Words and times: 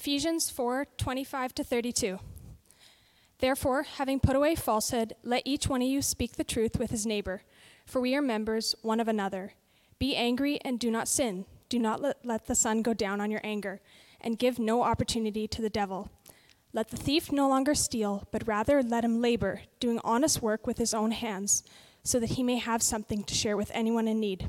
Ephesians 0.00 0.48
4 0.48 0.86
25 0.96 1.54
to 1.56 1.62
32. 1.62 2.18
Therefore, 3.38 3.82
having 3.82 4.18
put 4.18 4.34
away 4.34 4.54
falsehood, 4.54 5.12
let 5.22 5.42
each 5.44 5.68
one 5.68 5.82
of 5.82 5.88
you 5.88 6.00
speak 6.00 6.36
the 6.36 6.42
truth 6.42 6.78
with 6.78 6.90
his 6.90 7.04
neighbor, 7.04 7.42
for 7.84 8.00
we 8.00 8.14
are 8.14 8.22
members 8.22 8.74
one 8.80 8.98
of 8.98 9.08
another. 9.08 9.52
Be 9.98 10.16
angry 10.16 10.58
and 10.64 10.80
do 10.80 10.90
not 10.90 11.06
sin. 11.06 11.44
Do 11.68 11.78
not 11.78 12.00
let, 12.00 12.16
let 12.24 12.46
the 12.46 12.54
sun 12.54 12.80
go 12.80 12.94
down 12.94 13.20
on 13.20 13.30
your 13.30 13.42
anger, 13.44 13.82
and 14.22 14.38
give 14.38 14.58
no 14.58 14.84
opportunity 14.84 15.46
to 15.46 15.60
the 15.60 15.68
devil. 15.68 16.08
Let 16.72 16.88
the 16.88 16.96
thief 16.96 17.30
no 17.30 17.46
longer 17.46 17.74
steal, 17.74 18.26
but 18.30 18.48
rather 18.48 18.82
let 18.82 19.04
him 19.04 19.20
labor, 19.20 19.60
doing 19.80 20.00
honest 20.02 20.40
work 20.40 20.66
with 20.66 20.78
his 20.78 20.94
own 20.94 21.10
hands, 21.10 21.62
so 22.02 22.18
that 22.20 22.30
he 22.30 22.42
may 22.42 22.56
have 22.56 22.82
something 22.82 23.22
to 23.24 23.34
share 23.34 23.54
with 23.54 23.70
anyone 23.74 24.08
in 24.08 24.18
need. 24.18 24.48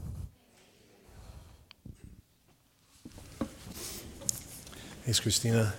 Thanks, 5.03 5.19
Christina. 5.19 5.73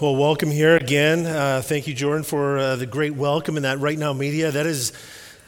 Well, 0.00 0.14
welcome 0.14 0.52
here 0.52 0.76
again. 0.76 1.26
Uh, 1.26 1.60
thank 1.64 1.88
you, 1.88 1.94
Jordan, 1.94 2.22
for 2.22 2.58
uh, 2.58 2.76
the 2.76 2.86
great 2.86 3.16
welcome 3.16 3.56
in 3.56 3.64
that 3.64 3.78
RightNow 3.78 4.16
Media. 4.16 4.52
That 4.52 4.66
is 4.66 4.92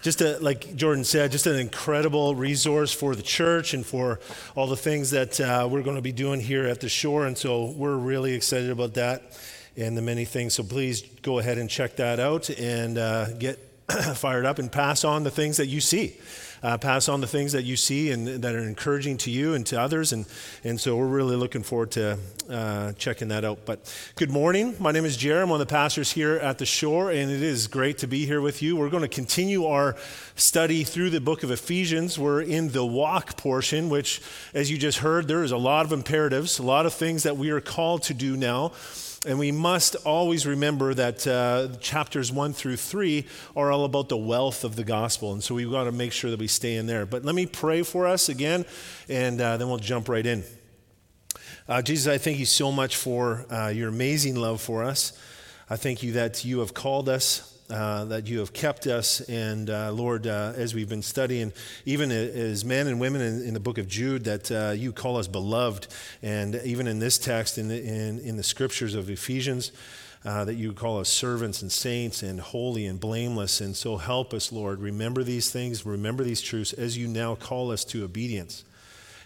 just 0.03 0.21
a, 0.21 0.37
like 0.41 0.75
Jordan 0.75 1.05
said, 1.05 1.31
just 1.31 1.47
an 1.47 1.55
incredible 1.55 2.35
resource 2.35 2.93
for 2.93 3.15
the 3.15 3.23
church 3.23 3.73
and 3.73 3.87
for 3.87 4.19
all 4.57 4.67
the 4.67 4.77
things 4.77 5.11
that 5.11 5.41
uh, 5.41 5.69
we're 5.71 5.83
going 5.83 5.95
to 5.95 6.03
be 6.03 6.11
doing 6.11 6.41
here 6.41 6.67
at 6.67 6.81
the 6.81 6.89
shore. 6.89 7.25
And 7.25 7.39
so 7.39 7.67
we're 7.67 7.97
really 7.97 8.35
excited 8.35 8.71
about 8.71 8.95
that 8.95 9.39
and 9.77 9.97
the 9.97 10.03
many 10.03 10.25
things. 10.25 10.55
So 10.55 10.65
please 10.65 11.03
go 11.23 11.39
ahead 11.39 11.57
and 11.57 11.71
check 11.71 11.95
that 11.97 12.19
out 12.19 12.51
and 12.51 12.99
uh, 12.99 13.31
get 13.35 13.68
fired 14.15 14.47
up 14.47 14.59
and 14.59 14.71
pass 14.71 15.05
on 15.05 15.25
the 15.25 15.31
things 15.31 15.57
that 15.57 15.67
you 15.67 15.81
see 15.81 16.17
uh, 16.63 16.79
pass 16.79 17.09
on 17.09 17.21
the 17.21 17.27
things 17.27 17.53
that 17.53 17.65
you 17.65 17.77
see 17.77 18.11
and 18.11 18.27
that 18.27 18.55
are 18.55 18.63
encouraging 18.63 19.17
to 19.19 19.31
you 19.31 19.55
and 19.55 19.65
to 19.67 19.81
others. 19.81 20.13
And, 20.13 20.27
and 20.65 20.81
so 20.81 20.97
we're 20.97 21.07
really 21.07 21.37
looking 21.37 21.63
forward 21.63 21.93
to 21.93 22.19
uh, 22.51 22.93
checking 22.93 23.29
that 23.29 23.45
out. 23.45 23.61
But 23.65 23.93
good 24.17 24.31
morning. 24.31 24.75
My 24.79 24.93
name 24.93 25.05
is 25.05 25.17
Jerry. 25.17 25.43
I'm 25.43 25.51
one 25.51 25.61
of 25.61 25.67
the 25.67 25.73
pastors 25.73 26.13
here 26.13 26.37
at 26.37 26.59
the 26.59 26.67
shore, 26.67 27.11
and 27.11 27.31
it 27.31 27.43
is 27.43 27.67
great 27.67 27.99
to 27.99 28.07
be 28.07 28.27
here 28.27 28.41
with 28.41 28.63
you. 28.63 28.77
We're 28.77 28.91
going 28.91 29.03
to 29.03 29.09
continue 29.09 29.67
our 29.67 29.97
study 30.35 30.85
through 30.85 31.11
the 31.11 31.21
book 31.21 31.43
of 31.43 31.51
Ephesians. 31.51 32.19
We're 32.19 32.43
in 32.43 32.71
the 32.71 32.85
walk 32.85 33.37
portion, 33.37 33.89
which, 33.89 34.21
as 34.55 34.71
you 34.71 34.79
just 34.79 34.99
heard, 34.99 35.29
there 35.29 35.43
is 35.43 35.53
a 35.53 35.59
lot 35.59 35.87
of 35.87 35.93
imperatives, 35.93 36.59
a 36.59 36.63
lot 36.63 36.87
of 36.87 36.95
things 36.95 37.23
that 37.23 37.37
we 37.37 37.51
are 37.51 37.61
called 37.61 38.03
to 38.05 38.15
do 38.15 38.37
now. 38.37 38.73
And 39.27 39.39
we 39.39 39.51
must 39.51 39.97
always 39.97 40.47
remember 40.47 40.95
that 40.95 41.27
uh, 41.27 41.77
chapters 41.81 42.31
one 42.31 42.53
through 42.53 42.77
three 42.77 43.27
are 43.57 43.73
all 43.73 43.85
about 43.85 44.09
the 44.09 44.17
wealth 44.17 44.63
of 44.63 44.77
the 44.77 44.85
gospel. 44.85 45.33
And 45.33 45.43
so 45.43 45.57
we've 45.57 45.71
got 45.71 45.85
to 45.85 45.93
make 45.93 46.13
sure 46.13 46.31
that 46.31 46.39
we 46.39 46.47
stay 46.47 46.77
in 46.77 46.87
there. 46.87 47.05
But 47.05 47.25
let 47.25 47.35
me 47.35 47.45
pray 47.45 47.83
for 47.83 48.07
us 48.07 48.29
again, 48.29 48.65
and 49.09 49.41
uh, 49.41 49.57
then 49.57 49.69
we'll 49.69 49.79
jump 49.79 50.09
right 50.09 50.25
in. 50.25 50.45
Uh, 51.69 51.83
Jesus, 51.83 52.07
I 52.07 52.17
thank 52.17 52.39
you 52.39 52.47
so 52.47 52.71
much 52.71 52.95
for 52.95 53.45
uh, 53.53 53.69
your 53.69 53.89
amazing 53.89 54.37
love 54.37 54.61
for 54.61 54.85
us. 54.85 55.19
I 55.69 55.77
thank 55.77 56.03
you 56.03 56.13
that 56.13 56.45
you 56.45 56.61
have 56.61 56.73
called 56.73 57.09
us 57.09 57.58
uh, 57.71 58.07
that 58.07 58.27
you 58.27 58.39
have 58.39 58.53
kept 58.55 58.87
us. 58.87 59.21
And 59.29 59.69
uh, 59.69 59.93
Lord, 59.93 60.27
uh, 60.27 60.55
as 60.57 60.75
we've 60.75 60.89
been 60.89 61.03
studying, 61.03 61.53
even 61.85 62.11
as 62.11 62.65
men 62.65 62.87
and 62.87 62.99
women 62.99 63.21
in, 63.21 63.43
in 63.43 63.55
the 63.55 63.61
book 63.61 63.77
of 63.77 63.87
Jude, 63.87 64.25
that 64.25 64.51
uh, 64.51 64.71
you 64.71 64.91
call 64.91 65.19
us 65.19 65.27
beloved. 65.27 65.87
And 66.23 66.55
even 66.65 66.87
in 66.87 66.99
this 66.99 67.19
text, 67.19 67.59
in 67.59 67.69
the, 67.69 67.83
in, 67.83 68.21
in 68.21 68.37
the 68.37 68.43
scriptures 68.43 68.95
of 68.95 69.11
Ephesians, 69.11 69.73
uh, 70.25 70.47
that 70.47 70.55
you 70.55 70.73
call 70.73 70.99
us 70.99 71.11
servants 71.11 71.61
and 71.61 71.71
saints 71.71 72.23
and 72.23 72.41
holy 72.41 72.87
and 72.87 72.99
blameless. 72.99 73.61
And 73.61 73.77
so 73.77 73.99
help 73.99 74.33
us, 74.33 74.51
Lord. 74.51 74.81
Remember 74.81 75.23
these 75.23 75.51
things, 75.51 75.85
remember 75.85 76.25
these 76.25 76.41
truths 76.41 76.73
as 76.73 76.97
you 76.97 77.07
now 77.07 77.35
call 77.35 77.71
us 77.71 77.85
to 77.87 78.03
obedience. 78.03 78.65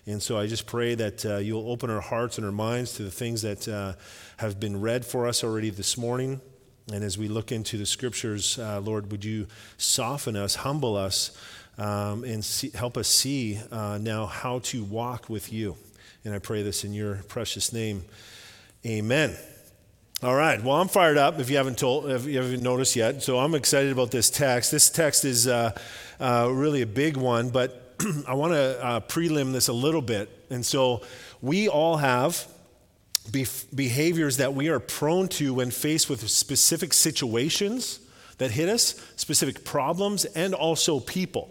And 0.05 0.21
so 0.21 0.37
I 0.37 0.49
just 0.49 0.67
pray 0.67 0.97
that 0.97 1.25
you'll 1.45 1.71
open 1.71 1.89
our 1.89 2.01
hearts 2.01 2.37
and 2.39 2.45
our 2.45 2.53
minds 2.53 2.95
to 2.95 3.05
the 3.05 3.11
things 3.11 3.43
that 3.43 3.97
have 4.39 4.59
been 4.59 4.81
read 4.81 5.07
for 5.07 5.29
us 5.29 5.45
already 5.45 5.71
this 5.71 5.97
morning. 5.97 6.41
And 6.91 7.05
as 7.05 7.17
we 7.17 7.29
look 7.29 7.53
into 7.53 7.79
the 7.79 7.87
scriptures, 7.87 8.59
uh, 8.59 8.81
Lord, 8.81 9.11
would 9.13 9.25
you 9.25 9.47
soften 9.77 10.37
us, 10.37 10.57
humble 10.57 10.97
us, 10.97 11.37
um, 11.79 12.25
and 12.25 12.45
see, 12.45 12.71
help 12.71 12.97
us 12.97 13.09
see 13.09 13.61
uh, 13.71 13.99
now 14.01 14.27
how 14.27 14.59
to 14.61 14.85
walk 14.85 15.29
with 15.29 15.53
you. 15.53 15.77
And 16.25 16.35
I 16.35 16.39
pray 16.39 16.63
this 16.63 16.85
in 16.85 16.93
your 16.93 17.17
precious 17.29 17.73
name. 17.73 18.05
Amen. 18.85 19.37
All 20.23 20.35
right. 20.35 20.63
Well, 20.63 20.77
I'm 20.77 20.89
fired 20.89 21.19
up. 21.19 21.41
If 21.41 21.51
you 21.51 21.57
haven't 21.57 21.79
told, 21.79 22.11
if 22.11 22.27
you 22.27 22.37
haven't 22.39 22.63
noticed 22.63 22.95
yet, 22.95 23.23
so 23.23 23.39
I'm 23.39 23.55
excited 23.55 23.91
about 23.91 24.11
this 24.11 24.31
text. 24.31 24.71
This 24.71 24.89
text 24.91 25.25
is 25.25 25.49
uh, 25.49 25.73
uh 26.21 26.49
really 26.53 26.83
a 26.83 26.87
big 26.87 27.17
one, 27.17 27.51
but 27.51 27.97
I 28.29 28.35
want 28.35 28.53
to 28.53 28.85
uh, 28.85 29.01
prelim 29.01 29.53
this 29.53 29.69
a 29.69 29.73
little 29.73 30.03
bit. 30.03 30.31
And 30.51 30.65
so 30.65 31.03
we 31.41 31.69
all 31.69 31.97
have 31.97 32.47
behaviors 33.31 34.39
that 34.39 34.55
we 34.55 34.69
are 34.69 34.81
prone 34.81 35.29
to 35.29 35.55
when 35.55 35.71
faced 35.71 36.11
with 36.11 36.29
specific 36.29 36.93
situations 36.93 38.01
that 38.39 38.51
hit 38.51 38.69
us, 38.69 39.01
specific 39.17 39.65
problems, 39.65 40.25
and 40.25 40.55
also 40.55 40.99
people. 40.99 41.49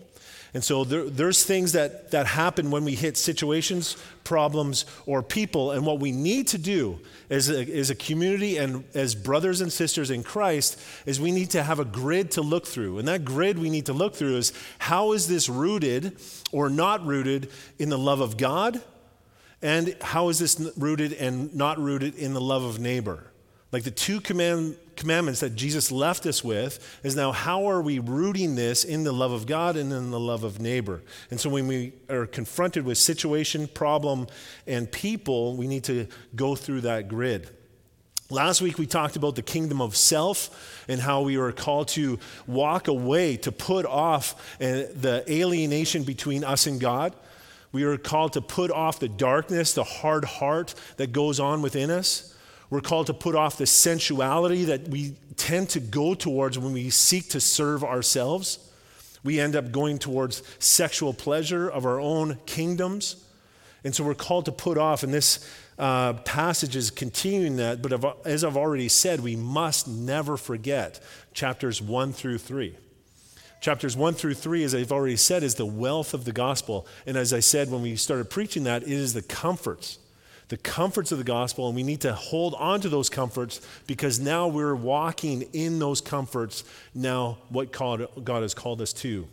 And 0.53 0.61
so 0.61 0.83
there, 0.83 1.09
there's 1.09 1.45
things 1.45 1.71
that, 1.71 2.11
that 2.11 2.27
happen 2.27 2.71
when 2.71 2.83
we 2.83 2.93
hit 2.93 3.15
situations, 3.15 3.95
problems, 4.25 4.85
or 5.05 5.23
people. 5.23 5.71
And 5.71 5.85
what 5.85 6.01
we 6.01 6.11
need 6.11 6.49
to 6.49 6.57
do 6.57 6.99
as 7.29 7.49
a, 7.49 7.61
as 7.73 7.89
a 7.89 7.95
community 7.95 8.57
and 8.57 8.83
as 8.93 9.15
brothers 9.15 9.61
and 9.61 9.71
sisters 9.71 10.11
in 10.11 10.23
Christ 10.23 10.77
is 11.05 11.21
we 11.21 11.31
need 11.31 11.51
to 11.51 11.63
have 11.63 11.79
a 11.79 11.85
grid 11.85 12.31
to 12.31 12.41
look 12.41 12.67
through. 12.67 12.99
And 12.99 13.07
that 13.07 13.23
grid 13.23 13.57
we 13.57 13.69
need 13.69 13.85
to 13.85 13.93
look 13.93 14.13
through 14.13 14.35
is 14.35 14.51
how 14.79 15.13
is 15.13 15.29
this 15.29 15.47
rooted 15.47 16.17
or 16.51 16.69
not 16.69 17.05
rooted 17.05 17.49
in 17.79 17.89
the 17.89 17.97
love 17.97 18.19
of 18.19 18.35
God 18.35 18.81
and 19.61 19.95
how 20.01 20.29
is 20.29 20.39
this 20.39 20.59
rooted 20.77 21.13
and 21.13 21.53
not 21.55 21.77
rooted 21.77 22.15
in 22.15 22.33
the 22.33 22.41
love 22.41 22.63
of 22.63 22.79
neighbor? 22.79 23.31
Like 23.71 23.83
the 23.83 23.91
two 23.91 24.19
command, 24.19 24.75
commandments 24.95 25.39
that 25.39 25.55
Jesus 25.55 25.91
left 25.91 26.25
us 26.25 26.43
with 26.43 26.99
is 27.03 27.15
now 27.15 27.31
how 27.31 27.69
are 27.69 27.81
we 27.81 27.99
rooting 27.99 28.55
this 28.55 28.83
in 28.83 29.03
the 29.03 29.13
love 29.13 29.31
of 29.31 29.45
God 29.45 29.77
and 29.77 29.93
in 29.93 30.11
the 30.11 30.19
love 30.19 30.43
of 30.43 30.59
neighbor? 30.59 31.01
And 31.29 31.39
so 31.39 31.49
when 31.49 31.67
we 31.67 31.93
are 32.09 32.25
confronted 32.25 32.83
with 32.83 32.97
situation, 32.97 33.67
problem, 33.67 34.27
and 34.67 34.91
people, 34.91 35.55
we 35.55 35.67
need 35.67 35.85
to 35.85 36.07
go 36.35 36.55
through 36.55 36.81
that 36.81 37.07
grid. 37.07 37.49
Last 38.29 38.61
week 38.61 38.77
we 38.77 38.87
talked 38.87 39.15
about 39.15 39.35
the 39.35 39.41
kingdom 39.41 39.81
of 39.81 39.95
self 39.95 40.83
and 40.87 40.99
how 40.99 41.21
we 41.21 41.37
were 41.37 41.51
called 41.51 41.89
to 41.89 42.17
walk 42.47 42.87
away, 42.87 43.37
to 43.37 43.51
put 43.51 43.85
off 43.85 44.33
uh, 44.59 44.87
the 44.95 45.23
alienation 45.29 46.03
between 46.03 46.43
us 46.43 46.65
and 46.65 46.79
God 46.79 47.13
we 47.71 47.83
are 47.83 47.97
called 47.97 48.33
to 48.33 48.41
put 48.41 48.71
off 48.71 48.99
the 48.99 49.07
darkness, 49.07 49.73
the 49.73 49.83
hard 49.83 50.25
heart 50.25 50.73
that 50.97 51.11
goes 51.11 51.39
on 51.39 51.61
within 51.61 51.89
us. 51.89 52.35
We're 52.69 52.81
called 52.81 53.07
to 53.07 53.13
put 53.13 53.35
off 53.35 53.57
the 53.57 53.65
sensuality 53.65 54.65
that 54.65 54.87
we 54.87 55.15
tend 55.35 55.69
to 55.69 55.79
go 55.79 56.13
towards 56.13 56.57
when 56.57 56.73
we 56.73 56.89
seek 56.89 57.29
to 57.29 57.41
serve 57.41 57.83
ourselves. 57.83 58.71
We 59.23 59.39
end 59.39 59.55
up 59.55 59.71
going 59.71 59.99
towards 59.99 60.41
sexual 60.59 61.13
pleasure 61.13 61.69
of 61.69 61.85
our 61.85 61.99
own 61.99 62.37
kingdoms. 62.45 63.25
And 63.83 63.93
so 63.93 64.03
we're 64.03 64.15
called 64.15 64.45
to 64.45 64.51
put 64.51 64.77
off, 64.77 65.03
and 65.03 65.13
this 65.13 65.49
uh, 65.79 66.13
passage 66.13 66.75
is 66.75 66.91
continuing 66.91 67.55
that, 67.57 67.81
but 67.81 68.25
as 68.27 68.43
I've 68.43 68.57
already 68.57 68.87
said, 68.87 69.21
we 69.21 69.35
must 69.35 69.87
never 69.87 70.37
forget 70.37 70.99
chapters 71.33 71.81
one 71.81 72.13
through 72.13 72.37
three. 72.37 72.77
Chapters 73.61 73.95
1 73.95 74.15
through 74.15 74.33
3, 74.33 74.63
as 74.63 74.73
I've 74.73 74.91
already 74.91 75.15
said, 75.15 75.43
is 75.43 75.53
the 75.53 75.67
wealth 75.67 76.15
of 76.15 76.25
the 76.25 76.31
gospel. 76.31 76.87
And 77.05 77.15
as 77.15 77.31
I 77.31 77.41
said 77.41 77.69
when 77.69 77.83
we 77.83 77.95
started 77.95 78.27
preaching 78.31 78.63
that, 78.63 78.81
it 78.81 78.89
is 78.89 79.13
the 79.13 79.21
comforts, 79.21 79.99
the 80.47 80.57
comforts 80.57 81.11
of 81.11 81.19
the 81.19 81.23
gospel. 81.23 81.67
And 81.67 81.75
we 81.75 81.83
need 81.83 82.01
to 82.01 82.13
hold 82.13 82.55
on 82.55 82.81
to 82.81 82.89
those 82.89 83.07
comforts 83.07 83.61
because 83.85 84.19
now 84.19 84.47
we're 84.47 84.73
walking 84.73 85.43
in 85.53 85.77
those 85.77 86.01
comforts, 86.01 86.63
now 86.95 87.37
what 87.49 87.71
God, 87.71 88.07
has 88.41 88.55
called 88.55 88.81
us 88.81 88.93
to. 88.93 89.27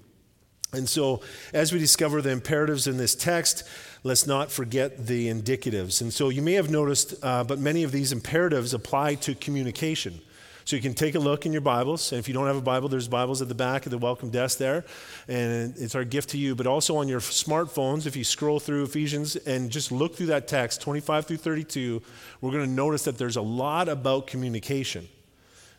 And 0.74 0.86
so, 0.86 1.22
as 1.54 1.72
we 1.72 1.78
discover 1.78 2.20
the 2.20 2.28
imperatives 2.28 2.86
in 2.86 2.98
this 2.98 3.14
text, 3.14 3.62
let's 4.02 4.26
not 4.26 4.50
forget 4.50 5.06
the 5.06 5.28
indicatives. 5.28 6.02
And 6.02 6.12
so, 6.12 6.28
you 6.28 6.42
may 6.42 6.52
have 6.52 6.70
noticed, 6.70 7.14
uh, 7.22 7.44
but 7.44 7.58
many 7.58 7.84
of 7.84 7.92
these 7.92 8.12
imperatives 8.12 8.74
apply 8.74 9.14
to 9.14 9.34
communication. 9.34 10.20
So 10.68 10.76
you 10.76 10.82
can 10.82 10.92
take 10.92 11.14
a 11.14 11.18
look 11.18 11.46
in 11.46 11.52
your 11.52 11.62
Bibles. 11.62 12.12
And 12.12 12.18
if 12.18 12.28
you 12.28 12.34
don't 12.34 12.46
have 12.46 12.58
a 12.58 12.60
Bible, 12.60 12.90
there's 12.90 13.08
Bibles 13.08 13.40
at 13.40 13.48
the 13.48 13.54
back 13.54 13.86
of 13.86 13.90
the 13.90 13.96
welcome 13.96 14.28
desk 14.28 14.58
there. 14.58 14.84
And 15.26 15.74
it's 15.78 15.94
our 15.94 16.04
gift 16.04 16.28
to 16.32 16.36
you. 16.36 16.54
But 16.54 16.66
also 16.66 16.98
on 16.98 17.08
your 17.08 17.20
smartphones, 17.20 18.04
if 18.04 18.14
you 18.14 18.22
scroll 18.22 18.60
through 18.60 18.82
Ephesians 18.82 19.34
and 19.34 19.70
just 19.70 19.90
look 19.90 20.14
through 20.14 20.26
that 20.26 20.46
text, 20.46 20.82
25 20.82 21.24
through 21.24 21.38
32, 21.38 22.02
we're 22.42 22.50
going 22.50 22.66
to 22.66 22.70
notice 22.70 23.04
that 23.04 23.16
there's 23.16 23.36
a 23.36 23.40
lot 23.40 23.88
about 23.88 24.26
communication. 24.26 25.08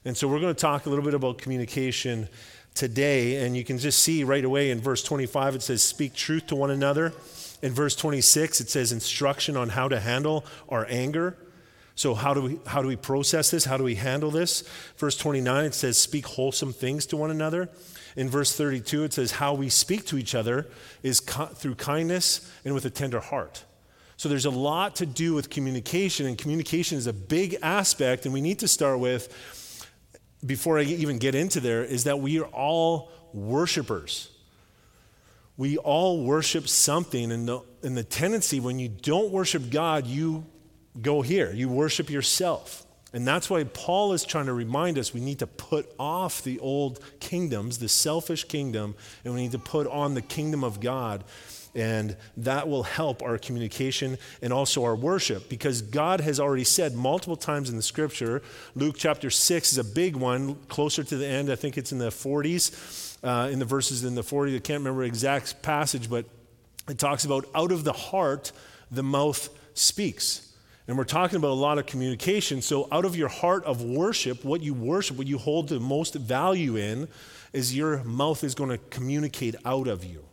And 0.05 0.17
so 0.17 0.27
we're 0.27 0.39
going 0.39 0.55
to 0.55 0.59
talk 0.59 0.87
a 0.87 0.89
little 0.89 1.05
bit 1.05 1.13
about 1.13 1.37
communication 1.37 2.27
today. 2.73 3.45
And 3.45 3.55
you 3.55 3.63
can 3.63 3.77
just 3.77 3.99
see 3.99 4.23
right 4.23 4.43
away 4.43 4.71
in 4.71 4.81
verse 4.81 5.03
25, 5.03 5.53
it 5.53 5.61
says, 5.61 5.83
Speak 5.83 6.15
truth 6.15 6.47
to 6.47 6.55
one 6.55 6.71
another. 6.71 7.13
In 7.61 7.73
verse 7.73 7.95
26, 7.95 8.59
it 8.59 8.71
says 8.71 8.91
instruction 8.91 9.55
on 9.55 9.69
how 9.69 9.87
to 9.87 9.99
handle 9.99 10.45
our 10.67 10.87
anger. 10.89 11.37
So, 11.99 12.13
how 12.13 12.33
do, 12.33 12.41
we, 12.43 12.59
how 12.65 12.81
do 12.81 12.87
we 12.87 12.95
process 12.95 13.51
this? 13.51 13.65
How 13.65 13.75
do 13.75 13.83
we 13.83 13.95
handle 13.95 14.31
this? 14.31 14.63
Verse 14.95 15.17
29, 15.17 15.65
it 15.65 15.73
says, 15.73 15.97
Speak 15.97 16.27
wholesome 16.27 16.71
things 16.71 17.05
to 17.07 17.17
one 17.17 17.29
another. 17.29 17.67
In 18.15 18.29
verse 18.29 18.55
32, 18.55 19.03
it 19.03 19.11
says, 19.11 19.31
How 19.31 19.53
we 19.53 19.67
speak 19.67 20.05
to 20.05 20.17
each 20.17 20.33
other 20.33 20.69
is 21.03 21.19
co- 21.19 21.47
through 21.47 21.75
kindness 21.75 22.49
and 22.63 22.73
with 22.73 22.85
a 22.85 22.89
tender 22.89 23.19
heart. 23.19 23.65
So, 24.15 24.29
there's 24.29 24.45
a 24.45 24.49
lot 24.49 24.95
to 24.95 25.05
do 25.05 25.33
with 25.33 25.49
communication, 25.49 26.25
and 26.25 26.37
communication 26.37 26.97
is 26.97 27.05
a 27.05 27.11
big 27.11 27.57
aspect, 27.61 28.23
and 28.23 28.33
we 28.33 28.39
need 28.39 28.59
to 28.59 28.69
start 28.69 28.99
with, 28.99 29.85
before 30.45 30.79
I 30.79 30.83
even 30.83 31.17
get 31.17 31.35
into 31.35 31.59
there, 31.59 31.83
is 31.83 32.05
that 32.05 32.21
we 32.21 32.39
are 32.39 32.47
all 32.47 33.11
worshipers 33.33 34.29
we 35.57 35.75
all 35.77 36.23
worship 36.23 36.69
something 36.69 37.33
and 37.33 37.45
the, 37.45 37.59
and 37.83 37.97
the 37.97 38.03
tendency 38.05 38.61
when 38.61 38.79
you 38.79 38.87
don't 38.87 39.29
worship 39.29 39.69
god 39.69 40.07
you 40.07 40.45
go 41.01 41.21
here. 41.21 41.51
You 41.51 41.69
worship 41.69 42.09
yourself. 42.09 42.85
And 43.11 43.27
that's 43.27 43.49
why 43.49 43.63
Paul 43.63 44.13
is 44.13 44.23
trying 44.23 44.45
to 44.45 44.53
remind 44.53 44.97
us 44.99 45.13
we 45.13 45.19
need 45.19 45.39
to 45.39 45.47
put 45.47 45.91
off 45.97 46.43
the 46.43 46.59
old 46.59 46.99
kingdoms, 47.19 47.79
the 47.79 47.89
selfish 47.89 48.43
kingdom, 48.43 48.95
and 49.25 49.33
we 49.33 49.41
need 49.41 49.51
to 49.53 49.59
put 49.59 49.87
on 49.87 50.13
the 50.13 50.21
kingdom 50.21 50.63
of 50.63 50.79
God. 50.79 51.23
And 51.75 52.17
that 52.37 52.67
will 52.67 52.83
help 52.83 53.21
our 53.23 53.37
communication 53.37 54.17
and 54.41 54.51
also 54.51 54.83
our 54.83 54.95
worship 54.95 55.49
because 55.49 55.81
God 55.81 56.19
has 56.21 56.39
already 56.39 56.63
said 56.63 56.95
multiple 56.95 57.35
times 57.35 57.69
in 57.69 57.75
the 57.75 57.83
scripture. 57.83 58.41
Luke 58.75 58.95
chapter 58.97 59.29
6 59.29 59.71
is 59.71 59.77
a 59.77 59.83
big 59.83 60.15
one, 60.15 60.55
closer 60.67 61.03
to 61.03 61.17
the 61.17 61.27
end. 61.27 61.51
I 61.51 61.55
think 61.55 61.77
it's 61.77 61.91
in 61.91 61.99
the 61.99 62.09
40s, 62.09 63.17
uh, 63.23 63.49
in 63.49 63.59
the 63.59 63.65
verses 63.65 64.03
in 64.03 64.15
the 64.15 64.23
40s. 64.23 64.55
I 64.55 64.59
can't 64.59 64.79
remember 64.79 65.03
exact 65.03 65.61
passage, 65.61 66.09
but 66.09 66.25
it 66.87 66.97
talks 66.97 67.23
about 67.23 67.45
out 67.53 67.71
of 67.71 67.83
the 67.83 67.93
heart, 67.93 68.51
the 68.91 69.03
mouth 69.03 69.49
speaks. 69.75 70.48
And 70.89 70.97
we're 70.97 71.03
talking 71.03 71.35
about 71.35 71.51
a 71.51 71.53
lot 71.53 71.77
of 71.77 71.85
communication. 71.85 72.63
So, 72.63 72.87
out 72.91 73.05
of 73.05 73.15
your 73.15 73.27
heart 73.27 73.63
of 73.65 73.83
worship, 73.83 74.43
what 74.43 74.63
you 74.63 74.73
worship, 74.73 75.17
what 75.17 75.27
you 75.27 75.37
hold 75.37 75.69
the 75.69 75.79
most 75.79 76.15
value 76.15 76.77
in, 76.77 77.07
is 77.53 77.77
your 77.77 78.03
mouth 78.03 78.43
is 78.43 78.55
going 78.55 78.71
to 78.71 78.79
communicate 78.89 79.53
out 79.65 79.87
of 79.87 80.03
you. 80.03 80.25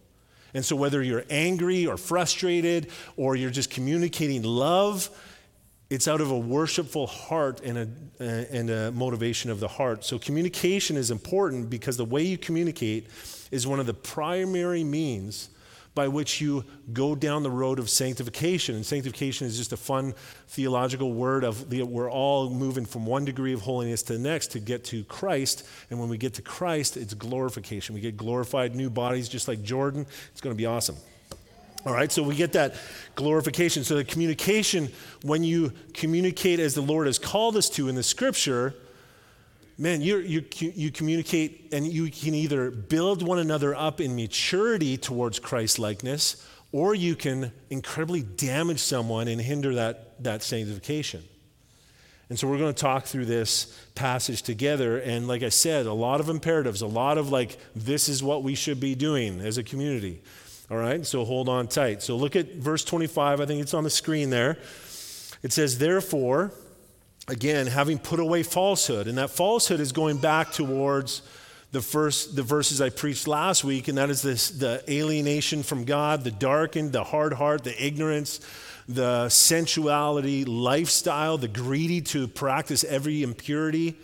And 0.54 0.64
so, 0.64 0.74
whether 0.74 1.02
you're 1.02 1.24
angry 1.28 1.86
or 1.86 1.98
frustrated 1.98 2.88
or 3.18 3.36
you're 3.36 3.50
just 3.50 3.68
communicating 3.68 4.44
love, 4.44 5.10
it's 5.90 6.08
out 6.08 6.22
of 6.22 6.30
a 6.30 6.38
worshipful 6.38 7.06
heart 7.06 7.60
and 7.60 8.08
a, 8.18 8.24
and 8.50 8.70
a 8.70 8.92
motivation 8.92 9.50
of 9.50 9.60
the 9.60 9.68
heart. 9.68 10.06
So, 10.06 10.18
communication 10.18 10.96
is 10.96 11.10
important 11.10 11.68
because 11.68 11.98
the 11.98 12.06
way 12.06 12.22
you 12.22 12.38
communicate 12.38 13.08
is 13.50 13.66
one 13.66 13.78
of 13.78 13.84
the 13.84 13.92
primary 13.92 14.84
means 14.84 15.50
by 15.96 16.06
which 16.06 16.42
you 16.42 16.62
go 16.92 17.14
down 17.14 17.42
the 17.42 17.50
road 17.50 17.78
of 17.78 17.88
sanctification. 17.88 18.76
And 18.76 18.84
sanctification 18.84 19.46
is 19.46 19.56
just 19.56 19.72
a 19.72 19.78
fun 19.78 20.14
theological 20.46 21.14
word 21.14 21.42
of 21.42 21.70
the, 21.70 21.82
we're 21.82 22.10
all 22.10 22.50
moving 22.50 22.84
from 22.84 23.06
one 23.06 23.24
degree 23.24 23.54
of 23.54 23.62
holiness 23.62 24.02
to 24.04 24.12
the 24.12 24.18
next 24.18 24.48
to 24.48 24.60
get 24.60 24.84
to 24.84 25.02
Christ. 25.04 25.66
And 25.90 25.98
when 25.98 26.10
we 26.10 26.18
get 26.18 26.34
to 26.34 26.42
Christ, 26.42 26.98
it's 26.98 27.14
glorification. 27.14 27.94
We 27.94 28.02
get 28.02 28.16
glorified 28.16 28.76
new 28.76 28.90
bodies 28.90 29.26
just 29.26 29.48
like 29.48 29.62
Jordan. 29.62 30.06
It's 30.32 30.42
going 30.42 30.54
to 30.54 30.58
be 30.58 30.66
awesome. 30.66 30.96
All 31.86 31.94
right, 31.94 32.12
so 32.12 32.22
we 32.22 32.34
get 32.34 32.52
that 32.52 32.74
glorification. 33.14 33.82
So 33.82 33.94
the 33.94 34.04
communication, 34.04 34.90
when 35.22 35.44
you 35.44 35.72
communicate 35.94 36.60
as 36.60 36.74
the 36.74 36.82
Lord 36.82 37.06
has 37.06 37.18
called 37.18 37.56
us 37.56 37.70
to 37.70 37.88
in 37.88 37.94
the 37.94 38.02
scripture, 38.02 38.74
man, 39.78 40.00
you 40.00 40.18
you, 40.18 40.44
you 40.58 40.90
communicate 40.90 41.68
and 41.72 41.86
you 41.86 42.10
can 42.10 42.34
either 42.34 42.70
build 42.70 43.22
one 43.22 43.38
another 43.38 43.74
up 43.74 44.00
in 44.00 44.16
maturity 44.16 44.96
towards 44.96 45.38
Christ 45.38 45.78
likeness, 45.78 46.46
or 46.72 46.94
you 46.94 47.14
can 47.14 47.52
incredibly 47.70 48.22
damage 48.22 48.80
someone 48.80 49.28
and 49.28 49.40
hinder 49.40 49.74
that, 49.76 50.22
that 50.22 50.42
sanctification. 50.42 51.22
And 52.28 52.38
so 52.38 52.48
we're 52.48 52.58
going 52.58 52.74
to 52.74 52.80
talk 52.80 53.04
through 53.04 53.26
this 53.26 53.66
passage 53.94 54.42
together. 54.42 54.98
And 54.98 55.28
like 55.28 55.44
I 55.44 55.48
said, 55.48 55.86
a 55.86 55.92
lot 55.92 56.18
of 56.20 56.28
imperatives, 56.28 56.82
a 56.82 56.86
lot 56.86 57.18
of 57.18 57.30
like, 57.30 57.56
this 57.76 58.08
is 58.08 58.22
what 58.22 58.42
we 58.42 58.56
should 58.56 58.80
be 58.80 58.96
doing 58.96 59.40
as 59.40 59.58
a 59.58 59.62
community. 59.62 60.22
All 60.68 60.76
right, 60.76 61.06
so 61.06 61.24
hold 61.24 61.48
on 61.48 61.68
tight. 61.68 62.02
So 62.02 62.16
look 62.16 62.34
at 62.34 62.54
verse 62.54 62.84
25. 62.84 63.40
I 63.40 63.46
think 63.46 63.62
it's 63.62 63.74
on 63.74 63.84
the 63.84 63.90
screen 63.90 64.30
there. 64.30 64.58
It 65.44 65.52
says, 65.52 65.78
Therefore, 65.78 66.52
again, 67.28 67.66
having 67.66 67.98
put 67.98 68.20
away 68.20 68.42
falsehood. 68.42 69.06
And 69.06 69.18
that 69.18 69.30
falsehood 69.30 69.80
is 69.80 69.92
going 69.92 70.18
back 70.18 70.52
towards 70.52 71.22
the 71.72 71.82
first 71.82 72.36
the 72.36 72.42
verses 72.42 72.80
I 72.80 72.90
preached 72.90 73.26
last 73.26 73.64
week, 73.64 73.88
and 73.88 73.98
that 73.98 74.08
is 74.08 74.22
this 74.22 74.50
the 74.50 74.82
alienation 74.88 75.62
from 75.62 75.84
God, 75.84 76.24
the 76.24 76.30
darkened, 76.30 76.92
the 76.92 77.04
hard 77.04 77.32
heart, 77.34 77.64
the 77.64 77.84
ignorance, 77.84 78.40
the 78.88 79.28
sensuality, 79.28 80.44
lifestyle, 80.44 81.38
the 81.38 81.48
greedy 81.48 82.00
to 82.00 82.28
practice 82.28 82.84
every 82.84 83.22
impurity. 83.22 83.96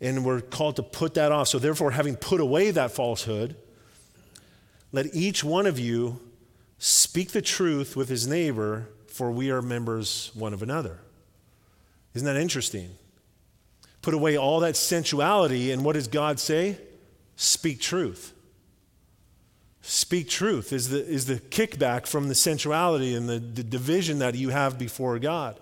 And 0.00 0.24
we're 0.24 0.40
called 0.40 0.76
to 0.76 0.84
put 0.84 1.14
that 1.14 1.32
off. 1.32 1.48
So 1.48 1.58
therefore, 1.58 1.90
having 1.90 2.14
put 2.14 2.40
away 2.40 2.70
that 2.70 2.92
falsehood, 2.92 3.56
let 4.92 5.06
each 5.12 5.42
one 5.42 5.66
of 5.66 5.78
you 5.78 6.20
speak 6.78 7.32
the 7.32 7.42
truth 7.42 7.96
with 7.96 8.08
his 8.08 8.28
neighbor, 8.28 8.88
for 9.08 9.32
we 9.32 9.50
are 9.50 9.60
members 9.60 10.30
one 10.34 10.54
of 10.54 10.62
another. 10.62 11.00
Isn't 12.18 12.26
that 12.26 12.36
interesting? 12.36 12.90
Put 14.02 14.12
away 14.12 14.36
all 14.36 14.58
that 14.60 14.74
sensuality, 14.74 15.70
and 15.70 15.84
what 15.84 15.92
does 15.92 16.08
God 16.08 16.40
say? 16.40 16.76
Speak 17.36 17.80
truth. 17.80 18.32
Speak 19.82 20.28
truth 20.28 20.72
is 20.72 20.88
the, 20.88 21.06
is 21.06 21.26
the 21.26 21.36
kickback 21.36 22.08
from 22.08 22.26
the 22.26 22.34
sensuality 22.34 23.14
and 23.14 23.28
the, 23.28 23.38
the 23.38 23.62
division 23.62 24.18
that 24.18 24.34
you 24.34 24.48
have 24.48 24.80
before 24.80 25.20
God. 25.20 25.60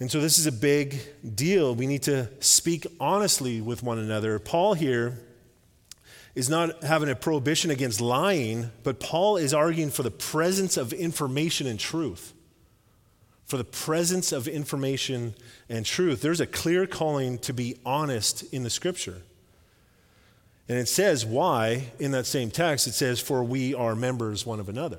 And 0.00 0.10
so 0.10 0.18
this 0.18 0.38
is 0.38 0.46
a 0.46 0.52
big 0.52 0.98
deal. 1.34 1.74
We 1.74 1.86
need 1.86 2.04
to 2.04 2.30
speak 2.40 2.86
honestly 2.98 3.60
with 3.60 3.82
one 3.82 3.98
another. 3.98 4.38
Paul 4.38 4.72
here 4.72 5.20
is 6.34 6.48
not 6.48 6.82
having 6.82 7.10
a 7.10 7.14
prohibition 7.14 7.70
against 7.70 8.00
lying, 8.00 8.70
but 8.82 8.98
Paul 8.98 9.36
is 9.36 9.52
arguing 9.52 9.90
for 9.90 10.02
the 10.02 10.10
presence 10.10 10.78
of 10.78 10.94
information 10.94 11.66
and 11.66 11.78
truth 11.78 12.33
for 13.46 13.56
the 13.56 13.64
presence 13.64 14.32
of 14.32 14.48
information 14.48 15.34
and 15.68 15.84
truth. 15.84 16.22
There's 16.22 16.40
a 16.40 16.46
clear 16.46 16.86
calling 16.86 17.38
to 17.40 17.52
be 17.52 17.76
honest 17.84 18.42
in 18.52 18.62
the 18.62 18.70
scripture. 18.70 19.22
And 20.68 20.78
it 20.78 20.88
says 20.88 21.26
why 21.26 21.92
in 21.98 22.12
that 22.12 22.26
same 22.26 22.50
text. 22.50 22.86
It 22.86 22.94
says, 22.94 23.20
For 23.20 23.44
we 23.44 23.74
are 23.74 23.94
members 23.94 24.46
one 24.46 24.60
of 24.60 24.68
another. 24.68 24.98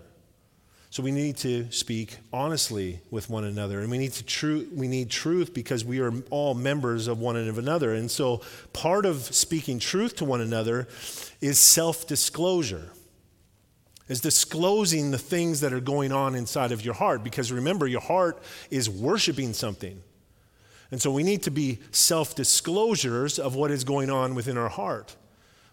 So 0.92 1.04
we 1.04 1.12
need 1.12 1.36
to 1.38 1.70
speak 1.72 2.18
honestly 2.32 3.02
with 3.12 3.30
one 3.30 3.44
another. 3.44 3.82
And 3.82 3.92
we 3.92 3.98
need, 3.98 4.14
to 4.14 4.24
tru- 4.24 4.70
we 4.74 4.88
need 4.88 5.10
truth 5.10 5.54
because 5.54 5.84
we 5.84 6.00
are 6.00 6.14
all 6.30 6.54
members 6.54 7.08
of 7.08 7.20
one 7.20 7.36
another. 7.36 7.94
And 7.94 8.10
so 8.10 8.42
part 8.72 9.06
of 9.06 9.18
speaking 9.36 9.80
truth 9.80 10.16
to 10.18 10.26
one 10.26 10.40
another 10.40 10.88
is 11.42 11.60
self 11.60 12.08
disclosure 12.08 12.92
is 14.08 14.22
disclosing 14.22 15.12
the 15.12 15.18
things 15.18 15.62
that 15.62 15.74
are 15.74 15.80
going 15.80 16.12
on 16.12 16.36
inside 16.36 16.72
of 16.72 16.86
your 16.86 16.94
heart. 16.94 17.24
Because 17.24 17.52
remember, 17.52 17.88
your 17.88 18.02
heart 18.02 18.42
is 18.70 18.90
worshiping 18.90 19.54
something. 19.54 20.02
And 20.92 21.02
so 21.02 21.12
we 21.12 21.24
need 21.24 21.44
to 21.44 21.52
be 21.52 21.80
self 21.92 22.36
disclosures 22.36 23.40
of 23.40 23.56
what 23.56 23.72
is 23.72 23.84
going 23.84 24.10
on 24.10 24.36
within 24.36 24.58
our 24.58 24.70
heart 24.70 25.16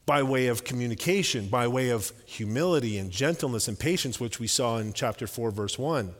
by 0.06 0.22
way 0.22 0.48
of 0.48 0.64
communication, 0.64 1.48
by 1.48 1.68
way 1.68 1.90
of 1.90 2.12
humility 2.24 2.98
and 2.98 3.10
gentleness 3.10 3.68
and 3.68 3.78
patience, 3.78 4.18
which 4.18 4.40
we 4.40 4.46
saw 4.46 4.78
in 4.78 4.92
chapter 4.92 5.26
4, 5.26 5.50
verse 5.50 5.78
1. 5.78 6.14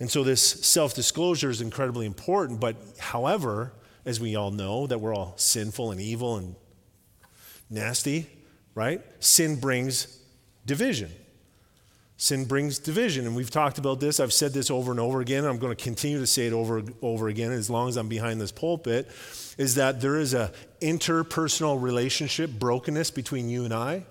And 0.00 0.10
so 0.10 0.24
this 0.24 0.42
self 0.42 0.94
disclosure 0.94 1.50
is 1.50 1.60
incredibly 1.60 2.06
important. 2.06 2.60
But 2.60 2.76
however, 2.98 3.72
as 4.04 4.20
we 4.20 4.36
all 4.36 4.50
know, 4.50 4.86
that 4.86 5.00
we're 5.00 5.14
all 5.14 5.34
sinful 5.36 5.90
and 5.90 6.00
evil 6.00 6.36
and 6.36 6.54
nasty, 7.68 8.26
right? 8.74 9.02
Sin 9.20 9.60
brings 9.60 10.17
division. 10.68 11.10
Sin 12.20 12.44
brings 12.44 12.78
division, 12.78 13.26
and 13.26 13.34
we've 13.34 13.50
talked 13.50 13.78
about 13.78 14.00
this. 14.00 14.20
I've 14.20 14.32
said 14.32 14.52
this 14.52 14.70
over 14.70 14.90
and 14.90 15.00
over 15.00 15.20
again. 15.20 15.44
And 15.44 15.48
I'm 15.48 15.58
going 15.58 15.74
to 15.74 15.82
continue 15.82 16.18
to 16.18 16.26
say 16.26 16.46
it 16.46 16.52
over 16.52 16.82
over 17.02 17.28
again 17.28 17.50
as 17.52 17.70
long 17.70 17.88
as 17.88 17.96
I'm 17.96 18.08
behind 18.08 18.40
this 18.40 18.52
pulpit. 18.52 19.08
Is 19.56 19.76
that 19.76 20.00
there 20.00 20.16
is 20.16 20.34
a 20.34 20.52
interpersonal 20.80 21.80
relationship 21.80 22.50
brokenness 22.50 23.10
between 23.12 23.48
you 23.48 23.64
and 23.64 23.72
I. 23.72 24.04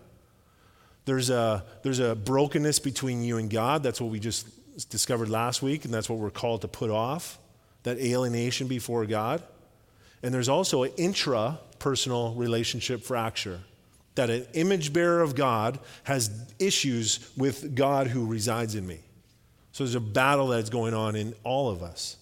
There's 1.05 1.29
a 1.29 1.65
there's 1.83 1.99
a 1.99 2.15
brokenness 2.15 2.79
between 2.79 3.23
you 3.23 3.37
and 3.37 3.49
God. 3.49 3.83
That's 3.83 4.01
what 4.01 4.09
we 4.09 4.19
just 4.19 4.47
discovered 4.89 5.29
last 5.29 5.61
week, 5.61 5.85
and 5.85 5.93
that's 5.93 6.09
what 6.09 6.19
we're 6.19 6.29
called 6.29 6.61
to 6.61 6.67
put 6.67 6.89
off. 6.89 7.39
That 7.83 7.97
alienation 7.99 8.67
before 8.67 9.05
God, 9.05 9.43
and 10.23 10.33
there's 10.33 10.49
also 10.49 10.83
an 10.83 10.91
intra-personal 10.97 12.33
relationship 12.35 13.03
fracture 13.03 13.61
that 14.17 14.29
an 14.29 14.45
image 14.53 14.91
bearer 14.91 15.21
of 15.21 15.33
God 15.33 15.79
has 16.03 16.53
issues 16.59 17.31
with 17.37 17.73
God 17.73 18.07
who 18.07 18.25
resides 18.25 18.75
in 18.75 18.85
me. 18.85 18.99
So 19.71 19.83
there's 19.83 19.95
a 19.95 19.99
battle 19.99 20.47
that's 20.47 20.69
going 20.69 20.93
on 20.93 21.15
in 21.15 21.33
all 21.43 21.69
of 21.69 21.81
us. 21.81 22.17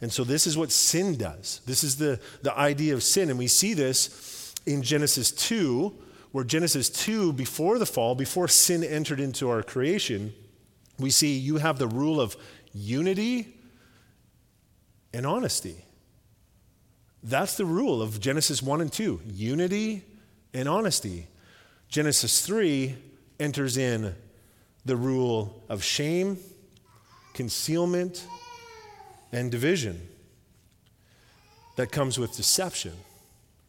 And 0.00 0.12
so 0.12 0.24
this 0.24 0.46
is 0.46 0.56
what 0.56 0.72
sin 0.72 1.16
does. 1.16 1.60
This 1.66 1.84
is 1.84 1.96
the, 1.96 2.20
the 2.42 2.56
idea 2.56 2.94
of 2.94 3.02
sin. 3.02 3.30
And 3.30 3.38
we 3.38 3.46
see 3.46 3.74
this 3.74 4.54
in 4.66 4.82
Genesis 4.82 5.30
2, 5.30 5.94
where 6.32 6.44
Genesis 6.44 6.90
2, 6.90 7.32
before 7.32 7.78
the 7.78 7.86
fall, 7.86 8.14
before 8.14 8.48
sin 8.48 8.82
entered 8.82 9.20
into 9.20 9.48
our 9.48 9.62
creation, 9.62 10.32
we 10.98 11.10
see 11.10 11.36
you 11.36 11.58
have 11.58 11.78
the 11.78 11.88
rule 11.88 12.20
of 12.20 12.36
unity 12.72 13.56
and 15.12 15.26
honesty. 15.26 15.84
That's 17.22 17.56
the 17.56 17.66
rule 17.66 18.00
of 18.00 18.20
Genesis 18.20 18.62
1 18.62 18.80
and 18.80 18.92
2 18.92 19.20
unity 19.26 20.04
and 20.54 20.68
honesty. 20.68 21.26
Genesis 21.88 22.44
3 22.44 22.96
enters 23.38 23.76
in 23.76 24.14
the 24.84 24.96
rule 24.96 25.62
of 25.68 25.82
shame, 25.82 26.38
concealment, 27.34 28.26
and 29.32 29.50
division 29.50 30.08
that 31.76 31.92
comes 31.92 32.18
with 32.18 32.36
deception, 32.36 32.92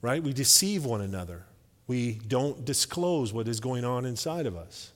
right? 0.02 0.22
We 0.22 0.34
deceive 0.34 0.86
one 0.86 1.02
another. 1.02 1.44
We 1.88 2.14
don't 2.28 2.66
disclose 2.66 3.34
what 3.34 3.48
is 3.48 3.60
going 3.60 3.86
on 3.86 4.06
inside 4.06 4.46
of 4.46 4.56
us. 4.56 4.92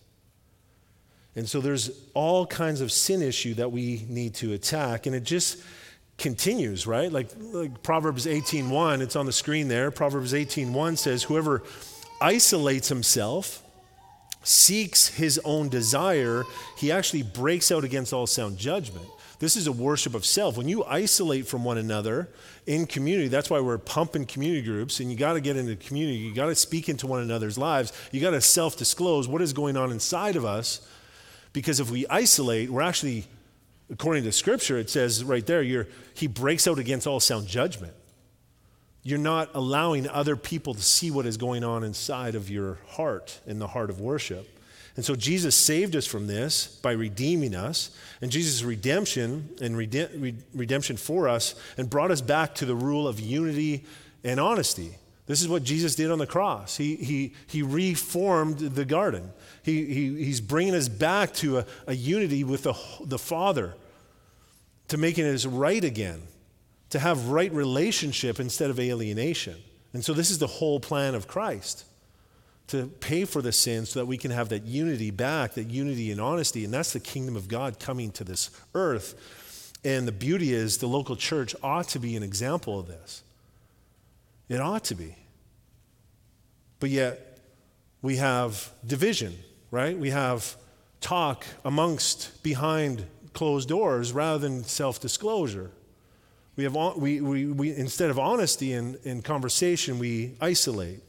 And 1.36 1.48
so 1.48 1.60
there's 1.60 1.92
all 2.14 2.46
kinds 2.46 2.82
of 2.82 2.92
sin 2.92 3.22
issue 3.22 3.54
that 3.56 3.72
we 3.72 4.06
need 4.08 4.36
to 4.36 4.54
attack. 4.54 5.06
And 5.06 5.16
it 5.16 5.24
just 5.24 5.62
continues, 6.18 6.88
right? 6.88 7.12
Like, 7.12 7.30
like 7.40 7.84
Proverbs 7.84 8.26
18.1, 8.26 9.02
it's 9.02 9.16
on 9.16 9.26
the 9.26 9.32
screen 9.32 9.68
there. 9.68 9.92
Proverbs 9.92 10.34
18.1 10.34 10.98
says, 10.98 11.24
whoever 11.24 11.64
isolates 12.22 12.88
himself, 12.88 13.62
seeks 14.44 15.08
his 15.08 15.40
own 15.44 15.70
desire, 15.70 16.44
he 16.78 16.92
actually 16.92 17.24
breaks 17.24 17.72
out 17.72 17.84
against 17.84 18.14
all 18.14 18.28
sound 18.28 18.58
judgment. 18.58 19.08
This 19.40 19.58
is 19.58 19.68
a 19.68 19.72
worship 19.72 20.14
of 20.14 20.26
self. 20.26 20.56
When 20.56 20.70
you 20.70 20.86
isolate 20.86 21.48
from 21.48 21.66
one 21.66 21.78
another 21.78 22.30
in 22.66 22.86
community, 22.86 23.28
that's 23.28 23.50
why 23.50 23.60
we're 23.60 23.78
pumping 23.78 24.26
community 24.26 24.62
groups, 24.62 25.00
and 25.00 25.12
you 25.12 25.18
got 25.18 25.34
to 25.34 25.42
get 25.42 25.58
into 25.58 25.76
community. 25.76 26.20
You 26.20 26.34
got 26.34 26.46
to 26.46 26.56
speak 26.56 26.88
into 26.88 27.06
one 27.06 27.22
another's 27.22 27.58
lives. 27.58 27.92
You 28.12 28.22
got 28.22 28.32
to 28.32 28.42
self 28.42 28.78
disclose 28.78 29.28
what 29.28 29.42
is 29.42 29.52
going 29.52 29.76
on 29.76 29.92
inside 29.92 30.36
of 30.36 30.46
us. 30.46 30.88
Because 31.52 31.80
if 31.80 31.90
we 31.90 32.06
isolate, 32.08 32.70
we're 32.70 32.82
actually, 32.82 33.26
according 33.92 34.24
to 34.24 34.32
scripture, 34.32 34.78
it 34.78 34.90
says 34.90 35.24
right 35.24 35.46
there, 35.46 35.88
he 36.14 36.28
breaks 36.28 36.68
out 36.68 36.80
against 36.80 37.08
all 37.08 37.20
sound 37.20 37.48
judgment. 37.48 37.94
You're 39.04 39.20
not 39.20 39.52
allowing 39.54 40.08
other 40.10 40.36
people 40.36 40.74
to 40.74 40.82
see 40.82 41.12
what 41.12 41.28
is 41.28 41.38
going 41.38 41.64
on 41.64 41.84
inside 41.84 42.34
of 42.34 42.50
your 42.50 42.80
heart, 42.88 43.40
in 43.46 43.60
the 43.60 43.68
heart 43.68 43.92
of 43.92 44.02
worship. 44.02 44.50
And 44.96 45.04
so 45.04 45.14
Jesus 45.14 45.56
saved 45.56 45.96
us 45.96 46.08
from 46.08 46.26
this 46.26 46.68
by 46.68 46.94
redeeming 46.94 47.54
us. 47.54 47.92
And 48.22 48.32
Jesus' 48.32 48.64
redemption 48.64 49.50
and 49.62 49.78
redemption 49.78 50.98
for 50.98 51.28
us 51.28 51.54
and 51.78 51.90
brought 51.90 52.12
us 52.12 52.22
back 52.22 52.56
to 52.56 52.66
the 52.66 52.76
rule 52.76 53.08
of 53.08 53.20
unity 53.20 53.84
and 54.24 54.40
honesty. 54.40 54.96
This 55.28 55.42
is 55.42 55.48
what 55.48 55.64
Jesus 55.64 55.96
did 55.96 56.12
on 56.12 56.20
the 56.20 56.28
cross. 56.28 56.78
He, 56.78 56.96
he, 56.96 57.34
he 57.48 57.64
reformed 57.64 58.60
the 58.60 58.86
garden. 58.86 59.32
He, 59.64 59.86
he, 59.86 60.24
he's 60.24 60.40
bringing 60.40 60.76
us 60.76 60.88
back 60.88 61.34
to 61.36 61.60
a, 61.60 61.66
a 61.88 61.94
unity 61.94 62.44
with 62.44 62.64
the, 62.64 62.76
the 63.04 63.18
Father, 63.18 63.76
to 64.90 64.98
making 64.98 65.26
us 65.26 65.46
right 65.46 65.84
again, 65.84 66.22
to 66.92 67.00
have 67.00 67.30
right 67.30 67.52
relationship 67.52 68.40
instead 68.40 68.70
of 68.70 68.80
alienation. 68.80 69.56
And 69.94 70.06
so, 70.06 70.14
this 70.14 70.30
is 70.30 70.38
the 70.38 70.48
whole 70.48 70.80
plan 70.80 71.16
of 71.16 71.28
Christ 71.28 71.86
to 72.68 72.88
pay 72.88 73.26
for 73.26 73.42
the 73.42 73.52
sin 73.52 73.86
so 73.86 74.00
that 74.00 74.06
we 74.06 74.18
can 74.18 74.32
have 74.32 74.50
that 74.50 74.64
unity 74.64 75.12
back, 75.12 75.54
that 75.54 75.70
unity 75.70 76.12
and 76.12 76.20
honesty. 76.20 76.66
And 76.66 76.74
that's 76.74 76.94
the 76.94 77.00
kingdom 77.00 77.36
of 77.36 77.48
God 77.48 77.80
coming 77.80 78.12
to 78.14 78.24
this 78.24 78.50
earth. 78.74 79.74
And 79.84 80.08
the 80.08 80.12
beauty 80.12 80.52
is 80.54 80.80
the 80.80 80.88
local 80.88 81.16
church 81.16 81.56
ought 81.62 81.88
to 81.90 82.00
be 82.00 82.16
an 82.16 82.24
example 82.24 82.80
of 82.80 82.88
this. 82.88 83.24
It 84.48 84.62
ought 84.62 84.84
to 84.86 84.96
be. 84.96 85.16
But 86.80 86.90
yet, 86.90 87.40
we 88.02 88.18
have 88.18 88.72
division, 88.86 89.36
right? 89.72 89.98
We 89.98 90.12
have 90.12 90.56
talk 91.02 91.46
amongst 91.64 92.44
behind 92.44 93.06
closed 93.34 93.70
doors 93.70 94.14
rather 94.14 94.40
than 94.40 94.64
self 94.64 95.00
disclosure. 95.00 95.72
We 96.56 96.64
have, 96.64 96.76
we, 96.96 97.20
we, 97.20 97.48
we, 97.48 97.76
instead 97.76 98.10
of 98.10 98.18
honesty 98.18 98.74
and, 98.74 98.98
and 99.04 99.24
conversation, 99.24 100.00
we 100.00 100.36
isolate. 100.40 101.02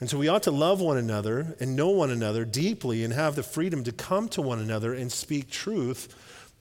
And 0.00 0.10
so 0.10 0.18
we 0.18 0.28
ought 0.28 0.42
to 0.42 0.50
love 0.50 0.80
one 0.80 0.98
another 0.98 1.56
and 1.60 1.76
know 1.76 1.90
one 1.90 2.10
another 2.10 2.44
deeply 2.44 3.04
and 3.04 3.12
have 3.12 3.36
the 3.36 3.44
freedom 3.44 3.84
to 3.84 3.92
come 3.92 4.28
to 4.30 4.42
one 4.42 4.58
another 4.58 4.92
and 4.92 5.10
speak 5.10 5.50
truth, 5.50 6.14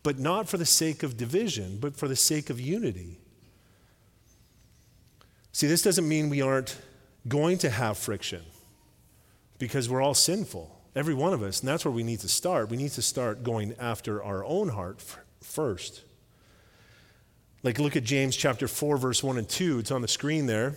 but 0.03 0.19
not 0.19 0.47
for 0.47 0.57
the 0.57 0.65
sake 0.65 1.01
of 1.01 1.17
division, 1.17 1.77
but 1.79 1.95
for 1.95 2.07
the 2.07 2.15
sake 2.15 2.49
of 2.49 2.59
unity. 2.59 3.17
See, 5.53 5.67
this 5.67 5.83
doesn't 5.83 6.07
mean 6.07 6.29
we 6.29 6.41
aren't 6.41 6.77
going 7.27 7.59
to 7.59 7.69
have 7.69 7.97
friction 7.97 8.41
because 9.59 9.87
we're 9.87 10.01
all 10.01 10.15
sinful, 10.15 10.75
every 10.95 11.13
one 11.13 11.31
of 11.31 11.41
us. 11.41 11.59
And 11.61 11.69
that's 11.69 11.85
where 11.85 11.91
we 11.91 12.03
need 12.03 12.19
to 12.21 12.27
start. 12.27 12.69
We 12.69 12.77
need 12.77 12.91
to 12.91 13.01
start 13.01 13.43
going 13.43 13.75
after 13.79 14.21
our 14.21 14.43
own 14.43 14.69
heart 14.69 14.99
first. 15.41 16.01
Like, 17.61 17.79
look 17.79 17.95
at 17.95 18.03
James 18.03 18.35
chapter 18.35 18.67
4, 18.67 18.97
verse 18.97 19.23
1 19.23 19.37
and 19.37 19.47
2. 19.47 19.79
It's 19.79 19.91
on 19.91 20.01
the 20.01 20.07
screen 20.07 20.47
there. 20.47 20.75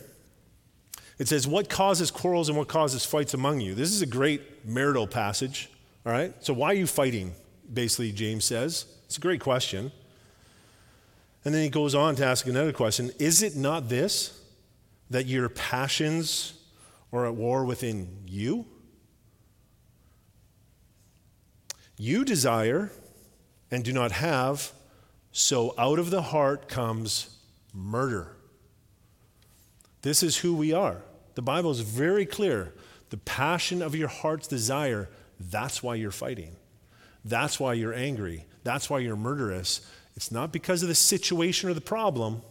It 1.18 1.26
says, 1.26 1.46
What 1.48 1.68
causes 1.68 2.10
quarrels 2.10 2.48
and 2.48 2.56
what 2.56 2.68
causes 2.68 3.04
fights 3.04 3.34
among 3.34 3.60
you? 3.60 3.74
This 3.74 3.90
is 3.90 4.02
a 4.02 4.06
great 4.06 4.66
marital 4.66 5.06
passage, 5.06 5.70
all 6.04 6.12
right? 6.12 6.32
So, 6.44 6.52
why 6.52 6.68
are 6.68 6.74
you 6.74 6.86
fighting? 6.86 7.32
Basically, 7.72 8.12
James 8.12 8.44
says. 8.44 8.84
It's 9.06 9.16
a 9.16 9.20
great 9.20 9.40
question. 9.40 9.90
And 11.44 11.54
then 11.54 11.62
he 11.62 11.68
goes 11.70 11.94
on 11.94 12.16
to 12.16 12.26
ask 12.26 12.46
another 12.46 12.72
question 12.72 13.10
Is 13.18 13.42
it 13.42 13.56
not 13.56 13.88
this, 13.88 14.38
that 15.10 15.26
your 15.26 15.48
passions 15.48 16.54
are 17.12 17.26
at 17.26 17.34
war 17.34 17.64
within 17.64 18.24
you? 18.26 18.66
You 21.98 22.24
desire 22.24 22.92
and 23.70 23.84
do 23.84 23.92
not 23.92 24.12
have, 24.12 24.72
so 25.32 25.74
out 25.78 25.98
of 25.98 26.10
the 26.10 26.22
heart 26.22 26.68
comes 26.68 27.36
murder. 27.72 28.36
This 30.02 30.22
is 30.22 30.38
who 30.38 30.54
we 30.54 30.72
are. 30.72 31.02
The 31.34 31.42
Bible 31.42 31.70
is 31.70 31.80
very 31.80 32.26
clear. 32.26 32.74
The 33.10 33.16
passion 33.18 33.82
of 33.82 33.94
your 33.94 34.08
heart's 34.08 34.46
desire, 34.46 35.08
that's 35.38 35.82
why 35.82 35.94
you're 35.94 36.10
fighting. 36.10 36.56
That's 37.24 37.58
why 37.58 37.74
you're 37.74 37.94
angry. 37.94 38.46
That's 38.62 38.88
why 38.88 39.00
you're 39.00 39.16
murderous. 39.16 39.80
It's 40.16 40.30
not 40.30 40.52
because 40.52 40.82
of 40.82 40.88
the 40.88 40.94
situation 40.94 41.68
or 41.68 41.74
the 41.74 41.80
problem, 41.80 42.42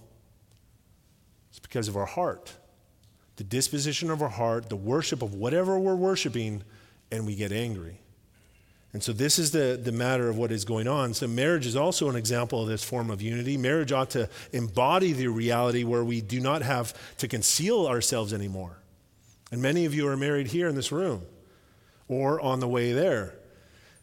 because 1.67 1.88
of 1.88 1.98
our 1.98 2.05
heart. 2.05 2.53
The 3.38 3.43
disposition 3.43 4.10
of 4.10 4.22
our 4.22 4.29
heart, 4.29 4.69
the 4.69 4.75
worship 4.75 5.22
of 5.22 5.34
whatever 5.34 5.77
we're 5.77 5.95
worshiping, 5.95 6.63
and 7.12 7.25
we 7.25 7.36
get 7.36 7.51
angry. 7.51 8.00
And 8.93 9.03
so, 9.03 9.12
this 9.12 9.38
is 9.38 9.51
the, 9.51 9.77
the 9.81 9.91
matter 9.91 10.29
of 10.29 10.38
what 10.38 10.53
is 10.53 10.63
going 10.63 10.88
on. 10.88 11.13
So, 11.13 11.27
marriage 11.27 11.65
is 11.65 11.75
also 11.75 12.10
an 12.10 12.15
example 12.15 12.62
of 12.62 12.69
this 12.69 12.81
form 12.81 13.10
of 13.10 13.22
unity. 13.22 13.57
Marriage 13.57 13.91
ought 13.91 14.12
to 14.12 14.29
embody 14.53 15.12
the 15.12 15.27
reality 15.27 15.84
where 15.84 16.03
we 16.03 16.22
do 16.22 16.39
not 16.39 16.62
have 16.62 16.93
to 17.17 17.27
conceal 17.27 17.88
ourselves 17.88 18.31
anymore. 18.31 18.77
And 19.51 19.62
many 19.62 19.86
of 19.86 19.93
you 19.93 20.07
are 20.07 20.15
married 20.15 20.48
here 20.48 20.69
in 20.69 20.75
this 20.75 20.93
room 20.93 21.24
or 22.07 22.39
on 22.39 22.62
the 22.62 22.67
way 22.69 22.93
there. 22.93 23.36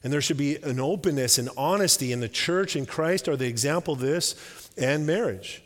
And 0.04 0.12
there 0.12 0.20
should 0.20 0.36
be 0.36 0.56
an 0.56 0.80
openness 0.80 1.38
and 1.38 1.48
honesty, 1.56 2.12
and 2.12 2.22
the 2.22 2.28
church 2.28 2.76
and 2.76 2.86
Christ 2.86 3.28
are 3.28 3.36
the 3.36 3.46
example 3.46 3.94
of 3.94 4.00
this 4.00 4.70
and 4.76 5.06
marriage. 5.06 5.62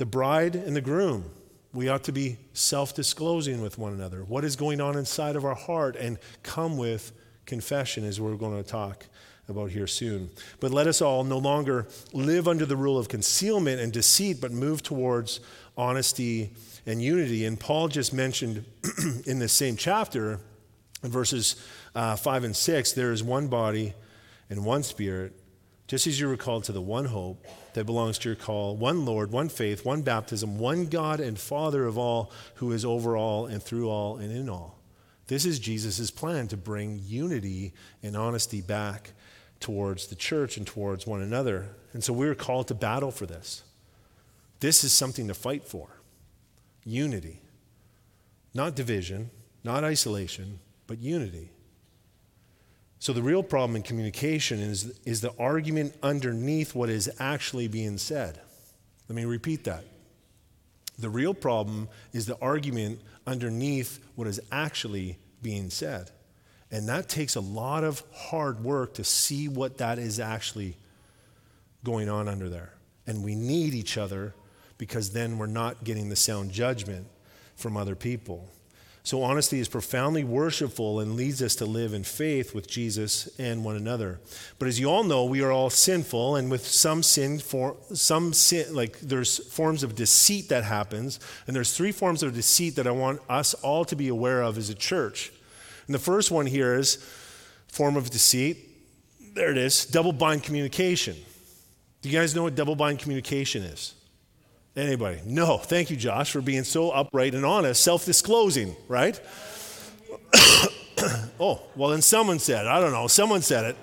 The 0.00 0.06
bride 0.06 0.56
and 0.56 0.74
the 0.74 0.80
groom, 0.80 1.30
we 1.74 1.90
ought 1.90 2.04
to 2.04 2.12
be 2.12 2.38
self 2.54 2.94
disclosing 2.94 3.60
with 3.60 3.76
one 3.76 3.92
another. 3.92 4.24
What 4.24 4.46
is 4.46 4.56
going 4.56 4.80
on 4.80 4.96
inside 4.96 5.36
of 5.36 5.44
our 5.44 5.54
heart 5.54 5.94
and 5.94 6.16
come 6.42 6.78
with 6.78 7.12
confession, 7.44 8.04
as 8.04 8.18
we're 8.18 8.36
going 8.36 8.56
to 8.56 8.66
talk 8.66 9.04
about 9.46 9.72
here 9.72 9.86
soon. 9.86 10.30
But 10.58 10.70
let 10.70 10.86
us 10.86 11.02
all 11.02 11.22
no 11.22 11.36
longer 11.36 11.86
live 12.14 12.48
under 12.48 12.64
the 12.64 12.78
rule 12.78 12.96
of 12.96 13.10
concealment 13.10 13.78
and 13.78 13.92
deceit, 13.92 14.40
but 14.40 14.52
move 14.52 14.82
towards 14.82 15.40
honesty 15.76 16.54
and 16.86 17.02
unity. 17.02 17.44
And 17.44 17.60
Paul 17.60 17.88
just 17.88 18.14
mentioned 18.14 18.64
in 19.26 19.38
this 19.38 19.52
same 19.52 19.76
chapter, 19.76 20.40
in 21.02 21.10
verses 21.10 21.56
uh, 21.94 22.16
5 22.16 22.44
and 22.44 22.56
6, 22.56 22.92
there 22.92 23.12
is 23.12 23.22
one 23.22 23.48
body 23.48 23.92
and 24.48 24.64
one 24.64 24.82
spirit, 24.82 25.34
just 25.90 26.06
as 26.06 26.20
you 26.20 26.28
were 26.28 26.36
called 26.36 26.62
to 26.62 26.70
the 26.70 26.80
one 26.80 27.06
hope 27.06 27.44
that 27.72 27.84
belongs 27.84 28.16
to 28.16 28.28
your 28.28 28.36
call, 28.36 28.76
one 28.76 29.04
Lord, 29.04 29.32
one 29.32 29.48
faith, 29.48 29.84
one 29.84 30.02
baptism, 30.02 30.56
one 30.56 30.86
God 30.86 31.18
and 31.18 31.36
Father 31.36 31.84
of 31.84 31.98
all, 31.98 32.30
who 32.54 32.70
is 32.70 32.84
over 32.84 33.16
all 33.16 33.46
and 33.46 33.60
through 33.60 33.90
all 33.90 34.16
and 34.16 34.30
in 34.30 34.48
all. 34.48 34.78
This 35.26 35.44
is 35.44 35.58
Jesus' 35.58 36.12
plan 36.12 36.46
to 36.46 36.56
bring 36.56 37.00
unity 37.04 37.72
and 38.04 38.16
honesty 38.16 38.60
back 38.60 39.14
towards 39.58 40.06
the 40.06 40.14
church 40.14 40.56
and 40.56 40.64
towards 40.64 41.08
one 41.08 41.22
another. 41.22 41.70
And 41.92 42.04
so 42.04 42.12
we're 42.12 42.36
called 42.36 42.68
to 42.68 42.74
battle 42.74 43.10
for 43.10 43.26
this. 43.26 43.64
This 44.60 44.84
is 44.84 44.92
something 44.92 45.26
to 45.26 45.34
fight 45.34 45.64
for 45.64 45.88
unity, 46.84 47.42
not 48.54 48.76
division, 48.76 49.30
not 49.64 49.82
isolation, 49.82 50.60
but 50.86 51.00
unity. 51.00 51.50
So 53.00 53.14
the 53.14 53.22
real 53.22 53.42
problem 53.42 53.76
in 53.76 53.82
communication 53.82 54.60
is, 54.60 54.92
is 55.06 55.22
the 55.22 55.32
argument 55.38 55.94
underneath 56.02 56.74
what 56.74 56.90
is 56.90 57.10
actually 57.18 57.66
being 57.66 57.96
said. 57.96 58.38
Let 59.08 59.16
me 59.16 59.24
repeat 59.24 59.64
that. 59.64 59.84
The 60.98 61.08
real 61.08 61.32
problem 61.32 61.88
is 62.12 62.26
the 62.26 62.38
argument 62.42 63.00
underneath 63.26 64.00
what 64.16 64.26
is 64.26 64.38
actually 64.52 65.16
being 65.40 65.70
said. 65.70 66.10
And 66.70 66.90
that 66.90 67.08
takes 67.08 67.36
a 67.36 67.40
lot 67.40 67.84
of 67.84 68.02
hard 68.12 68.62
work 68.62 68.92
to 68.94 69.04
see 69.04 69.48
what 69.48 69.78
that 69.78 69.98
is 69.98 70.20
actually 70.20 70.76
going 71.82 72.10
on 72.10 72.28
under 72.28 72.50
there. 72.50 72.74
And 73.06 73.24
we 73.24 73.34
need 73.34 73.72
each 73.72 73.96
other 73.96 74.34
because 74.76 75.12
then 75.12 75.38
we're 75.38 75.46
not 75.46 75.84
getting 75.84 76.10
the 76.10 76.16
sound 76.16 76.52
judgment 76.52 77.06
from 77.56 77.78
other 77.78 77.96
people. 77.96 78.50
So, 79.02 79.22
honesty 79.22 79.58
is 79.60 79.68
profoundly 79.68 80.24
worshipful 80.24 81.00
and 81.00 81.16
leads 81.16 81.42
us 81.42 81.54
to 81.56 81.64
live 81.64 81.94
in 81.94 82.04
faith 82.04 82.54
with 82.54 82.68
Jesus 82.68 83.30
and 83.38 83.64
one 83.64 83.76
another. 83.76 84.20
But 84.58 84.68
as 84.68 84.78
you 84.78 84.90
all 84.90 85.04
know, 85.04 85.24
we 85.24 85.42
are 85.42 85.50
all 85.50 85.70
sinful, 85.70 86.36
and 86.36 86.50
with 86.50 86.66
some 86.66 87.02
sin, 87.02 87.38
for, 87.38 87.76
some 87.94 88.34
sin, 88.34 88.74
like 88.74 89.00
there's 89.00 89.38
forms 89.48 89.82
of 89.82 89.94
deceit 89.94 90.50
that 90.50 90.64
happens, 90.64 91.18
and 91.46 91.56
there's 91.56 91.74
three 91.74 91.92
forms 91.92 92.22
of 92.22 92.34
deceit 92.34 92.76
that 92.76 92.86
I 92.86 92.90
want 92.90 93.22
us 93.28 93.54
all 93.54 93.86
to 93.86 93.96
be 93.96 94.08
aware 94.08 94.42
of 94.42 94.58
as 94.58 94.68
a 94.68 94.74
church. 94.74 95.32
And 95.86 95.94
the 95.94 95.98
first 95.98 96.30
one 96.30 96.46
here 96.46 96.74
is 96.74 96.96
form 97.68 97.96
of 97.96 98.10
deceit. 98.10 98.58
There 99.34 99.50
it 99.50 99.58
is, 99.58 99.86
double 99.86 100.12
bind 100.12 100.42
communication. 100.42 101.16
Do 102.02 102.10
you 102.10 102.18
guys 102.18 102.34
know 102.34 102.42
what 102.42 102.54
double 102.54 102.76
bind 102.76 102.98
communication 102.98 103.62
is? 103.62 103.94
Anybody? 104.76 105.20
No. 105.26 105.58
Thank 105.58 105.90
you, 105.90 105.96
Josh, 105.96 106.30
for 106.30 106.40
being 106.40 106.64
so 106.64 106.90
upright 106.90 107.34
and 107.34 107.44
honest, 107.44 107.82
self 107.82 108.04
disclosing, 108.04 108.76
right? 108.88 109.20
oh, 111.40 111.60
well, 111.74 111.90
then 111.90 112.02
someone 112.02 112.38
said, 112.38 112.66
I 112.66 112.80
don't 112.80 112.92
know, 112.92 113.06
someone 113.08 113.42
said 113.42 113.64
it. 113.64 113.76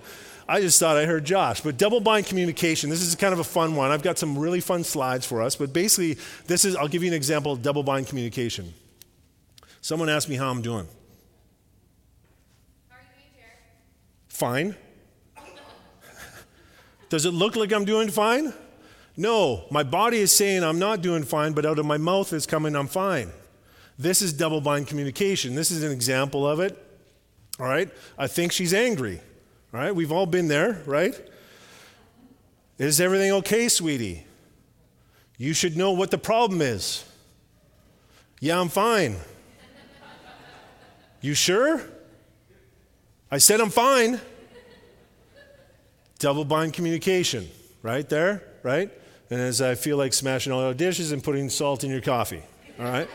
I 0.49 0.61
just 0.61 0.79
thought 0.79 0.95
I 0.95 1.05
heard 1.05 1.25
Josh. 1.25 1.59
But 1.59 1.77
double 1.77 1.99
bind 1.99 2.25
communication, 2.25 2.89
this 2.89 3.01
is 3.01 3.15
kind 3.15 3.33
of 3.33 3.39
a 3.39 3.43
fun 3.43 3.75
one. 3.75 3.91
I've 3.91 4.01
got 4.01 4.17
some 4.17 4.37
really 4.37 4.61
fun 4.61 4.83
slides 4.83 5.25
for 5.25 5.41
us, 5.41 5.55
but 5.57 5.73
basically, 5.73 6.17
this 6.45 6.63
is, 6.63 6.75
I'll 6.75 6.87
give 6.87 7.03
you 7.03 7.09
an 7.09 7.15
example 7.15 7.51
of 7.51 7.61
double 7.61 7.83
bind 7.83 8.07
communication. 8.07 8.73
Someone 9.81 10.09
asked 10.09 10.29
me 10.29 10.35
how 10.35 10.49
I'm 10.49 10.61
doing. 10.61 10.87
Fine. 14.29 14.75
Does 17.09 17.25
it 17.25 17.31
look 17.31 17.55
like 17.55 17.73
I'm 17.73 17.85
doing 17.85 18.09
fine? 18.09 18.53
No, 19.17 19.65
my 19.71 19.81
body 19.81 20.19
is 20.19 20.31
saying 20.31 20.63
I'm 20.63 20.77
not 20.77 21.01
doing 21.01 21.23
fine, 21.23 21.53
but 21.53 21.65
out 21.65 21.79
of 21.79 21.85
my 21.87 21.97
mouth 21.97 22.31
is 22.33 22.45
coming 22.45 22.75
I'm 22.75 22.87
fine. 22.87 23.31
This 23.97 24.21
is 24.21 24.31
double 24.31 24.61
bind 24.61 24.85
communication. 24.85 25.55
This 25.55 25.71
is 25.71 25.81
an 25.83 25.91
example 25.91 26.47
of 26.47 26.59
it. 26.59 26.77
All 27.59 27.65
right? 27.65 27.89
I 28.15 28.27
think 28.27 28.51
she's 28.51 28.75
angry. 28.75 29.19
All 29.73 29.79
right? 29.79 29.93
We've 29.93 30.11
all 30.11 30.27
been 30.27 30.47
there, 30.47 30.83
right? 30.85 31.19
Is 32.77 33.01
everything 33.01 33.31
okay, 33.33 33.67
sweetie? 33.69 34.23
You 35.37 35.53
should 35.53 35.75
know 35.75 35.91
what 35.93 36.11
the 36.11 36.19
problem 36.19 36.61
is. 36.61 37.03
Yeah, 38.39 38.61
I'm 38.61 38.69
fine. 38.69 39.15
You 41.21 41.33
sure? 41.33 41.81
I 43.31 43.39
said 43.39 43.59
I'm 43.59 43.71
fine. 43.71 44.19
Double 46.19 46.45
bind 46.45 46.73
communication, 46.73 47.47
right 47.81 48.07
there, 48.07 48.43
right? 48.61 48.91
And 49.29 49.41
as 49.41 49.61
I 49.61 49.75
feel 49.75 49.97
like 49.97 50.13
smashing 50.13 50.53
all 50.53 50.67
the 50.67 50.73
dishes 50.73 51.11
and 51.11 51.23
putting 51.23 51.49
salt 51.49 51.83
in 51.83 51.89
your 51.89 52.01
coffee. 52.01 52.43
All 52.79 52.85
right? 52.85 53.09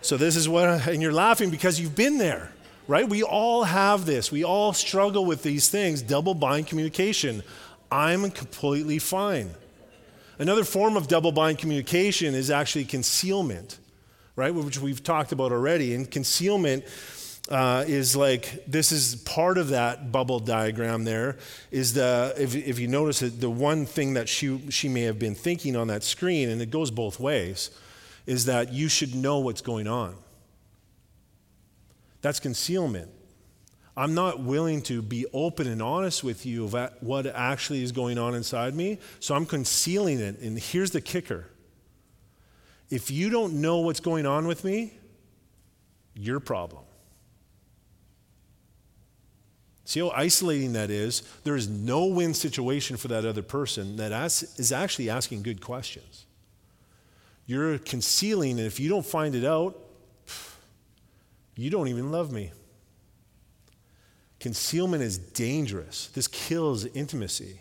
so 0.00 0.16
this 0.16 0.36
is 0.36 0.48
what, 0.48 0.86
and 0.88 1.00
you're 1.00 1.12
laughing 1.12 1.50
because 1.50 1.80
you've 1.80 1.96
been 1.96 2.18
there, 2.18 2.52
right? 2.86 3.08
We 3.08 3.22
all 3.22 3.64
have 3.64 4.04
this. 4.04 4.30
We 4.30 4.44
all 4.44 4.72
struggle 4.72 5.24
with 5.24 5.42
these 5.42 5.68
things 5.68 6.02
double 6.02 6.34
bind 6.34 6.66
communication. 6.66 7.42
I'm 7.90 8.30
completely 8.30 8.98
fine. 8.98 9.50
Another 10.38 10.64
form 10.64 10.96
of 10.96 11.08
double 11.08 11.32
bind 11.32 11.58
communication 11.58 12.34
is 12.34 12.50
actually 12.50 12.84
concealment, 12.84 13.78
right? 14.34 14.52
Which 14.52 14.78
we've 14.78 15.02
talked 15.02 15.32
about 15.32 15.52
already. 15.52 15.94
And 15.94 16.10
concealment 16.10 16.84
uh, 17.48 17.84
is 17.86 18.14
like 18.14 18.64
this 18.66 18.92
is 18.92 19.16
part 19.16 19.58
of 19.58 19.68
that 19.68 20.12
bubble 20.12 20.38
diagram 20.38 21.04
there 21.04 21.36
is 21.70 21.92
the 21.94 22.32
if, 22.38 22.54
if 22.54 22.78
you 22.78 22.86
notice 22.86 23.20
it 23.20 23.40
the 23.40 23.50
one 23.50 23.84
thing 23.84 24.14
that 24.14 24.28
she 24.28 24.70
she 24.70 24.88
may 24.88 25.02
have 25.02 25.18
been 25.18 25.34
thinking 25.34 25.74
on 25.74 25.88
that 25.88 26.04
screen 26.04 26.48
and 26.48 26.62
it 26.62 26.70
goes 26.70 26.90
both 26.90 27.18
ways 27.18 27.70
is 28.26 28.44
that 28.46 28.72
you 28.72 28.88
should 28.88 29.14
know 29.14 29.38
what's 29.40 29.60
going 29.60 29.88
on. 29.88 30.14
That's 32.20 32.38
concealment. 32.38 33.10
I'm 33.96 34.14
not 34.14 34.40
willing 34.40 34.80
to 34.82 35.02
be 35.02 35.26
open 35.34 35.66
and 35.66 35.82
honest 35.82 36.24
with 36.24 36.46
you 36.46 36.66
about 36.66 37.02
what 37.02 37.26
actually 37.26 37.82
is 37.82 37.92
going 37.92 38.16
on 38.16 38.34
inside 38.34 38.74
me 38.74 38.98
so 39.20 39.34
i'm 39.34 39.44
concealing 39.44 40.18
it. 40.18 40.38
And 40.38 40.58
here's 40.58 40.92
the 40.92 41.00
kicker. 41.00 41.46
If 42.88 43.10
you 43.10 43.28
don't 43.28 43.60
know 43.60 43.80
what's 43.80 44.00
going 44.00 44.26
on 44.26 44.46
with 44.46 44.64
me 44.64 44.94
your 46.14 46.40
problem 46.40 46.84
See 49.84 50.00
how 50.00 50.10
isolating 50.10 50.74
that 50.74 50.90
is? 50.90 51.22
There 51.44 51.56
is 51.56 51.68
no 51.68 52.06
win 52.06 52.34
situation 52.34 52.96
for 52.96 53.08
that 53.08 53.24
other 53.24 53.42
person 53.42 53.96
that 53.96 54.12
is 54.32 54.72
actually 54.72 55.10
asking 55.10 55.42
good 55.42 55.60
questions. 55.60 56.26
You're 57.46 57.78
concealing, 57.78 58.58
and 58.58 58.66
if 58.66 58.78
you 58.78 58.88
don't 58.88 59.04
find 59.04 59.34
it 59.34 59.44
out, 59.44 59.76
you 61.56 61.68
don't 61.68 61.88
even 61.88 62.12
love 62.12 62.32
me. 62.32 62.52
Concealment 64.38 65.02
is 65.02 65.18
dangerous. 65.18 66.08
This 66.14 66.28
kills 66.28 66.84
intimacy, 66.86 67.60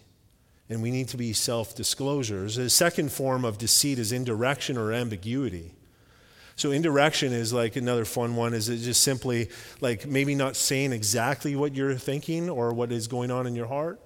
and 0.70 0.82
we 0.82 0.92
need 0.92 1.08
to 1.10 1.18
be 1.18 1.34
self 1.34 1.76
disclosures. 1.76 2.56
The 2.56 2.70
second 2.70 3.12
form 3.12 3.44
of 3.44 3.58
deceit 3.58 4.00
is 4.00 4.12
indirection 4.12 4.78
or 4.78 4.92
ambiguity. 4.92 5.74
So 6.62 6.70
indirection 6.70 7.34
is 7.34 7.52
like 7.52 7.76
another 7.76 8.06
fun 8.06 8.36
one. 8.36 8.54
Is 8.54 8.70
it 8.70 8.78
just 8.78 9.02
simply 9.02 9.50
like 9.80 10.06
maybe 10.06 10.36
not 10.36 10.56
saying 10.56 10.92
exactly 10.94 11.56
what 11.56 11.74
you're 11.74 11.96
thinking 11.96 12.52
or 12.52 12.72
what 12.72 12.92
is 12.92 13.08
going 13.08 13.32
on 13.32 13.48
in 13.48 13.56
your 13.56 13.66
heart? 13.66 14.00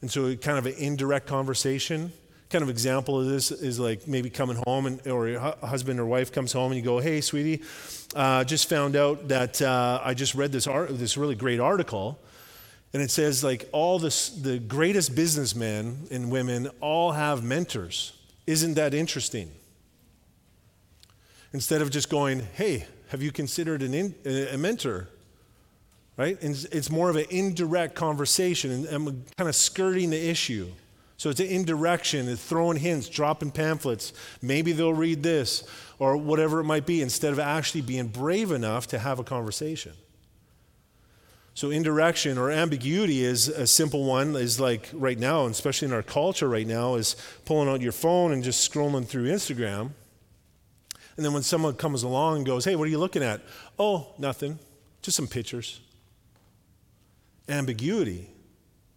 And 0.00 0.08
so 0.08 0.36
kind 0.36 0.56
of 0.56 0.66
an 0.66 0.74
indirect 0.74 1.26
conversation. 1.26 2.12
Kind 2.48 2.62
of 2.62 2.70
example 2.70 3.20
of 3.20 3.26
this 3.26 3.50
is 3.50 3.80
like 3.80 4.06
maybe 4.06 4.30
coming 4.30 4.62
home 4.68 4.86
and 4.86 5.04
or 5.08 5.26
your 5.26 5.40
husband 5.40 5.98
or 5.98 6.06
wife 6.06 6.30
comes 6.30 6.52
home 6.52 6.70
and 6.70 6.78
you 6.78 6.84
go, 6.84 7.00
"Hey, 7.00 7.20
sweetie, 7.20 7.64
uh, 8.14 8.44
just 8.44 8.68
found 8.68 8.94
out 8.94 9.26
that 9.26 9.60
uh, 9.60 10.00
I 10.00 10.14
just 10.14 10.36
read 10.36 10.52
this 10.52 10.68
art, 10.68 10.96
this 10.96 11.16
really 11.16 11.34
great 11.34 11.58
article." 11.58 12.20
And 12.92 13.02
it 13.02 13.10
says 13.10 13.42
like 13.42 13.68
all 13.72 13.98
this, 13.98 14.28
the 14.28 14.60
greatest 14.60 15.16
businessmen 15.16 16.06
and 16.12 16.30
women 16.30 16.70
all 16.80 17.10
have 17.10 17.42
mentors. 17.42 18.12
Isn't 18.46 18.74
that 18.74 18.94
interesting? 18.94 19.50
Instead 21.52 21.82
of 21.82 21.90
just 21.90 22.10
going, 22.10 22.46
hey, 22.54 22.86
have 23.08 23.22
you 23.22 23.32
considered 23.32 23.82
an 23.82 23.94
in, 23.94 24.14
a 24.52 24.58
mentor? 24.58 25.08
Right? 26.16 26.40
And 26.42 26.54
it's 26.72 26.90
more 26.90 27.10
of 27.10 27.16
an 27.16 27.26
indirect 27.30 27.94
conversation 27.94 28.70
and, 28.70 28.86
and 28.86 29.36
kind 29.36 29.48
of 29.48 29.54
skirting 29.54 30.10
the 30.10 30.28
issue. 30.28 30.68
So 31.16 31.30
it's 31.30 31.40
an 31.40 31.46
indirection, 31.46 32.28
it's 32.28 32.42
throwing 32.42 32.76
hints, 32.76 33.08
dropping 33.08 33.50
pamphlets. 33.50 34.12
Maybe 34.40 34.72
they'll 34.72 34.94
read 34.94 35.22
this 35.22 35.64
or 35.98 36.16
whatever 36.16 36.60
it 36.60 36.64
might 36.64 36.86
be 36.86 37.02
instead 37.02 37.32
of 37.32 37.40
actually 37.40 37.80
being 37.80 38.06
brave 38.06 38.52
enough 38.52 38.86
to 38.88 38.98
have 38.98 39.18
a 39.18 39.24
conversation. 39.24 39.94
So 41.54 41.72
indirection 41.72 42.38
or 42.38 42.52
ambiguity 42.52 43.24
is 43.24 43.48
a 43.48 43.66
simple 43.66 44.04
one 44.04 44.36
is 44.36 44.60
like 44.60 44.88
right 44.92 45.18
now, 45.18 45.46
especially 45.46 45.88
in 45.88 45.94
our 45.94 46.04
culture 46.04 46.48
right 46.48 46.66
now, 46.66 46.94
is 46.94 47.16
pulling 47.44 47.68
out 47.68 47.80
your 47.80 47.90
phone 47.90 48.30
and 48.30 48.44
just 48.44 48.70
scrolling 48.70 49.04
through 49.04 49.26
Instagram 49.26 49.90
and 51.18 51.24
then 51.26 51.32
when 51.32 51.42
someone 51.42 51.74
comes 51.74 52.04
along 52.04 52.36
and 52.36 52.46
goes, 52.46 52.64
Hey, 52.64 52.76
what 52.76 52.84
are 52.84 52.90
you 52.90 52.98
looking 52.98 53.24
at? 53.24 53.42
Oh, 53.76 54.14
nothing, 54.18 54.58
just 55.02 55.16
some 55.16 55.26
pictures. 55.26 55.80
Ambiguity. 57.48 58.30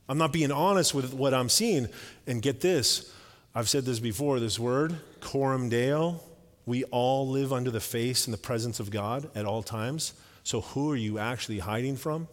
I'm 0.08 0.20
not 0.20 0.32
being 0.32 0.52
honest 0.52 0.94
with 0.94 1.16
what 1.16 1.34
I'm 1.34 1.50
seeing. 1.50 1.90
And 2.28 2.42
get 2.42 2.62
this 2.62 3.12
I've 3.54 3.68
said 3.68 3.84
this 3.84 4.00
before 4.00 4.40
this 4.40 4.58
word, 4.58 4.96
coram 5.20 5.68
deo. 5.68 6.22
We 6.66 6.84
all 6.86 7.28
live 7.28 7.52
under 7.52 7.72
the 7.72 7.82
face 7.82 8.28
and 8.28 8.34
the 8.34 8.38
presence 8.38 8.80
of 8.80 8.92
God 8.92 9.30
at 9.36 9.46
all 9.46 9.64
times. 9.64 10.14
So 10.44 10.62
who 10.62 10.92
are 10.92 10.96
you 10.96 11.18
actually 11.18 11.60
hiding 11.60 11.98
from? 11.98 12.28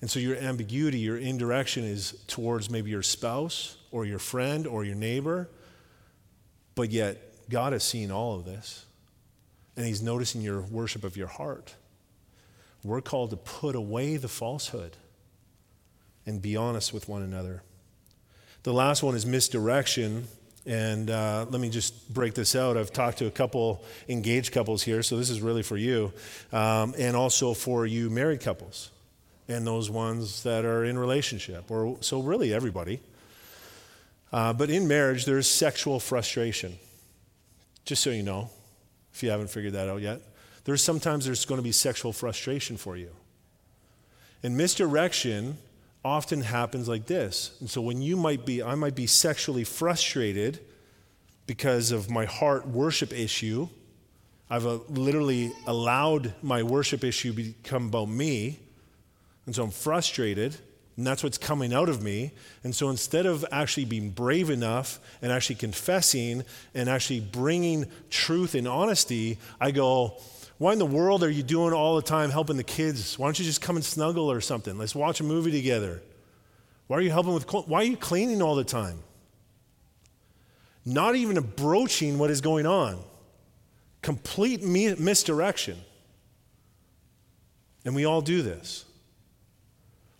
And 0.00 0.10
so 0.10 0.18
your 0.18 0.36
ambiguity, 0.36 0.98
your 0.98 1.18
indirection 1.18 1.84
is 1.84 2.24
towards 2.26 2.70
maybe 2.70 2.90
your 2.90 3.02
spouse 3.02 3.76
or 3.92 4.06
your 4.06 4.18
friend 4.18 4.66
or 4.66 4.82
your 4.82 4.96
neighbor, 4.96 5.48
but 6.74 6.90
yet 6.90 7.25
God 7.48 7.72
has 7.72 7.84
seen 7.84 8.10
all 8.10 8.34
of 8.34 8.44
this, 8.44 8.84
and 9.76 9.86
He's 9.86 10.02
noticing 10.02 10.40
your 10.40 10.60
worship 10.62 11.04
of 11.04 11.16
your 11.16 11.28
heart. 11.28 11.74
We're 12.84 13.00
called 13.00 13.30
to 13.30 13.36
put 13.36 13.74
away 13.74 14.16
the 14.16 14.28
falsehood 14.28 14.96
and 16.24 16.40
be 16.42 16.56
honest 16.56 16.92
with 16.92 17.08
one 17.08 17.22
another. 17.22 17.62
The 18.62 18.72
last 18.72 19.02
one 19.02 19.14
is 19.14 19.24
misdirection. 19.24 20.26
And 20.68 21.10
uh, 21.10 21.46
let 21.48 21.60
me 21.60 21.70
just 21.70 22.12
break 22.12 22.34
this 22.34 22.56
out. 22.56 22.76
I've 22.76 22.92
talked 22.92 23.18
to 23.18 23.26
a 23.26 23.30
couple 23.30 23.84
engaged 24.08 24.52
couples 24.52 24.82
here, 24.82 25.00
so 25.04 25.16
this 25.16 25.30
is 25.30 25.40
really 25.40 25.62
for 25.62 25.76
you, 25.76 26.12
um, 26.52 26.92
and 26.98 27.14
also 27.14 27.54
for 27.54 27.86
you 27.86 28.10
married 28.10 28.40
couples, 28.40 28.90
and 29.46 29.64
those 29.64 29.88
ones 29.88 30.42
that 30.42 30.64
are 30.64 30.84
in 30.84 30.98
relationship, 30.98 31.70
or 31.70 31.96
so 32.00 32.20
really 32.20 32.52
everybody. 32.52 33.00
Uh, 34.32 34.52
but 34.52 34.68
in 34.68 34.88
marriage, 34.88 35.24
there's 35.24 35.46
sexual 35.48 36.00
frustration. 36.00 36.76
Just 37.86 38.02
so 38.02 38.10
you 38.10 38.22
know, 38.22 38.50
if 39.14 39.22
you 39.22 39.30
haven't 39.30 39.48
figured 39.48 39.72
that 39.72 39.88
out 39.88 40.02
yet. 40.02 40.20
There's 40.64 40.82
sometimes 40.82 41.24
there's 41.24 41.46
going 41.46 41.58
to 41.58 41.62
be 41.62 41.72
sexual 41.72 42.12
frustration 42.12 42.76
for 42.76 42.96
you. 42.96 43.10
And 44.42 44.56
misdirection 44.56 45.56
often 46.04 46.40
happens 46.40 46.88
like 46.88 47.06
this. 47.06 47.56
And 47.60 47.70
so 47.70 47.80
when 47.80 48.02
you 48.02 48.16
might 48.16 48.44
be, 48.44 48.62
I 48.62 48.74
might 48.74 48.94
be 48.94 49.06
sexually 49.06 49.64
frustrated 49.64 50.60
because 51.46 51.92
of 51.92 52.10
my 52.10 52.24
heart 52.24 52.66
worship 52.66 53.12
issue. 53.12 53.68
I've 54.50 54.66
uh, 54.66 54.80
literally 54.88 55.52
allowed 55.66 56.34
my 56.42 56.62
worship 56.62 57.04
issue 57.04 57.32
become 57.32 57.86
about 57.86 58.08
me. 58.08 58.58
And 59.46 59.54
so 59.54 59.62
I'm 59.64 59.70
frustrated, 59.70 60.56
and 60.96 61.06
that's 61.06 61.22
what's 61.22 61.36
coming 61.36 61.74
out 61.74 61.88
of 61.88 62.02
me. 62.02 62.32
And 62.64 62.74
so 62.74 62.88
instead 62.88 63.26
of 63.26 63.44
actually 63.52 63.84
being 63.84 64.10
brave 64.10 64.48
enough 64.48 64.98
and 65.20 65.30
actually 65.30 65.56
confessing 65.56 66.42
and 66.74 66.88
actually 66.88 67.20
bringing 67.20 67.86
truth 68.08 68.54
and 68.54 68.66
honesty, 68.66 69.38
I 69.60 69.72
go, 69.72 70.18
why 70.56 70.72
in 70.72 70.78
the 70.78 70.86
world 70.86 71.22
are 71.22 71.30
you 71.30 71.42
doing 71.42 71.74
all 71.74 71.96
the 71.96 72.02
time 72.02 72.30
helping 72.30 72.56
the 72.56 72.64
kids? 72.64 73.18
Why 73.18 73.26
don't 73.26 73.38
you 73.38 73.44
just 73.44 73.60
come 73.60 73.76
and 73.76 73.84
snuggle 73.84 74.30
or 74.30 74.40
something? 74.40 74.78
Let's 74.78 74.94
watch 74.94 75.20
a 75.20 75.24
movie 75.24 75.52
together. 75.52 76.02
Why 76.86 76.96
are 76.96 77.02
you 77.02 77.10
helping 77.10 77.34
with 77.34 77.52
why 77.52 77.80
are 77.80 77.84
you 77.84 77.96
cleaning 77.96 78.40
all 78.40 78.54
the 78.54 78.64
time? 78.64 79.02
Not 80.86 81.14
even 81.14 81.38
broaching 81.42 82.16
what 82.18 82.30
is 82.30 82.40
going 82.40 82.64
on. 82.64 83.02
Complete 84.00 84.62
misdirection. 84.62 85.76
And 87.84 87.94
we 87.94 88.06
all 88.06 88.22
do 88.22 88.40
this. 88.40 88.85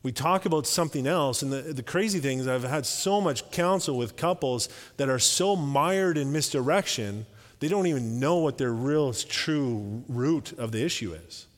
We 0.07 0.13
talk 0.13 0.47
about 0.47 0.69
something 0.69 1.05
else, 1.05 1.43
and 1.43 1.53
the, 1.53 1.63
the 1.63 1.83
crazy 1.83 2.21
thing 2.21 2.39
is, 2.39 2.47
I've 2.47 2.63
had 2.63 2.87
so 2.87 3.21
much 3.21 3.51
counsel 3.51 3.99
with 3.99 4.15
couples 4.15 4.69
that 4.99 5.09
are 5.09 5.19
so 5.19 5.57
mired 5.57 6.17
in 6.17 6.31
misdirection 6.31 7.27
they 7.59 7.67
don't 7.67 7.89
even 7.89 8.21
know 8.21 8.37
what 8.37 8.57
their 8.57 8.73
real, 8.73 9.13
true 9.13 10.05
root 10.07 10.53
of 10.53 10.71
the 10.71 10.85
issue 10.85 11.13
is. 11.27 11.49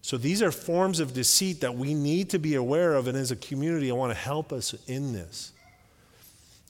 So 0.00 0.16
these 0.16 0.42
are 0.42 0.52
forms 0.52 1.00
of 1.00 1.12
deceit 1.12 1.62
that 1.62 1.74
we 1.74 1.92
need 1.92 2.30
to 2.30 2.38
be 2.38 2.54
aware 2.54 2.94
of, 2.94 3.08
and 3.08 3.18
as 3.18 3.32
a 3.32 3.36
community, 3.36 3.90
I 3.90 3.94
want 3.94 4.12
to 4.12 4.18
help 4.18 4.52
us 4.52 4.72
in 4.86 5.12
this. 5.12 5.50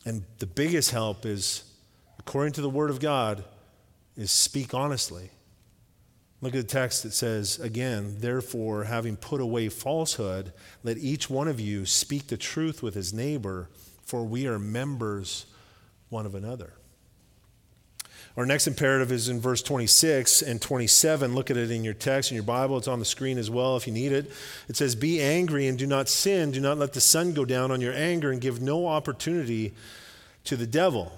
And 0.07 0.25
the 0.39 0.47
biggest 0.47 0.93
help 0.93 1.27
is, 1.27 1.65
according 2.19 2.55
to 2.55 2.63
the 2.63 2.71
Word 2.71 2.89
of 2.89 3.01
God, 3.01 3.45
is 4.17 4.31
speak 4.31 4.73
honestly. 4.73 5.29
Look 6.41 6.55
at 6.55 6.67
the 6.67 6.75
text 6.75 7.05
that 7.05 7.13
says, 7.13 7.59
again, 7.59 8.17
therefore, 8.19 8.85
having 8.85 9.17
put 9.17 9.41
away 9.41 9.69
falsehood, 9.69 10.53
let 10.83 10.99
each 10.99 11.31
one 11.31 11.49
of 11.49 11.59
you 11.59 11.87
speak 11.87 12.27
the 12.27 12.37
truth 12.37 12.83
with 12.83 12.95
his 12.95 13.15
neighbor, 13.15 13.71
for 14.05 14.25
we 14.25 14.47
are 14.47 14.59
members 14.59 15.47
one 16.11 16.27
of 16.27 16.35
another. 16.35 16.75
Our 18.37 18.45
next 18.45 18.67
imperative 18.67 19.13
is 19.13 19.29
in 19.29 19.41
verse 19.41 19.63
26 19.63 20.43
and 20.43 20.61
27. 20.61 21.37
Look 21.37 21.53
at 21.53 21.57
it 21.57 21.71
in 21.71 21.85
your 21.85 21.95
text, 21.95 22.33
in 22.33 22.35
your 22.35 22.43
Bible. 22.43 22.77
It's 22.77 22.89
on 22.89 22.99
the 22.99 23.05
screen 23.05 23.39
as 23.39 23.49
well 23.49 23.77
if 23.77 23.87
you 23.87 23.93
need 23.93 24.11
it. 24.11 24.31
It 24.69 24.77
says, 24.77 24.97
Be 24.97 25.23
angry 25.23 25.69
and 25.69 25.79
do 25.79 25.87
not 25.87 26.09
sin. 26.09 26.51
Do 26.51 26.61
not 26.61 26.77
let 26.77 26.95
the 26.95 27.01
sun 27.01 27.33
go 27.33 27.45
down 27.45 27.71
on 27.71 27.81
your 27.81 27.93
anger 27.93 28.33
and 28.33 28.41
give 28.41 28.61
no 28.61 28.89
opportunity 28.89 29.73
to 30.45 30.57
the 30.57 30.67
devil. 30.67 31.13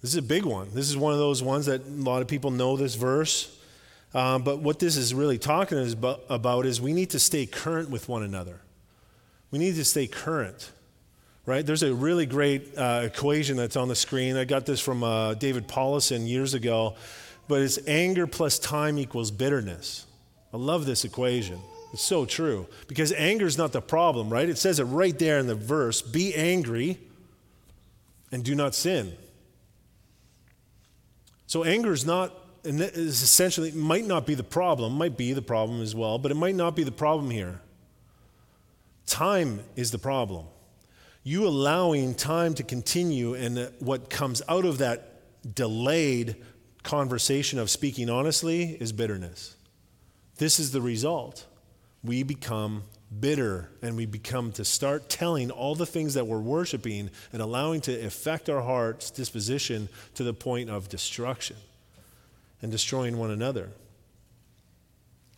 This 0.00 0.12
is 0.12 0.16
a 0.16 0.22
big 0.22 0.46
one. 0.46 0.70
This 0.72 0.88
is 0.88 0.96
one 0.96 1.12
of 1.12 1.18
those 1.18 1.42
ones 1.42 1.66
that 1.66 1.86
a 1.86 1.90
lot 1.90 2.22
of 2.22 2.28
people 2.28 2.50
know 2.50 2.78
this 2.78 2.94
verse. 2.94 3.54
Um, 4.14 4.42
but 4.42 4.60
what 4.60 4.78
this 4.78 4.96
is 4.96 5.12
really 5.12 5.38
talking 5.38 5.78
about 6.30 6.66
is 6.66 6.80
we 6.80 6.92
need 6.92 7.10
to 7.10 7.18
stay 7.18 7.46
current 7.46 7.90
with 7.90 8.08
one 8.08 8.22
another. 8.22 8.60
We 9.50 9.58
need 9.58 9.74
to 9.74 9.84
stay 9.84 10.06
current 10.06 10.70
right? 11.46 11.64
There's 11.64 11.82
a 11.82 11.94
really 11.94 12.26
great 12.26 12.76
uh, 12.76 13.02
equation 13.04 13.56
that's 13.56 13.76
on 13.76 13.88
the 13.88 13.94
screen. 13.94 14.36
I 14.36 14.44
got 14.44 14.66
this 14.66 14.80
from 14.80 15.02
uh, 15.02 15.34
David 15.34 15.68
Powlison 15.68 16.26
years 16.26 16.54
ago, 16.54 16.94
but 17.48 17.60
it's 17.60 17.78
anger 17.86 18.26
plus 18.26 18.58
time 18.58 18.98
equals 18.98 19.30
bitterness. 19.30 20.06
I 20.52 20.56
love 20.56 20.86
this 20.86 21.04
equation. 21.04 21.58
It's 21.92 22.02
so 22.02 22.24
true 22.24 22.66
because 22.88 23.12
anger 23.12 23.46
is 23.46 23.58
not 23.58 23.72
the 23.72 23.82
problem, 23.82 24.30
right? 24.30 24.48
It 24.48 24.58
says 24.58 24.80
it 24.80 24.84
right 24.84 25.16
there 25.18 25.38
in 25.38 25.46
the 25.46 25.54
verse 25.54 26.02
be 26.02 26.34
angry 26.34 26.98
and 28.32 28.42
do 28.42 28.54
not 28.54 28.74
sin. 28.74 29.12
So 31.46 31.62
anger 31.62 31.92
is 31.92 32.04
not, 32.04 32.32
and 32.64 32.80
is 32.80 33.22
essentially, 33.22 33.72
might 33.72 34.06
not 34.06 34.26
be 34.26 34.34
the 34.34 34.44
problem, 34.44 34.94
might 34.94 35.16
be 35.16 35.32
the 35.32 35.42
problem 35.42 35.82
as 35.82 35.94
well, 35.94 36.18
but 36.18 36.30
it 36.30 36.36
might 36.36 36.54
not 36.54 36.74
be 36.74 36.82
the 36.82 36.92
problem 36.92 37.30
here. 37.30 37.60
Time 39.06 39.60
is 39.76 39.90
the 39.90 39.98
problem 39.98 40.46
you 41.26 41.46
allowing 41.46 42.14
time 42.14 42.52
to 42.54 42.62
continue, 42.62 43.32
and 43.34 43.72
what 43.80 44.10
comes 44.10 44.42
out 44.46 44.66
of 44.66 44.78
that 44.78 45.22
delayed 45.54 46.36
conversation 46.82 47.58
of 47.58 47.70
speaking 47.70 48.10
honestly 48.10 48.76
is 48.78 48.92
bitterness. 48.92 49.56
This 50.36 50.60
is 50.60 50.70
the 50.72 50.82
result. 50.82 51.46
We 52.02 52.22
become 52.22 52.82
bitter 53.20 53.70
and 53.80 53.96
we 53.96 54.04
become 54.04 54.52
to 54.52 54.64
start 54.64 55.08
telling 55.08 55.50
all 55.50 55.74
the 55.74 55.86
things 55.86 56.14
that 56.14 56.26
we're 56.26 56.40
worshiping 56.40 57.08
and 57.32 57.40
allowing 57.40 57.80
to 57.80 58.04
affect 58.04 58.50
our 58.50 58.60
heart's 58.60 59.10
disposition 59.10 59.88
to 60.14 60.24
the 60.24 60.34
point 60.34 60.68
of 60.68 60.88
destruction 60.88 61.56
and 62.64 62.72
destroying 62.72 63.18
one 63.18 63.30
another. 63.30 63.68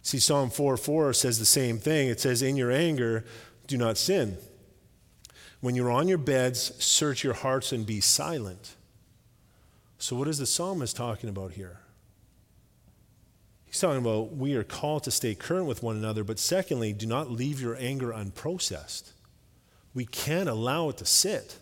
See, 0.01 0.21
Psalm 0.21 0.49
4 0.49 0.77
4 0.77 1.12
says 1.12 1.41
the 1.41 1.45
same 1.45 1.79
thing. 1.79 2.09
It 2.09 2.21
says, 2.21 2.41
In 2.41 2.57
your 2.57 2.71
anger, 2.71 3.25
do 3.67 3.77
not 3.77 3.99
sin. 3.99 4.37
When 5.61 5.75
you're 5.75 5.91
on 5.91 6.07
your 6.07 6.19
beds, 6.19 6.73
search 6.79 7.25
your 7.25 7.35
hearts 7.35 7.73
and 7.73 7.85
be 7.85 8.01
silent. 8.01 8.77
So, 9.99 10.15
what 10.15 10.29
is 10.29 10.39
the 10.39 10.47
psalmist 10.47 10.95
talking 10.95 11.29
about 11.29 11.55
here? 11.55 11.81
He's 13.65 13.81
talking 13.81 13.99
about 13.99 14.37
we 14.37 14.55
are 14.55 14.62
called 14.62 15.03
to 15.03 15.11
stay 15.11 15.35
current 15.35 15.67
with 15.67 15.83
one 15.83 15.97
another, 15.97 16.23
but 16.23 16.39
secondly, 16.39 16.93
do 16.93 17.07
not 17.07 17.33
leave 17.33 17.61
your 17.61 17.77
anger 17.77 18.12
unprocessed. 18.12 19.11
We 19.95 20.07
can't 20.07 20.49
allow 20.49 20.91
it 20.91 20.99
to 20.99 21.05
sit. 21.05 21.59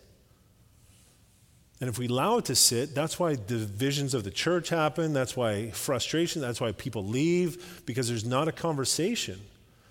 And 1.84 1.90
if 1.90 1.98
we 1.98 2.08
allow 2.08 2.38
it 2.38 2.46
to 2.46 2.54
sit, 2.54 2.94
that's 2.94 3.18
why 3.18 3.34
divisions 3.34 4.14
of 4.14 4.24
the 4.24 4.30
church 4.30 4.70
happen. 4.70 5.12
That's 5.12 5.36
why 5.36 5.68
frustration, 5.72 6.40
that's 6.40 6.58
why 6.58 6.72
people 6.72 7.04
leave, 7.04 7.82
because 7.84 8.08
there's 8.08 8.24
not 8.24 8.48
a 8.48 8.52
conversation. 8.52 9.38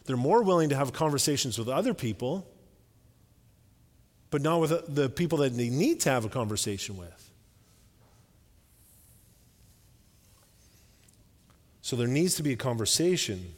They're 0.05 0.17
more 0.17 0.41
willing 0.41 0.69
to 0.69 0.75
have 0.75 0.91
conversations 0.91 1.59
with 1.59 1.69
other 1.69 1.93
people 1.93 2.47
but 4.33 4.41
not 4.41 4.59
with 4.59 4.95
the 4.95 5.07
people 5.09 5.37
that 5.37 5.55
they 5.55 5.69
need 5.69 5.99
to 5.99 6.09
have 6.09 6.25
a 6.25 6.27
conversation 6.29 6.97
with. 6.97 7.31
So 11.83 11.95
there 11.95 12.07
needs 12.07 12.33
to 12.37 12.41
be 12.41 12.51
a 12.51 12.55
conversation. 12.55 13.53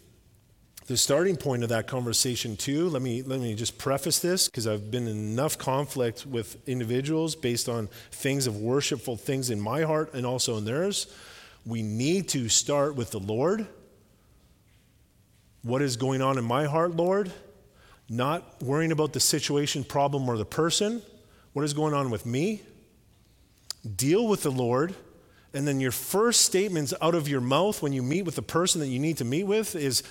The 0.88 0.98
starting 0.98 1.36
point 1.36 1.64
of 1.64 1.70
that 1.70 1.88
conversation, 1.88 2.56
too, 2.56 2.90
let 2.90 3.02
me, 3.02 3.24
let 3.24 3.40
me 3.40 3.56
just 3.56 3.78
preface 3.78 4.20
this 4.20 4.48
because 4.48 4.68
I've 4.68 4.92
been 4.92 5.08
in 5.08 5.18
enough 5.18 5.58
conflict 5.58 6.26
with 6.28 6.58
individuals 6.68 7.36
based 7.36 7.68
on 7.68 7.90
things 8.12 8.46
of 8.46 8.58
worshipful 8.58 9.18
things 9.18 9.50
in 9.50 9.60
my 9.60 9.82
heart 9.82 10.14
and 10.14 10.26
also 10.26 10.58
in 10.58 10.66
theirs. 10.66 11.08
We 11.66 11.82
need 11.82 12.30
to 12.30 12.50
start 12.50 12.96
with 12.96 13.10
the 13.10 13.20
Lord. 13.20 13.66
What 15.64 15.82
is 15.82 15.98
going 15.98 16.22
on 16.22 16.38
in 16.38 16.44
my 16.44 16.66
heart, 16.66 16.96
Lord? 16.96 17.32
not 18.10 18.62
worrying 18.62 18.92
about 18.92 19.14
the 19.14 19.20
situation, 19.20 19.84
problem, 19.84 20.30
or 20.30 20.38
the 20.38 20.46
person. 20.46 21.02
What 21.54 21.66
is 21.66 21.74
going 21.74 21.94
on 21.94 22.10
with 22.10 22.26
me? 22.26 22.62
Deal 23.96 24.28
with 24.28 24.44
the 24.44 24.52
Lord. 24.52 24.94
And 25.54 25.68
then 25.68 25.80
your 25.80 25.92
first 25.92 26.42
statements 26.42 26.94
out 27.02 27.16
of 27.16 27.28
your 27.30 27.42
mouth 27.42 27.82
when 27.82 27.94
you 27.94 28.04
meet 28.04 28.24
with 28.24 28.36
the 28.36 28.42
person 28.42 28.82
that 28.82 28.88
you 28.88 29.00
need 29.00 29.18
to 29.18 29.26
meet 29.26 29.46
with 29.46 29.76
is, 29.76 30.04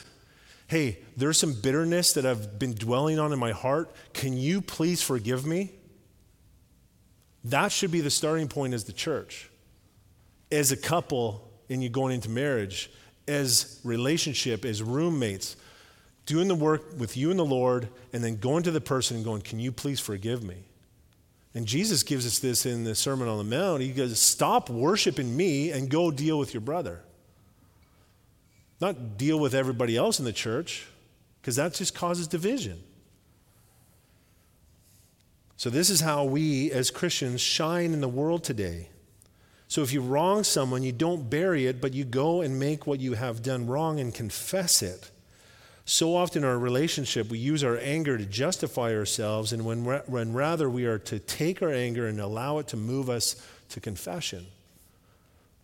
Hey, 0.67 0.99
there's 1.17 1.39
some 1.39 1.53
bitterness 1.53 2.15
that 2.15 2.25
I've 2.25 2.59
been 2.59 2.75
dwelling 2.75 3.19
on 3.19 3.33
in 3.33 3.39
my 3.39 3.53
heart. 3.53 3.95
Can 4.13 4.37
you 4.37 4.61
please 4.61 5.03
forgive 5.03 5.45
me? 5.47 5.73
That 7.45 7.71
should 7.71 7.91
be 7.91 8.01
the 8.01 8.11
starting 8.11 8.49
point 8.49 8.73
as 8.73 8.85
the 8.85 8.93
church. 8.93 9.51
As 10.51 10.73
a 10.73 10.77
couple, 10.77 11.51
and 11.69 11.83
you 11.83 11.91
going 11.91 12.15
into 12.15 12.31
marriage, 12.31 12.91
as 13.29 13.81
relationship, 13.85 14.65
as 14.65 14.83
roommates, 14.83 15.57
doing 16.27 16.49
the 16.49 16.55
work 16.55 16.99
with 16.99 17.17
you 17.17 17.31
and 17.31 17.39
the 17.39 17.45
Lord, 17.45 17.89
and 18.13 18.25
then 18.25 18.37
going 18.37 18.63
to 18.63 18.71
the 18.71 18.81
person 18.81 19.17
and 19.17 19.25
going, 19.25 19.43
Can 19.43 19.59
you 19.59 19.73
please 19.73 20.01
forgive 20.01 20.43
me? 20.43 20.65
And 21.55 21.67
Jesus 21.67 22.03
gives 22.03 22.27
us 22.27 22.39
this 22.39 22.67
in 22.67 22.85
the 22.85 22.95
Sermon 22.95 23.29
on 23.29 23.39
the 23.39 23.45
Mount. 23.45 23.83
He 23.83 23.93
goes, 23.93 24.19
Stop 24.19 24.71
worshiping 24.71 25.37
me 25.37 25.71
and 25.71 25.91
go 25.91 26.11
deal 26.11 26.39
with 26.39 26.55
your 26.55 26.63
brother. 26.63 27.03
Not 28.81 29.17
deal 29.17 29.39
with 29.39 29.55
everybody 29.55 29.97
else 29.97 30.19
in 30.19 30.25
the 30.25 30.33
church, 30.33 30.87
because 31.41 31.57
that 31.57 31.75
just 31.75 31.95
causes 31.95 32.27
division. 32.27 32.83
So, 35.57 35.71
this 35.71 35.89
is 35.89 36.01
how 36.01 36.25
we 36.25 36.73
as 36.73 36.91
Christians 36.91 37.41
shine 37.41 37.93
in 37.93 38.01
the 38.01 38.09
world 38.09 38.45
today. 38.45 38.89
So, 39.69 39.83
if 39.83 39.93
you 39.93 40.01
wrong 40.01 40.45
someone, 40.45 40.83
you 40.83 40.93
don't 40.93 41.31
bury 41.31 41.67
it, 41.67 41.81
but 41.81 41.95
you 41.95 42.05
go 42.05 42.41
and 42.43 42.59
make 42.59 42.87
what 42.87 43.01
you 43.01 43.15
have 43.15 43.43
done 43.43 43.67
wrong 43.67 44.01
and 44.01 44.13
confess 44.13 44.83
it. 44.83 45.11
So 45.87 46.17
often 46.17 46.43
in 46.43 46.49
our 46.49 46.59
relationship, 46.59 47.29
we 47.29 47.39
use 47.39 47.63
our 47.63 47.77
anger 47.77 48.17
to 48.17 48.25
justify 48.25 48.95
ourselves, 48.95 49.53
and 49.53 49.65
when, 49.67 49.85
when 49.85 50.33
rather 50.33 50.69
we 50.71 50.87
are 50.87 50.99
to 51.01 51.19
take 51.19 51.63
our 51.63 51.73
anger 51.73 52.07
and 52.07 52.21
allow 52.21 52.59
it 52.59 52.69
to 52.69 52.77
move 52.77 53.11
us 53.11 53.37
to 53.69 53.81
confession, 53.81 54.47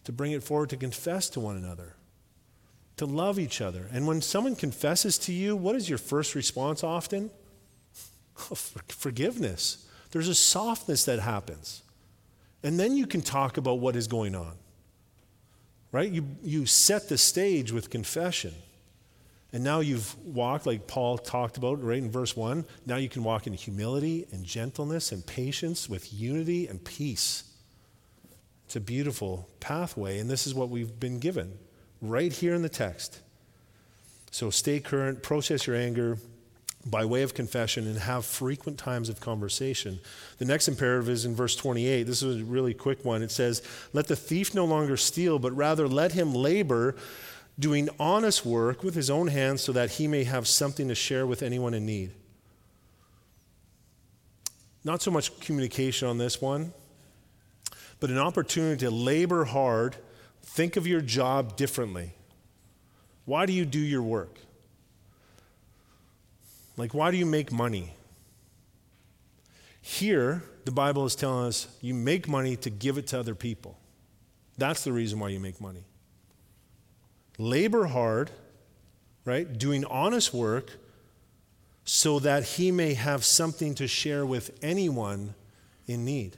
to 0.04 0.12
bring 0.12 0.32
it 0.32 0.42
forward 0.42 0.68
to 0.70 0.76
confess 0.76 1.30
to 1.30 1.40
one 1.40 1.56
another, 1.56 1.94
to 3.00 3.06
love 3.06 3.38
each 3.38 3.62
other. 3.62 3.86
And 3.94 4.06
when 4.06 4.20
someone 4.20 4.54
confesses 4.54 5.16
to 5.20 5.32
you, 5.32 5.56
what 5.56 5.74
is 5.74 5.88
your 5.88 5.96
first 5.96 6.34
response 6.34 6.84
often? 6.84 7.30
Forgiveness. 8.34 9.86
There's 10.10 10.28
a 10.28 10.34
softness 10.34 11.06
that 11.06 11.18
happens. 11.18 11.82
And 12.62 12.78
then 12.78 12.94
you 12.94 13.06
can 13.06 13.22
talk 13.22 13.56
about 13.56 13.78
what 13.78 13.96
is 13.96 14.06
going 14.06 14.34
on. 14.34 14.52
Right? 15.92 16.10
You, 16.10 16.26
you 16.42 16.66
set 16.66 17.08
the 17.08 17.16
stage 17.16 17.72
with 17.72 17.88
confession. 17.88 18.52
And 19.50 19.64
now 19.64 19.80
you've 19.80 20.14
walked, 20.22 20.66
like 20.66 20.86
Paul 20.86 21.16
talked 21.16 21.56
about 21.56 21.82
right 21.82 21.96
in 21.96 22.10
verse 22.10 22.36
1. 22.36 22.66
Now 22.84 22.96
you 22.96 23.08
can 23.08 23.24
walk 23.24 23.46
in 23.46 23.54
humility 23.54 24.26
and 24.30 24.44
gentleness 24.44 25.10
and 25.10 25.24
patience 25.24 25.88
with 25.88 26.12
unity 26.12 26.66
and 26.66 26.84
peace. 26.84 27.44
It's 28.66 28.76
a 28.76 28.80
beautiful 28.80 29.48
pathway, 29.58 30.18
and 30.18 30.28
this 30.28 30.46
is 30.46 30.54
what 30.54 30.68
we've 30.68 31.00
been 31.00 31.18
given 31.18 31.58
right 32.00 32.32
here 32.32 32.54
in 32.54 32.62
the 32.62 32.68
text. 32.68 33.20
So 34.30 34.50
stay 34.50 34.80
current, 34.80 35.22
process 35.22 35.66
your 35.66 35.76
anger 35.76 36.18
by 36.86 37.04
way 37.04 37.22
of 37.22 37.34
confession, 37.34 37.86
and 37.86 37.98
have 37.98 38.24
frequent 38.24 38.78
times 38.78 39.08
of 39.08 39.20
conversation. 39.20 40.00
The 40.38 40.46
next 40.46 40.66
imperative 40.66 41.08
is 41.10 41.26
in 41.26 41.34
verse 41.34 41.54
28. 41.54 42.04
This 42.04 42.22
is 42.22 42.40
a 42.40 42.44
really 42.44 42.72
quick 42.72 43.04
one. 43.04 43.22
It 43.22 43.30
says, 43.30 43.62
Let 43.92 44.06
the 44.06 44.16
thief 44.16 44.54
no 44.54 44.64
longer 44.64 44.96
steal, 44.96 45.38
but 45.38 45.52
rather 45.52 45.86
let 45.86 46.12
him 46.12 46.32
labor 46.32 46.96
doing 47.58 47.90
honest 47.98 48.46
work 48.46 48.82
with 48.82 48.94
his 48.94 49.10
own 49.10 49.28
hands 49.28 49.60
so 49.60 49.72
that 49.72 49.92
he 49.92 50.08
may 50.08 50.24
have 50.24 50.48
something 50.48 50.88
to 50.88 50.94
share 50.94 51.26
with 51.26 51.42
anyone 51.42 51.74
in 51.74 51.84
need. 51.84 52.12
Not 54.82 55.02
so 55.02 55.10
much 55.10 55.38
communication 55.40 56.08
on 56.08 56.16
this 56.16 56.40
one, 56.40 56.72
but 57.98 58.08
an 58.08 58.16
opportunity 58.16 58.78
to 58.86 58.90
labor 58.90 59.44
hard, 59.44 59.96
think 60.42 60.76
of 60.76 60.86
your 60.86 61.00
job 61.00 61.56
differently. 61.56 62.12
Why 63.24 63.46
do 63.46 63.52
you 63.52 63.64
do 63.64 63.78
your 63.78 64.02
work? 64.02 64.38
Like, 66.76 66.94
why 66.94 67.10
do 67.10 67.16
you 67.16 67.26
make 67.26 67.52
money? 67.52 67.94
Here, 69.82 70.42
the 70.64 70.72
Bible 70.72 71.04
is 71.04 71.14
telling 71.14 71.46
us 71.46 71.68
you 71.80 71.94
make 71.94 72.28
money 72.28 72.56
to 72.56 72.70
give 72.70 72.98
it 72.98 73.06
to 73.08 73.20
other 73.20 73.34
people. 73.34 73.78
That's 74.58 74.84
the 74.84 74.92
reason 74.92 75.18
why 75.18 75.28
you 75.28 75.40
make 75.40 75.60
money 75.60 75.84
labor 77.40 77.86
hard, 77.86 78.30
right? 79.24 79.58
Doing 79.58 79.84
honest 79.86 80.34
work 80.34 80.72
so 81.84 82.18
that 82.20 82.44
he 82.44 82.70
may 82.70 82.94
have 82.94 83.24
something 83.24 83.74
to 83.76 83.88
share 83.88 84.26
with 84.26 84.56
anyone 84.62 85.34
in 85.86 86.04
need. 86.04 86.36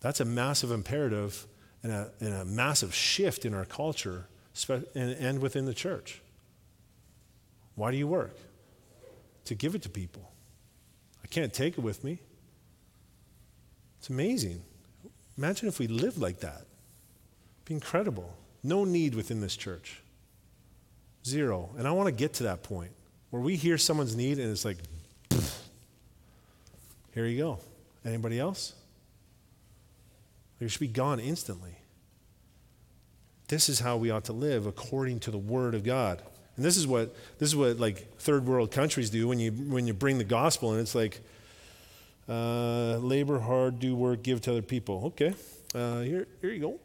That's 0.00 0.18
a 0.18 0.24
massive 0.24 0.72
imperative 0.72 1.46
and 1.82 1.92
a, 1.92 2.10
and 2.20 2.34
a 2.34 2.44
massive 2.44 2.94
shift 2.94 3.44
in 3.44 3.54
our 3.54 3.64
culture 3.64 4.26
and, 4.68 4.84
and 4.94 5.40
within 5.40 5.64
the 5.64 5.74
church. 5.74 6.20
Why 7.74 7.90
do 7.90 7.96
you 7.96 8.06
work? 8.06 8.36
To 9.46 9.54
give 9.54 9.74
it 9.74 9.82
to 9.82 9.88
people. 9.88 10.30
I 11.24 11.26
can't 11.26 11.52
take 11.52 11.78
it 11.78 11.80
with 11.80 12.04
me. 12.04 12.18
It's 13.98 14.10
amazing. 14.10 14.62
Imagine 15.38 15.68
if 15.68 15.78
we 15.78 15.86
lived 15.86 16.18
like 16.18 16.40
that. 16.40 16.62
It'd 16.62 17.64
be 17.64 17.74
incredible. 17.74 18.36
No 18.62 18.84
need 18.84 19.14
within 19.14 19.40
this 19.40 19.56
church. 19.56 20.02
Zero. 21.24 21.70
And 21.78 21.86
I 21.88 21.92
want 21.92 22.08
to 22.08 22.12
get 22.12 22.34
to 22.34 22.44
that 22.44 22.62
point 22.62 22.92
where 23.30 23.40
we 23.40 23.56
hear 23.56 23.78
someone's 23.78 24.14
need 24.14 24.38
and 24.38 24.50
it's 24.50 24.64
like, 24.64 24.78
here 27.14 27.26
you 27.26 27.38
go. 27.38 27.58
Anybody 28.04 28.38
else? 28.38 28.74
It 30.64 30.70
should 30.70 30.80
be 30.80 30.88
gone 30.88 31.20
instantly. 31.20 31.76
This 33.48 33.68
is 33.68 33.80
how 33.80 33.96
we 33.96 34.10
ought 34.10 34.24
to 34.24 34.32
live 34.32 34.66
according 34.66 35.20
to 35.20 35.30
the 35.30 35.38
Word 35.38 35.74
of 35.74 35.84
God. 35.84 36.22
And 36.56 36.64
this 36.64 36.76
is 36.76 36.86
what 36.86 37.14
this 37.38 37.48
is 37.48 37.56
what 37.56 37.78
like 37.78 38.16
third 38.18 38.46
world 38.46 38.70
countries 38.70 39.10
do 39.10 39.28
when 39.28 39.38
you 39.38 39.52
when 39.52 39.86
you 39.86 39.94
bring 39.94 40.18
the 40.18 40.24
gospel 40.24 40.72
and 40.72 40.80
it's 40.80 40.94
like 40.94 41.20
uh, 42.28 42.98
labor 42.98 43.40
hard, 43.40 43.78
do 43.78 43.96
work, 43.96 44.22
give 44.22 44.40
to 44.42 44.52
other 44.52 44.62
people. 44.62 45.06
Okay, 45.06 45.34
uh, 45.74 46.00
here 46.00 46.28
here 46.40 46.50
you 46.50 46.60
go. 46.60 46.80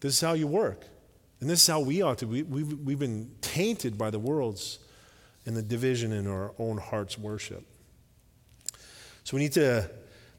This 0.00 0.14
is 0.14 0.20
how 0.20 0.34
you 0.34 0.46
work. 0.46 0.86
And 1.40 1.50
this 1.50 1.60
is 1.60 1.66
how 1.66 1.80
we 1.80 2.02
ought 2.02 2.18
to. 2.18 2.26
We, 2.26 2.42
we've, 2.42 2.72
we've 2.80 2.98
been 2.98 3.30
tainted 3.40 3.98
by 3.98 4.10
the 4.10 4.18
world's 4.18 4.78
and 5.44 5.56
the 5.56 5.62
division 5.62 6.12
in 6.12 6.26
our 6.26 6.52
own 6.58 6.78
heart's 6.78 7.18
worship. 7.18 7.64
So 9.24 9.36
we 9.36 9.42
need 9.42 9.52
to, 9.52 9.88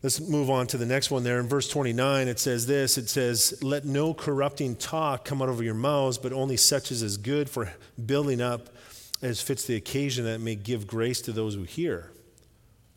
let's 0.03 0.19
move 0.19 0.49
on 0.49 0.67
to 0.67 0.77
the 0.77 0.85
next 0.85 1.11
one 1.11 1.23
there. 1.23 1.39
In 1.39 1.47
verse 1.47 1.67
29, 1.67 2.27
it 2.27 2.39
says 2.39 2.65
this 2.65 2.97
it 2.97 3.09
says, 3.09 3.61
Let 3.63 3.85
no 3.85 4.13
corrupting 4.13 4.75
talk 4.75 5.25
come 5.25 5.41
out 5.41 5.49
of 5.49 5.61
your 5.61 5.73
mouths, 5.73 6.17
but 6.17 6.33
only 6.33 6.57
such 6.57 6.91
as 6.91 7.01
is 7.01 7.17
good 7.17 7.49
for 7.49 7.71
building 8.03 8.41
up 8.41 8.69
as 9.21 9.41
fits 9.41 9.65
the 9.65 9.75
occasion 9.75 10.25
that 10.25 10.39
may 10.39 10.55
give 10.55 10.87
grace 10.87 11.21
to 11.21 11.31
those 11.31 11.55
who 11.55 11.63
hear. 11.63 12.11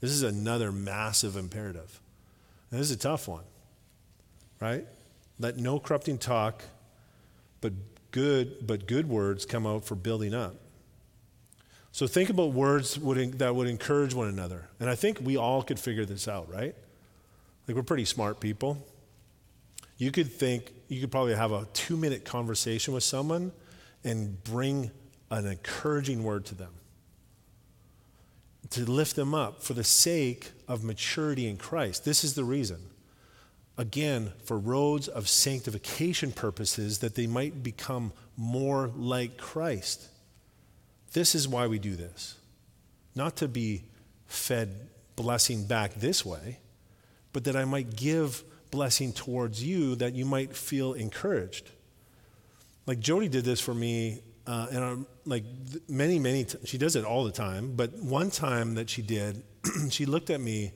This 0.00 0.10
is 0.10 0.22
another 0.22 0.72
massive 0.72 1.36
imperative. 1.36 2.00
And 2.70 2.80
this 2.80 2.90
is 2.90 2.96
a 2.96 2.98
tough 2.98 3.28
one, 3.28 3.44
right? 4.60 4.86
Let 5.38 5.56
no 5.56 5.78
corrupting 5.78 6.18
talk, 6.18 6.62
but 7.60 7.72
good, 8.10 8.66
but 8.66 8.86
good 8.86 9.08
words 9.08 9.44
come 9.44 9.66
out 9.66 9.84
for 9.84 9.94
building 9.94 10.34
up. 10.34 10.54
So 11.92 12.06
think 12.06 12.30
about 12.30 12.52
words 12.52 12.98
would, 12.98 13.38
that 13.38 13.54
would 13.54 13.66
encourage 13.66 14.14
one 14.14 14.28
another. 14.28 14.68
And 14.78 14.88
I 14.88 14.94
think 14.94 15.18
we 15.20 15.36
all 15.36 15.62
could 15.62 15.78
figure 15.78 16.04
this 16.04 16.28
out, 16.28 16.50
right? 16.50 16.74
Like 17.70 17.76
we're 17.76 17.84
pretty 17.84 18.04
smart 18.04 18.40
people. 18.40 18.84
You 19.96 20.10
could 20.10 20.32
think, 20.32 20.72
you 20.88 21.00
could 21.00 21.12
probably 21.12 21.36
have 21.36 21.52
a 21.52 21.68
two 21.72 21.96
minute 21.96 22.24
conversation 22.24 22.92
with 22.92 23.04
someone 23.04 23.52
and 24.02 24.42
bring 24.42 24.90
an 25.30 25.46
encouraging 25.46 26.24
word 26.24 26.46
to 26.46 26.56
them 26.56 26.72
to 28.70 28.90
lift 28.90 29.14
them 29.14 29.36
up 29.36 29.62
for 29.62 29.74
the 29.74 29.84
sake 29.84 30.50
of 30.66 30.82
maturity 30.82 31.48
in 31.48 31.58
Christ. 31.58 32.04
This 32.04 32.24
is 32.24 32.34
the 32.34 32.42
reason 32.42 32.80
again, 33.78 34.32
for 34.42 34.58
roads 34.58 35.06
of 35.06 35.28
sanctification 35.28 36.32
purposes, 36.32 36.98
that 36.98 37.14
they 37.14 37.28
might 37.28 37.62
become 37.62 38.12
more 38.36 38.90
like 38.96 39.36
Christ. 39.36 40.08
This 41.12 41.36
is 41.36 41.46
why 41.46 41.68
we 41.68 41.78
do 41.78 41.94
this. 41.94 42.34
Not 43.14 43.36
to 43.36 43.46
be 43.46 43.84
fed 44.26 44.74
blessing 45.14 45.66
back 45.68 45.94
this 45.94 46.26
way, 46.26 46.58
but 47.32 47.44
that 47.44 47.56
I 47.56 47.64
might 47.64 47.96
give 47.96 48.44
blessing 48.70 49.12
towards 49.12 49.62
you 49.62 49.96
that 49.96 50.14
you 50.14 50.24
might 50.24 50.56
feel 50.56 50.92
encouraged. 50.92 51.70
Like 52.86 53.00
Jody 53.00 53.28
did 53.28 53.44
this 53.44 53.60
for 53.60 53.74
me, 53.74 54.22
uh, 54.46 54.66
and 54.70 54.84
I'm, 54.84 55.06
like 55.26 55.44
many, 55.88 56.18
many, 56.18 56.44
t- 56.44 56.58
she 56.64 56.78
does 56.78 56.96
it 56.96 57.04
all 57.04 57.24
the 57.24 57.32
time, 57.32 57.74
but 57.76 57.94
one 57.94 58.30
time 58.30 58.74
that 58.74 58.88
she 58.88 59.02
did, 59.02 59.42
she 59.90 60.06
looked 60.06 60.30
at 60.30 60.40
me 60.40 60.72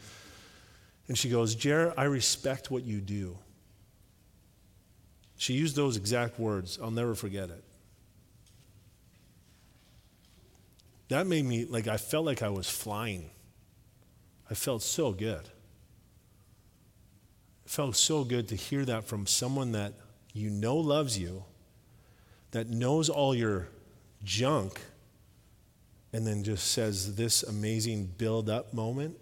and 1.08 1.16
she 1.18 1.28
goes, 1.28 1.54
Jer, 1.54 1.92
I 1.96 2.04
respect 2.04 2.70
what 2.70 2.84
you 2.84 3.00
do. 3.00 3.38
She 5.36 5.54
used 5.54 5.76
those 5.76 5.96
exact 5.96 6.38
words. 6.38 6.78
I'll 6.82 6.90
never 6.90 7.14
forget 7.14 7.50
it. 7.50 7.64
That 11.08 11.26
made 11.26 11.44
me, 11.44 11.64
like, 11.64 11.86
I 11.86 11.96
felt 11.96 12.24
like 12.24 12.42
I 12.42 12.48
was 12.48 12.68
flying. 12.68 13.30
I 14.50 14.54
felt 14.54 14.82
so 14.82 15.12
good. 15.12 15.48
It 17.64 17.70
felt 17.70 17.96
so 17.96 18.24
good 18.24 18.48
to 18.48 18.56
hear 18.56 18.84
that 18.84 19.04
from 19.04 19.26
someone 19.26 19.72
that 19.72 19.94
you 20.32 20.50
know 20.50 20.76
loves 20.76 21.18
you, 21.18 21.44
that 22.50 22.68
knows 22.68 23.08
all 23.08 23.34
your 23.34 23.68
junk, 24.22 24.80
and 26.12 26.26
then 26.26 26.44
just 26.44 26.72
says 26.72 27.16
this 27.16 27.42
amazing 27.42 28.06
build 28.18 28.48
up 28.48 28.72
moment. 28.72 29.16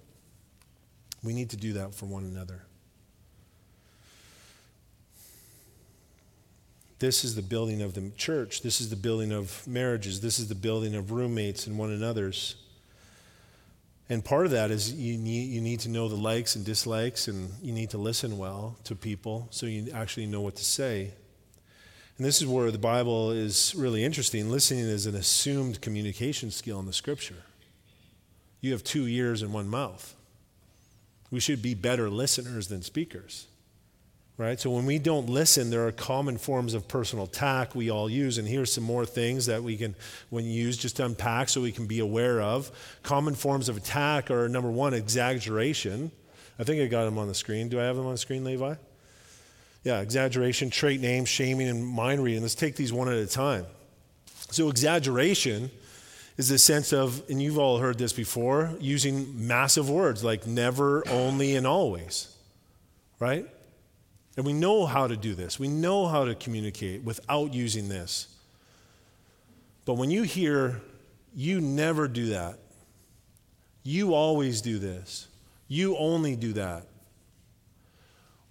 We 1.23 1.33
need 1.33 1.51
to 1.51 1.57
do 1.57 1.75
that 1.75 1.95
for 1.95 2.07
one 2.07 2.25
another. 2.25 2.63
This 7.03 7.25
is 7.25 7.35
the 7.35 7.43
building 7.43 7.83
of 7.83 7.95
the 7.95 8.11
church. 8.17 8.63
This 8.63 8.81
is 8.81 8.89
the 8.89 8.95
building 8.95 9.33
of 9.33 9.67
marriages. 9.67 10.21
This 10.21 10.39
is 10.39 10.49
the 10.49 10.55
building 10.55 10.95
of 10.95 11.11
roommates 11.11 11.67
and 11.67 11.77
one 11.77 11.91
another's. 11.91 12.55
And 14.09 14.25
part 14.25 14.47
of 14.47 14.53
that 14.53 14.71
is 14.71 14.93
you 14.93 15.17
need, 15.17 15.51
you 15.51 15.61
need 15.61 15.81
to 15.81 15.89
know 15.89 16.09
the 16.09 16.17
likes 16.17 16.57
and 16.57 16.65
dislikes, 16.65 17.29
and 17.29 17.51
you 17.63 17.73
need 17.73 17.91
to 17.91 17.99
listen 17.99 18.37
well 18.37 18.77
to 18.85 18.95
people 18.95 19.49
so 19.51 19.67
you 19.67 19.91
actually 19.93 20.27
know 20.27 20.41
what 20.41 20.57
to 20.57 20.65
say. 20.65 21.13
And 22.19 22.27
this 22.27 22.41
is 22.43 22.47
where 22.47 22.71
the 22.71 22.79
Bible 22.79 23.31
is 23.31 23.75
really 23.75 24.05
interesting. 24.05 24.51
Listening 24.51 24.85
is 24.85 25.07
an 25.07 25.15
assumed 25.15 25.81
communication 25.81 26.51
skill 26.51 26.79
in 26.79 26.87
the 26.87 26.93
scripture. 26.93 27.43
You 28.61 28.73
have 28.73 28.85
two 28.85 29.07
ears 29.07 29.43
and 29.43 29.53
one 29.53 29.69
mouth. 29.69 30.15
We 31.31 31.41
should 31.41 31.63
be 31.63 31.75
better 31.75 32.11
listeners 32.11 32.69
than 32.69 32.83
speakers, 32.83 33.47
Right? 34.39 34.59
So 34.59 34.71
when 34.71 34.87
we 34.87 34.99
don't 34.99 35.29
listen, 35.29 35.71
there 35.71 35.87
are 35.87 35.93
common 35.93 36.39
forms 36.39 36.75
of 36.75 36.89
personal 36.89 37.27
attack 37.27 37.75
we 37.75 37.91
all 37.91 38.09
use. 38.09 38.39
And 38.39 38.49
here's 38.49 38.73
some 38.73 38.83
more 38.83 39.05
things 39.05 39.47
that 39.47 39.63
we 39.63 39.77
can 39.77 39.95
when 40.31 40.47
use 40.47 40.77
just 40.77 40.99
unpack 41.01 41.49
so 41.49 41.61
we 41.61 41.71
can 41.71 41.87
be 41.87 42.01
aware 42.01 42.41
of. 42.41 42.71
Common 43.03 43.35
forms 43.35 43.69
of 43.69 43.77
attack 43.77 44.31
are 44.31 44.49
number 44.49 44.71
one, 44.71 44.95
exaggeration. 44.95 46.11
I 46.59 46.65
think 46.65 46.81
I 46.81 46.87
got 46.87 47.05
them 47.05 47.19
on 47.19 47.29
the 47.29 47.35
screen. 47.35 47.69
Do 47.69 47.79
I 47.79 47.85
have 47.85 47.97
them 47.97 48.07
on 48.07 48.13
the 48.13 48.19
screen, 48.19 48.43
Levi? 48.43 48.75
Yeah, 49.85 50.01
exaggeration, 50.01 50.71
trait 50.71 51.01
names, 51.01 51.29
shaming, 51.29 51.69
and 51.69 51.85
mind 51.85 52.23
reading. 52.23 52.43
Let's 52.43 52.55
take 52.55 52.77
these 52.77 52.93
one 52.93 53.09
at 53.09 53.19
a 53.19 53.27
time. 53.27 53.67
So, 54.51 54.69
exaggeration 54.69 55.71
is 56.37 56.49
the 56.49 56.59
sense 56.59 56.93
of, 56.93 57.23
and 57.29 57.43
you've 57.43 57.59
all 57.59 57.79
heard 57.79 57.99
this 57.99 58.13
before, 58.13 58.73
using 58.81 59.47
massive 59.47 59.91
words 59.91 60.23
like 60.23 60.47
never, 60.47 61.07
only, 61.09 61.57
and 61.57 61.67
always, 61.67 62.35
right? 63.19 63.47
And 64.37 64.47
we 64.47 64.53
know 64.53 64.87
how 64.87 65.07
to 65.07 65.17
do 65.17 65.35
this. 65.35 65.59
We 65.59 65.69
know 65.69 66.07
how 66.07 66.25
to 66.25 66.35
communicate 66.35 67.05
without 67.05 67.53
using 67.53 67.89
this. 67.89 68.29
But 69.85 69.95
when 69.95 70.11
you 70.11 70.23
hear, 70.23 70.81
you 71.35 71.61
never 71.61 72.09
do 72.09 72.27
that, 72.27 72.59
you 73.83 74.15
always 74.15 74.63
do 74.63 74.79
this, 74.79 75.29
you 75.69 75.97
only 75.97 76.37
do 76.37 76.53
that, 76.53 76.87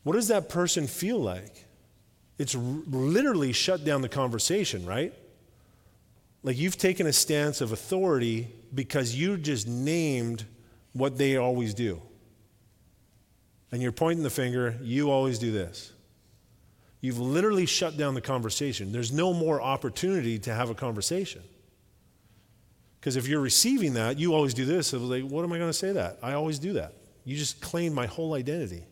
what 0.04 0.14
does 0.14 0.28
that 0.30 0.50
person 0.50 0.88
feel 0.88 1.20
like? 1.20 1.66
It's 2.38 2.56
r- 2.56 2.62
literally 2.62 3.54
shut 3.54 3.86
down 3.86 4.02
the 4.02 4.10
conversation, 4.10 4.86
right? 4.86 5.14
Like 6.44 6.58
you've 6.58 6.78
taken 6.78 7.06
a 7.06 7.14
stance 7.14 7.62
of 7.62 7.72
authority 7.72 8.48
because 8.74 9.16
you 9.16 9.38
just 9.38 9.68
named 9.68 10.46
what 10.94 11.18
they 11.18 11.38
always 11.38 11.74
do. 11.74 12.02
And 13.72 13.82
you're 13.82 13.92
pointing 13.92 14.24
the 14.24 14.30
finger, 14.30 14.78
you 14.82 15.12
always 15.12 15.40
do 15.40 15.52
this. 15.52 15.94
You've 17.00 17.20
literally 17.20 17.66
shut 17.66 17.98
down 17.98 18.14
the 18.14 18.22
conversation. 18.22 18.92
There's 18.92 19.12
no 19.12 19.34
more 19.34 19.62
opportunity 19.62 20.38
to 20.40 20.54
have 20.54 20.70
a 20.70 20.76
conversation. 20.76 21.42
Because 23.00 23.16
if 23.16 23.28
you're 23.28 23.42
receiving 23.42 23.96
that, 23.96 24.20
you 24.20 24.36
always 24.36 24.54
do 24.54 24.66
this. 24.66 24.94
It 24.94 25.00
was 25.00 25.10
like, 25.10 25.24
what 25.24 25.44
am 25.44 25.52
I 25.52 25.58
going 25.58 25.70
to 25.70 25.78
say 25.78 25.94
that? 25.94 26.20
I 26.22 26.34
always 26.34 26.60
do 26.60 26.74
that. 26.74 26.94
You 27.26 27.36
just 27.36 27.60
claim 27.60 27.94
my 27.94 28.06
whole 28.06 28.36
identity. 28.36 28.84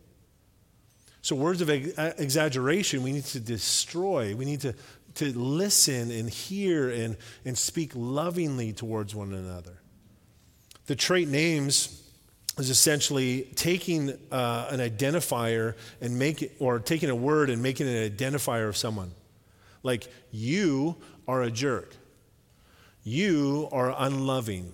So, 1.22 1.36
words 1.36 1.62
of 1.62 1.70
ex- 1.70 1.98
uh, 1.98 2.13
exaggeration 2.18 3.04
we 3.04 3.12
need 3.12 3.26
to 3.26 3.39
destroy. 3.39 4.36
We 4.36 4.46
need 4.46 4.62
to, 4.62 4.74
to 5.15 5.38
listen 5.38 6.10
and 6.12 6.30
hear 6.30 6.89
and, 6.89 7.18
and 7.46 7.58
speak 7.58 7.92
lovingly 7.94 8.74
towards 8.74 9.13
one 9.13 9.34
another. 9.34 9.82
The 10.88 10.96
trait 10.96 11.28
names 11.28 11.99
is 12.60 12.69
essentially 12.69 13.50
taking 13.56 14.12
uh, 14.32 14.67
an 14.69 14.80
identifier 14.80 15.76
and 16.02 16.19
make 16.19 16.43
it, 16.43 16.56
or 16.60 16.80
taking 16.80 17.10
a 17.10 17.15
word 17.15 17.50
and 17.50 17.63
making 17.63 17.88
an 17.88 18.10
identifier 18.10 18.67
of 18.67 18.76
someone. 18.76 19.12
Like, 19.82 20.08
you 20.32 20.98
are 21.28 21.41
a 21.41 21.52
jerk. 21.52 21.95
You 23.04 23.69
are 23.72 23.95
unloving. 23.98 24.74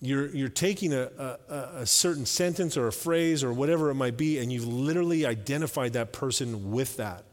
You're, 0.00 0.28
you're 0.28 0.48
taking 0.48 0.92
a, 0.92 1.10
a, 1.48 1.68
a, 1.80 1.86
certain 1.86 2.26
sentence 2.26 2.76
or 2.76 2.86
a 2.86 2.92
phrase 2.92 3.42
or 3.42 3.52
whatever 3.52 3.90
it 3.90 3.94
might 3.94 4.16
be, 4.16 4.38
and 4.38 4.52
you've 4.52 4.66
literally 4.66 5.26
identified 5.26 5.94
that 5.94 6.12
person 6.12 6.70
with 6.70 6.98
that. 6.98 7.24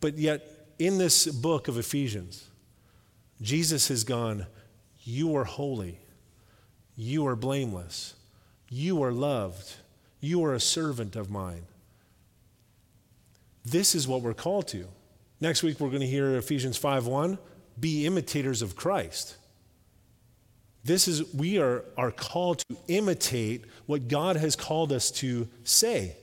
But 0.00 0.18
yet, 0.18 0.46
in 0.78 0.98
this 0.98 1.26
book 1.26 1.68
of 1.68 1.78
Ephesians, 1.78 2.48
Jesus 3.40 3.88
has 3.88 4.04
gone, 4.04 4.46
You 5.04 5.36
are 5.36 5.44
holy. 5.44 5.98
You 6.96 7.26
are 7.26 7.36
blameless. 7.36 8.14
You 8.68 9.02
are 9.02 9.12
loved. 9.12 9.74
You 10.20 10.44
are 10.44 10.54
a 10.54 10.60
servant 10.60 11.16
of 11.16 11.30
mine. 11.30 11.64
This 13.64 13.94
is 13.94 14.08
what 14.08 14.22
we're 14.22 14.34
called 14.34 14.68
to. 14.68 14.86
Next 15.40 15.62
week, 15.62 15.80
we're 15.80 15.88
going 15.88 16.00
to 16.00 16.06
hear 16.06 16.36
Ephesians 16.36 16.76
5 16.76 17.06
1 17.06 17.38
be 17.78 18.06
imitators 18.06 18.62
of 18.62 18.76
Christ. 18.76 19.36
This 20.84 21.06
is, 21.06 21.32
we 21.32 21.58
are, 21.58 21.84
are 21.96 22.10
called 22.10 22.58
to 22.68 22.76
imitate 22.88 23.64
what 23.86 24.08
God 24.08 24.36
has 24.36 24.56
called 24.56 24.92
us 24.92 25.10
to 25.12 25.48
say. 25.64 26.16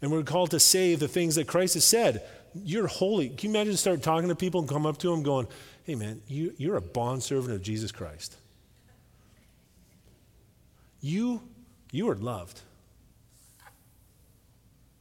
And 0.00 0.10
we're 0.10 0.22
called 0.22 0.50
to 0.52 0.60
say 0.60 0.94
the 0.94 1.08
things 1.08 1.34
that 1.34 1.46
Christ 1.46 1.74
has 1.74 1.84
said. 1.84 2.22
You're 2.54 2.86
holy. 2.86 3.28
Can 3.28 3.50
you 3.50 3.56
imagine 3.56 3.76
start 3.76 4.02
talking 4.02 4.28
to 4.30 4.34
people 4.34 4.60
and 4.60 4.68
come 4.68 4.86
up 4.86 4.96
to 4.98 5.10
them 5.10 5.22
going, 5.22 5.46
hey 5.84 5.94
man, 5.94 6.22
you, 6.26 6.54
you're 6.56 6.76
a 6.76 6.82
bondservant 6.82 7.52
of 7.52 7.62
Jesus 7.62 7.92
Christ. 7.92 8.36
You, 11.00 11.42
you 11.92 12.08
are 12.10 12.16
loved. 12.16 12.60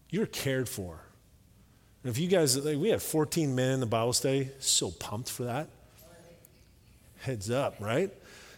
You're 0.10 0.26
cared 0.26 0.68
for. 0.68 1.00
And 2.04 2.12
if 2.12 2.18
you 2.18 2.28
guys, 2.28 2.58
like, 2.58 2.78
we 2.78 2.90
had 2.90 3.02
14 3.02 3.54
men 3.54 3.74
in 3.74 3.80
the 3.80 3.86
Bible 3.86 4.14
study, 4.14 4.50
so 4.60 4.92
pumped 4.92 5.30
for 5.30 5.44
that. 5.44 5.68
Heads 7.22 7.52
up, 7.52 7.76
right? 7.80 8.12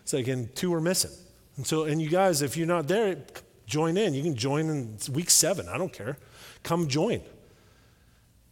It's 0.04 0.14
like, 0.14 0.28
and 0.28 0.54
two 0.56 0.74
are 0.74 0.82
missing. 0.82 1.12
And 1.58 1.66
so, 1.66 1.84
and 1.84 2.02
you 2.02 2.10
guys, 2.10 2.42
if 2.42 2.56
you're 2.56 2.68
not 2.68 2.88
there, 2.88 3.18
join 3.66 3.98
in. 3.98 4.14
You 4.14 4.22
can 4.22 4.36
join 4.36 4.70
in 4.70 4.98
week 5.12 5.30
seven. 5.30 5.68
I 5.68 5.78
don't 5.78 5.92
care. 5.92 6.18
Come 6.64 6.88
join. 6.88 7.22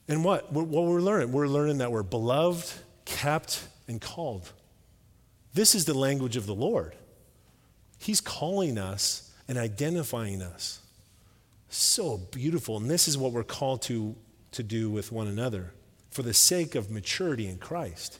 And 0.07 0.23
what? 0.23 0.51
What 0.51 0.67
we're 0.67 1.01
learning? 1.01 1.31
We're 1.31 1.47
learning 1.47 1.77
that 1.77 1.91
we're 1.91 2.03
beloved, 2.03 2.71
kept, 3.05 3.67
and 3.87 4.01
called. 4.01 4.51
This 5.53 5.75
is 5.75 5.85
the 5.85 5.93
language 5.93 6.35
of 6.35 6.47
the 6.47 6.55
Lord. 6.55 6.95
He's 7.99 8.21
calling 8.21 8.77
us 8.77 9.31
and 9.47 9.57
identifying 9.57 10.41
us. 10.41 10.79
So 11.69 12.17
beautiful. 12.17 12.77
And 12.77 12.89
this 12.89 13.07
is 13.07 13.17
what 13.17 13.31
we're 13.31 13.43
called 13.43 13.81
to, 13.83 14.15
to 14.53 14.63
do 14.63 14.89
with 14.89 15.11
one 15.11 15.27
another 15.27 15.73
for 16.09 16.23
the 16.23 16.33
sake 16.33 16.75
of 16.75 16.89
maturity 16.89 17.47
in 17.47 17.57
Christ. 17.57 18.19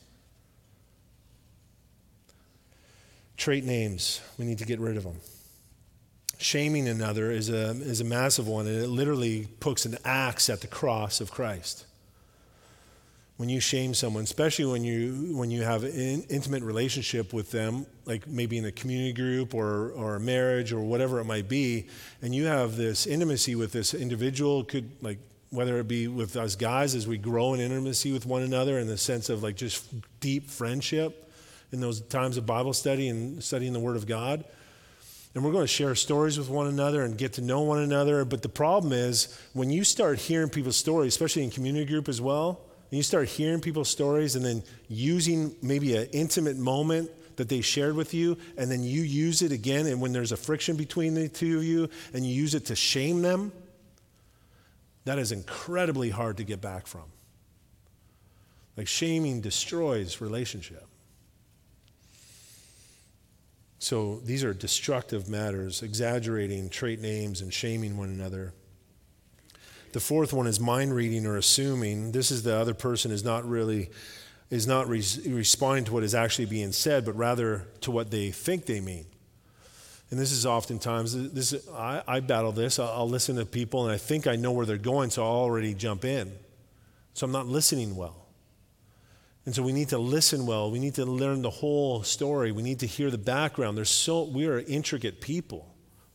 Trait 3.38 3.64
names, 3.64 4.22
we 4.38 4.46
need 4.46 4.60
to 4.60 4.66
get 4.66 4.80
rid 4.80 4.98
of 4.98 5.04
them. 5.04 5.22
Shaming 6.38 6.88
another 6.88 7.32
is 7.32 7.50
a, 7.50 7.72
is 7.72 8.02
a 8.02 8.06
massive 8.06 8.48
one, 8.48 8.68
and 8.68 8.82
it 8.82 8.88
literally 8.88 9.48
puts 9.60 9.86
an 9.86 9.98
axe 10.06 10.50
at 10.50 10.62
the 10.62 10.68
cross 10.68 11.20
of 11.20 11.32
Christ. 11.32 11.86
When 13.40 13.48
you 13.48 13.62
shame 13.62 13.94
someone, 13.94 14.26
especially 14.26 14.66
when 14.66 14.84
you, 14.84 15.38
when 15.38 15.50
you 15.50 15.62
have 15.62 15.86
an 15.86 16.24
intimate 16.24 16.62
relationship 16.62 17.32
with 17.32 17.52
them, 17.52 17.86
like 18.04 18.28
maybe 18.28 18.58
in 18.58 18.66
a 18.66 18.72
community 18.74 19.14
group 19.14 19.54
or, 19.54 19.92
or 19.92 20.18
a 20.18 20.20
marriage 20.20 20.74
or 20.74 20.82
whatever 20.82 21.22
it 21.22 21.24
might 21.24 21.48
be, 21.48 21.88
and 22.22 22.36
you 22.36 22.48
have 22.48 22.76
this 22.76 23.08
intimacy 23.08 23.56
with 23.56 23.72
this 23.72 23.94
individual, 23.94 24.66
could 24.66 24.92
like 25.02 25.20
whether 25.52 25.80
it 25.80 25.88
be 25.88 26.10
with 26.10 26.36
us 26.36 26.58
guys 26.58 26.96
as 26.96 27.08
we 27.08 27.18
grow 27.18 27.54
in 27.54 27.62
intimacy 27.62 28.12
with 28.12 28.26
one 28.26 28.42
another 28.42 28.78
in 28.78 28.88
the 28.88 28.98
sense 28.98 29.30
of 29.30 29.42
like 29.42 29.56
just 29.56 29.88
deep 30.20 30.50
friendship, 30.50 31.32
in 31.72 31.80
those 31.80 32.02
times 32.02 32.36
of 32.36 32.46
Bible 32.46 32.74
study 32.74 33.08
and 33.08 33.42
studying 33.42 33.72
the 33.72 33.80
Word 33.80 33.96
of 33.96 34.06
God. 34.06 34.44
And 35.34 35.46
we're 35.46 35.54
going 35.54 35.64
to 35.64 35.68
share 35.68 35.96
stories 35.96 36.38
with 36.38 36.50
one 36.50 36.68
another 36.68 37.04
and 37.04 37.18
get 37.18 37.34
to 37.34 37.42
know 37.42 37.62
one 37.62 37.80
another. 37.80 38.26
But 38.26 38.42
the 38.42 38.50
problem 38.50 38.92
is 38.92 39.40
when 39.54 39.70
you 39.70 39.86
start 39.86 40.20
hearing 40.20 40.50
people's 40.50 40.76
stories, 40.76 41.14
especially 41.14 41.46
in 41.46 41.52
community 41.52 41.86
group 41.86 42.10
as 42.10 42.20
well, 42.20 42.60
and 42.90 42.98
you 42.98 43.04
start 43.04 43.28
hearing 43.28 43.62
people's 43.62 43.90
stories 43.90 44.36
and 44.36 44.44
then 44.44 44.64
using 44.88 45.56
maybe 45.62 45.96
an 45.96 46.08
intimate 46.12 46.58
moment 46.58 47.12
that 47.36 47.48
they 47.48 47.62
shared 47.62 47.96
with 47.96 48.14
you, 48.14 48.38
and 48.58 48.70
then 48.70 48.84
you 48.84 49.02
use 49.02 49.42
it 49.42 49.52
again, 49.52 49.88
and 49.88 50.02
when 50.02 50.12
there's 50.12 50.34
a 50.34 50.38
friction 50.38 50.76
between 50.76 51.14
the 51.14 51.30
two 51.30 51.60
of 51.60 51.64
you, 51.64 51.90
and 52.14 52.26
you 52.26 52.34
use 52.34 52.54
it 52.54 52.66
to 52.66 52.76
shame 52.76 53.22
them, 53.22 53.54
that 55.06 55.18
is 55.18 55.32
incredibly 55.32 56.10
hard 56.10 56.38
to 56.38 56.44
get 56.44 56.60
back 56.62 56.86
from. 56.86 57.06
Like 58.76 58.88
shaming 58.88 59.42
destroys 59.42 60.20
relationship. 60.20 60.86
So 63.80 64.20
these 64.26 64.44
are 64.44 64.54
destructive 64.54 65.30
matters, 65.30 65.82
exaggerating 65.82 66.70
trait 66.70 67.00
names 67.00 67.40
and 67.42 67.54
shaming 67.54 67.98
one 67.98 68.10
another. 68.10 68.54
The 69.92 70.00
fourth 70.00 70.34
one 70.34 70.48
is 70.48 70.60
mind 70.60 70.94
reading 70.94 71.26
or 71.26 71.38
assuming. 71.38 72.12
This 72.12 72.32
is 72.32 72.44
the 72.44 72.56
other 72.56 72.74
person 72.74 73.12
is 73.12 73.24
not 73.24 73.48
really 73.48 73.90
is 74.50 74.66
not 74.66 74.88
re- 74.88 75.04
responding 75.28 75.86
to 75.86 75.94
what 75.94 76.04
is 76.04 76.16
actually 76.16 76.46
being 76.46 76.72
said, 76.72 77.06
but 77.06 77.16
rather 77.16 77.68
to 77.82 77.92
what 77.92 78.10
they 78.10 78.32
think 78.32 78.66
they 78.66 78.80
mean. 78.80 79.06
And 80.10 80.20
this 80.20 80.32
is 80.32 80.46
oftentimes 80.46 81.32
this. 81.32 81.54
I, 81.72 82.02
I 82.08 82.20
battle 82.20 82.52
this. 82.52 82.80
I'll, 82.80 82.88
I'll 82.90 83.10
listen 83.10 83.36
to 83.36 83.46
people, 83.46 83.86
and 83.86 83.94
I 83.94 83.98
think 83.98 84.26
I 84.26 84.36
know 84.36 84.52
where 84.52 84.66
they're 84.66 84.78
going, 84.78 85.12
so 85.12 85.24
I'll 85.24 85.30
already 85.30 85.74
jump 85.74 86.04
in. 86.04 86.32
So 87.14 87.26
I'm 87.26 87.32
not 87.32 87.46
listening 87.46 87.96
well. 87.96 88.16
And 89.46 89.56
so 89.56 89.64
we 89.64 89.72
need 89.72 89.90
to 89.90 89.98
listen 89.98 90.46
well. 90.46 90.72
We 90.72 90.80
need 90.80 90.96
to 90.96 91.06
learn 91.06 91.42
the 91.42 91.50
whole 91.50 92.04
story. 92.04 92.52
We 92.52 92.64
need 92.64 92.80
to 92.80 92.88
hear 92.88 93.10
the 93.12 93.18
background. 93.18 93.78
There's 93.78 93.90
so 93.90 94.24
we 94.24 94.48
are 94.48 94.60
intricate 94.60 95.22
people 95.22 95.69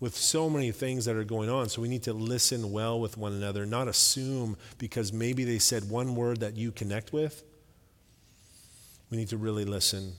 with 0.04 0.14
so 0.14 0.50
many 0.50 0.70
things 0.70 1.06
that 1.06 1.16
are 1.16 1.24
going 1.24 1.48
on. 1.48 1.66
So 1.70 1.80
we 1.80 1.88
need 1.88 2.02
to 2.02 2.12
listen 2.12 2.70
well 2.70 3.00
with 3.00 3.16
one 3.16 3.32
another, 3.32 3.64
not 3.64 3.88
assume 3.88 4.58
because 4.76 5.14
maybe 5.14 5.44
they 5.44 5.58
said 5.58 5.88
one 5.88 6.14
word 6.14 6.40
that 6.40 6.58
you 6.58 6.72
connect 6.72 7.14
with. 7.14 7.42
We 9.08 9.16
need 9.16 9.28
to 9.28 9.38
really 9.38 9.64
listen 9.64 10.12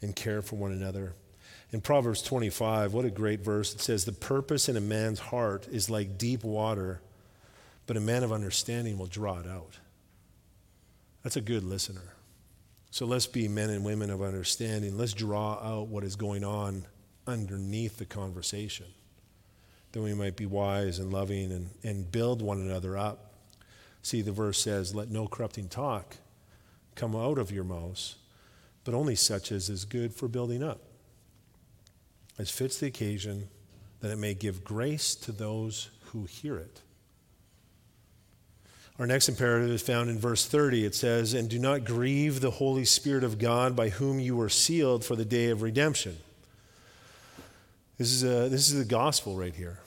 and 0.00 0.16
care 0.16 0.40
for 0.40 0.56
one 0.56 0.72
another. 0.72 1.12
In 1.72 1.82
Proverbs 1.82 2.22
25, 2.22 2.94
what 2.94 3.04
a 3.04 3.10
great 3.10 3.40
verse. 3.40 3.74
It 3.74 3.82
says, 3.82 4.06
The 4.06 4.12
purpose 4.12 4.66
in 4.66 4.78
a 4.78 4.80
man's 4.80 5.18
heart 5.18 5.68
is 5.70 5.90
like 5.90 6.16
deep 6.16 6.42
water, 6.42 7.02
but 7.86 7.98
a 7.98 8.00
man 8.00 8.24
of 8.24 8.32
understanding 8.32 8.96
will 8.96 9.08
draw 9.08 9.40
it 9.40 9.46
out. 9.46 9.78
That's 11.22 11.36
a 11.36 11.42
good 11.42 11.64
listener. 11.64 12.14
So 12.90 13.04
let's 13.04 13.26
be 13.26 13.46
men 13.46 13.68
and 13.68 13.84
women 13.84 14.08
of 14.08 14.22
understanding. 14.22 14.96
Let's 14.96 15.12
draw 15.12 15.58
out 15.62 15.88
what 15.88 16.02
is 16.02 16.16
going 16.16 16.44
on 16.44 16.86
underneath 17.26 17.98
the 17.98 18.06
conversation. 18.06 18.86
That 19.92 20.02
we 20.02 20.14
might 20.14 20.36
be 20.36 20.46
wise 20.46 20.98
and 20.98 21.12
loving 21.12 21.50
and, 21.50 21.70
and 21.82 22.10
build 22.10 22.42
one 22.42 22.60
another 22.60 22.96
up. 22.96 23.32
See, 24.02 24.22
the 24.22 24.32
verse 24.32 24.60
says, 24.60 24.94
Let 24.94 25.10
no 25.10 25.26
corrupting 25.26 25.68
talk 25.68 26.16
come 26.94 27.14
out 27.14 27.38
of 27.38 27.50
your 27.50 27.64
mouths, 27.64 28.16
but 28.84 28.94
only 28.94 29.14
such 29.14 29.52
as 29.52 29.68
is 29.70 29.84
good 29.84 30.12
for 30.12 30.28
building 30.28 30.62
up, 30.62 30.80
as 32.38 32.50
fits 32.50 32.78
the 32.78 32.86
occasion, 32.86 33.48
that 34.00 34.10
it 34.10 34.18
may 34.18 34.34
give 34.34 34.64
grace 34.64 35.14
to 35.14 35.32
those 35.32 35.90
who 36.06 36.24
hear 36.24 36.56
it. 36.56 36.82
Our 38.98 39.06
next 39.06 39.28
imperative 39.28 39.70
is 39.70 39.82
found 39.82 40.10
in 40.10 40.18
verse 40.18 40.44
30. 40.44 40.84
It 40.84 40.94
says, 40.94 41.32
And 41.32 41.48
do 41.48 41.58
not 41.58 41.84
grieve 41.84 42.40
the 42.40 42.50
Holy 42.50 42.84
Spirit 42.84 43.22
of 43.22 43.38
God 43.38 43.76
by 43.76 43.90
whom 43.90 44.18
you 44.18 44.34
were 44.34 44.48
sealed 44.48 45.04
for 45.04 45.14
the 45.14 45.24
day 45.24 45.50
of 45.50 45.62
redemption. 45.62 46.16
This 47.98 48.12
is, 48.12 48.22
a, 48.22 48.48
this 48.48 48.70
is 48.70 48.78
the 48.78 48.84
gospel 48.84 49.36
right 49.36 49.54
here. 49.54 49.80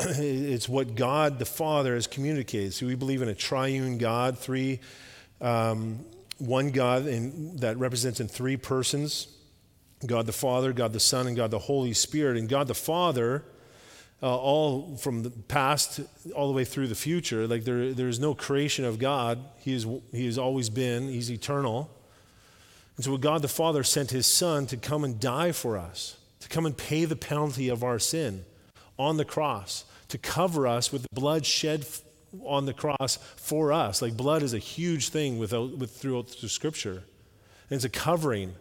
It's 0.00 0.68
what 0.68 0.94
God 0.94 1.38
the 1.40 1.44
Father 1.44 1.94
has 1.94 2.06
communicated. 2.06 2.72
So 2.72 2.86
we 2.86 2.94
believe 2.94 3.20
in 3.20 3.28
a 3.28 3.34
triune 3.34 3.98
God, 3.98 4.38
three, 4.38 4.78
um, 5.40 6.04
one 6.38 6.70
God 6.70 7.06
in, 7.06 7.56
that 7.56 7.78
represents 7.78 8.20
in 8.20 8.28
three 8.28 8.56
persons 8.56 9.26
God 10.06 10.26
the 10.26 10.32
Father, 10.32 10.72
God 10.72 10.92
the 10.92 11.00
Son, 11.00 11.26
and 11.26 11.36
God 11.36 11.50
the 11.50 11.58
Holy 11.58 11.92
Spirit. 11.92 12.36
And 12.36 12.48
God 12.48 12.68
the 12.68 12.74
Father 12.74 13.42
uh, 14.22 14.36
all 14.36 14.96
from 14.96 15.22
the 15.22 15.30
past 15.30 16.00
all 16.34 16.48
the 16.48 16.54
way 16.54 16.64
through 16.64 16.88
the 16.88 16.94
future. 16.94 17.46
Like 17.46 17.64
there, 17.64 17.92
there's 17.92 18.20
no 18.20 18.34
creation 18.34 18.84
of 18.84 18.98
God. 18.98 19.40
He, 19.58 19.74
is, 19.74 19.86
he 20.12 20.26
has 20.26 20.38
always 20.38 20.70
been, 20.70 21.08
He's 21.08 21.30
eternal. 21.30 21.90
And 22.98 23.04
so 23.04 23.16
God 23.16 23.42
the 23.42 23.48
Father 23.48 23.84
sent 23.84 24.10
His 24.10 24.26
Son 24.26 24.66
to 24.66 24.76
come 24.76 25.04
and 25.04 25.20
die 25.20 25.52
for 25.52 25.78
us, 25.78 26.16
to 26.40 26.48
come 26.48 26.66
and 26.66 26.76
pay 26.76 27.04
the 27.04 27.14
penalty 27.14 27.68
of 27.68 27.84
our 27.84 28.00
sin 28.00 28.44
on 28.98 29.18
the 29.18 29.24
cross, 29.24 29.84
to 30.08 30.18
cover 30.18 30.66
us 30.66 30.92
with 30.92 31.02
the 31.02 31.08
blood 31.20 31.46
shed 31.46 31.86
on 32.44 32.66
the 32.66 32.74
cross 32.74 33.20
for 33.36 33.72
us. 33.72 34.02
Like 34.02 34.16
blood 34.16 34.42
is 34.42 34.52
a 34.52 34.58
huge 34.58 35.10
thing 35.10 35.38
without, 35.38 35.78
with, 35.78 35.92
throughout 35.92 36.26
the 36.40 36.48
scripture. 36.48 37.04
And 37.70 37.76
it's 37.76 37.84
a 37.84 37.88
covering 37.88 38.54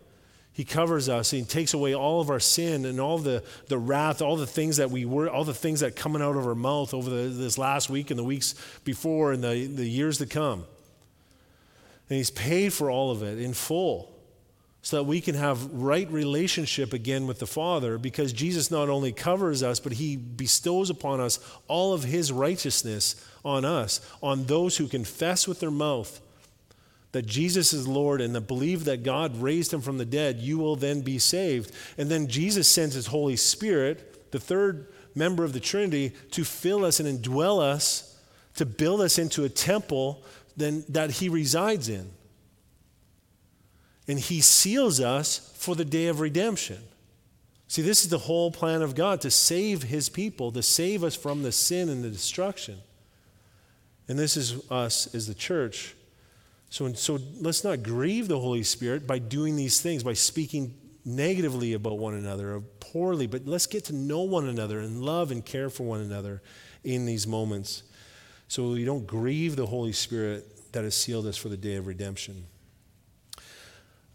he 0.53 0.65
covers 0.65 1.09
us. 1.09 1.31
He 1.31 1.43
takes 1.43 1.73
away 1.73 1.93
all 1.93 2.19
of 2.19 2.31
our 2.31 2.39
sin 2.39 2.85
and 2.85 2.99
all 2.99 3.19
the, 3.19 3.43
the 3.67 3.77
wrath, 3.77 4.23
all 4.23 4.35
the 4.35 4.47
things 4.47 4.77
that 4.77 4.89
we 4.91 5.05
were, 5.05 5.29
all 5.29 5.43
the 5.43 5.53
things 5.53 5.79
that 5.79 5.95
coming 5.95 6.21
out 6.21 6.35
of 6.35 6.47
our 6.47 6.55
mouth 6.55 6.93
over 6.93 7.09
the, 7.09 7.29
this 7.29 7.59
last 7.59 7.91
week 7.91 8.09
and 8.09 8.17
the 8.17 8.23
weeks 8.23 8.55
before 8.83 9.33
and 9.33 9.43
the, 9.43 9.67
the 9.67 9.87
years 9.87 10.17
to 10.19 10.25
come. 10.25 10.65
And 12.09 12.17
he's 12.17 12.31
paid 12.31 12.73
for 12.73 12.89
all 12.89 13.11
of 13.11 13.23
it 13.23 13.39
in 13.39 13.53
full 13.53 14.16
so 14.81 14.97
that 14.97 15.03
we 15.03 15.19
can 15.19 15.35
have 15.35 15.71
right 15.71 16.09
relationship 16.11 16.93
again 16.93 17.27
with 17.27 17.39
the 17.39 17.47
Father 17.47 17.97
because 17.97 18.31
Jesus 18.31 18.71
not 18.71 18.89
only 18.89 19.11
covers 19.11 19.61
us, 19.63 19.79
but 19.79 19.93
he 19.93 20.15
bestows 20.15 20.89
upon 20.89 21.19
us 21.19 21.39
all 21.67 21.93
of 21.93 22.03
his 22.03 22.31
righteousness 22.31 23.15
on 23.43 23.65
us, 23.65 23.99
on 24.21 24.45
those 24.45 24.77
who 24.77 24.87
confess 24.87 25.47
with 25.47 25.59
their 25.59 25.71
mouth 25.71 26.21
that 27.11 27.25
Jesus 27.25 27.73
is 27.73 27.87
Lord 27.87 28.21
and 28.21 28.35
that 28.35 28.41
believe 28.41 28.85
that 28.85 29.03
God 29.03 29.41
raised 29.41 29.73
him 29.73 29.81
from 29.81 29.97
the 29.97 30.05
dead, 30.05 30.37
you 30.37 30.57
will 30.57 30.75
then 30.75 31.01
be 31.01 31.17
saved. 31.17 31.71
And 31.97 32.09
then 32.09 32.27
Jesus 32.27 32.67
sends 32.67 32.95
his 32.95 33.07
Holy 33.07 33.35
Spirit, 33.35 34.31
the 34.31 34.39
third 34.39 34.87
member 35.15 35.43
of 35.43 35.53
the 35.53 35.59
Trinity, 35.59 36.11
to 36.31 36.43
fill 36.43 36.85
us 36.85 36.99
and 36.99 37.07
indwell 37.07 37.59
us, 37.59 38.19
to 38.55 38.65
build 38.65 39.01
us 39.01 39.17
into 39.17 39.45
a 39.45 39.49
temple 39.49 40.23
then, 40.57 40.83
that 40.89 41.11
he 41.11 41.29
resides 41.29 41.89
in. 41.89 42.09
And 44.07 44.19
he 44.19 44.41
seals 44.41 44.99
us 44.99 45.51
for 45.55 45.75
the 45.75 45.85
day 45.85 46.07
of 46.07 46.19
redemption. 46.19 46.79
See, 47.67 47.81
this 47.81 48.03
is 48.03 48.09
the 48.09 48.17
whole 48.17 48.51
plan 48.51 48.81
of 48.81 48.95
God 48.95 49.21
to 49.21 49.31
save 49.31 49.83
his 49.83 50.07
people, 50.07 50.51
to 50.53 50.63
save 50.63 51.03
us 51.03 51.15
from 51.15 51.43
the 51.43 51.51
sin 51.51 51.89
and 51.89 52.03
the 52.03 52.09
destruction. 52.09 52.77
And 54.07 54.17
this 54.17 54.37
is 54.37 54.71
us 54.71 55.13
as 55.13 55.27
the 55.27 55.33
church 55.33 55.95
so, 56.69 56.91
so 56.93 57.19
let's 57.39 57.63
not 57.63 57.83
grieve 57.83 58.27
the 58.27 58.39
Holy 58.39 58.63
Spirit 58.63 59.07
by 59.07 59.19
doing 59.19 59.55
these 59.55 59.81
things, 59.81 60.03
by 60.03 60.13
speaking 60.13 60.73
negatively 61.05 61.73
about 61.73 61.97
one 61.97 62.13
another 62.13 62.55
or 62.55 62.61
poorly, 62.61 63.27
but 63.27 63.45
let's 63.45 63.67
get 63.67 63.85
to 63.85 63.95
know 63.95 64.21
one 64.21 64.47
another 64.47 64.79
and 64.79 65.01
love 65.01 65.31
and 65.31 65.45
care 65.45 65.69
for 65.69 65.83
one 65.83 66.01
another 66.01 66.41
in 66.83 67.05
these 67.05 67.25
moments. 67.25 67.83
So 68.49 68.71
we 68.71 68.83
don't 68.83 69.07
grieve 69.07 69.55
the 69.55 69.65
Holy 69.65 69.93
Spirit 69.93 70.73
that 70.73 70.83
has 70.83 70.95
sealed 70.95 71.25
us 71.25 71.37
for 71.37 71.49
the 71.49 71.57
day 71.57 71.75
of 71.75 71.87
redemption. 71.87 72.45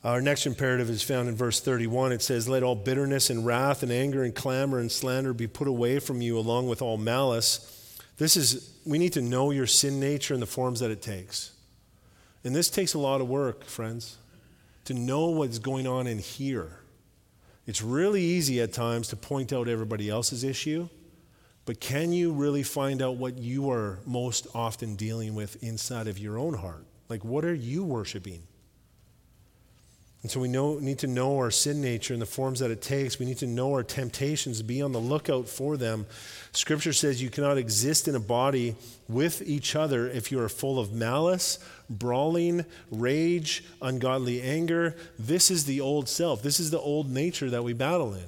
Our 0.05 0.21
next 0.21 0.47
imperative 0.47 0.91
is 0.91 1.03
found 1.03 1.29
in 1.29 1.37
verse 1.37 1.61
31. 1.61 2.11
It 2.11 2.23
says, 2.23 2.49
Let 2.49 2.65
all 2.65 2.75
bitterness 2.75 3.31
and 3.31 3.47
wrath 3.47 3.85
and 3.85 3.93
anger 3.93 4.25
and 4.25 4.35
clamor 4.35 4.81
and 4.81 4.91
slander 4.91 5.33
be 5.33 5.47
put 5.47 5.69
away 5.69 6.01
from 6.01 6.21
you, 6.21 6.37
along 6.37 6.69
with 6.69 6.83
all 6.83 6.97
malice. 6.97 7.69
This 8.19 8.37
is, 8.37 8.77
we 8.85 8.99
need 8.99 9.13
to 9.13 9.23
know 9.23 9.53
your 9.53 9.67
sin 9.67 10.01
nature 10.01 10.35
and 10.35 10.43
the 10.43 10.47
forms 10.47 10.81
that 10.81 10.91
it 10.91 11.03
takes. 11.03 11.53
And 12.43 12.55
this 12.55 12.69
takes 12.69 12.95
a 12.95 12.99
lot 12.99 13.21
of 13.21 13.29
work, 13.29 13.65
friends, 13.65 14.17
to 14.87 14.95
know 14.95 15.29
what's 15.29 15.61
going 15.61 15.87
on 15.87 16.09
in 16.09 16.19
here. 16.19 16.81
It's 17.65 17.81
really 17.81 18.23
easy 18.23 18.61
at 18.61 18.73
times 18.73 19.07
to 19.09 19.17
point 19.17 19.53
out 19.53 19.69
everybody 19.69 20.11
else's 20.11 20.43
issue, 20.43 20.89
but 21.65 21.79
can 21.79 22.13
you 22.13 22.33
really 22.33 22.65
find 22.65 23.01
out 23.01 23.17
what 23.17 23.39
you 23.39 23.71
are 23.71 24.01
most 24.05 24.49
often 24.53 24.97
dealing 24.97 25.37
with 25.37 25.63
inside 25.63 26.09
of 26.09 26.19
your 26.19 26.39
own 26.39 26.55
heart? 26.55 26.85
Like, 27.09 27.25
what 27.25 27.45
are 27.45 27.55
you 27.55 27.85
worshiping? 27.85 28.43
And 30.23 30.31
so 30.31 30.39
we 30.39 30.49
know, 30.49 30.79
need 30.79 31.01
to 31.01 31.09
know 31.09 31.37
our 31.37 31.51
sin 31.51 31.81
nature 31.81 32.13
and 32.13 32.23
the 32.23 32.27
forms 32.27 32.61
that 32.61 32.71
it 32.71 32.81
takes. 32.81 33.19
We 33.19 33.27
need 33.27 33.39
to 33.39 33.47
know 33.47 33.73
our 33.73 33.83
temptations, 33.83 34.63
be 34.63 34.81
on 34.81 34.93
the 34.93 35.01
lookout 35.01 35.49
for 35.49 35.77
them. 35.77 36.07
Scripture 36.53 36.93
says 36.93 37.21
you 37.21 37.29
cannot 37.29 37.59
exist 37.59 38.07
in 38.07 38.15
a 38.15 38.21
body 38.21 38.77
with 39.09 39.43
each 39.43 39.75
other 39.75 40.09
if 40.09 40.31
you 40.31 40.39
are 40.41 40.49
full 40.49 40.79
of 40.79 40.93
malice, 40.93 41.59
brawling, 41.91 42.65
rage, 42.93 43.65
ungodly 43.81 44.41
anger. 44.41 44.95
This 45.19 45.51
is 45.51 45.65
the 45.65 45.81
old 45.81 46.09
self. 46.09 46.41
This 46.41 46.61
is 46.61 46.71
the 46.71 46.79
old 46.79 47.11
nature 47.11 47.51
that 47.51 47.65
we 47.65 47.73
battle 47.73 48.15
in. 48.15 48.27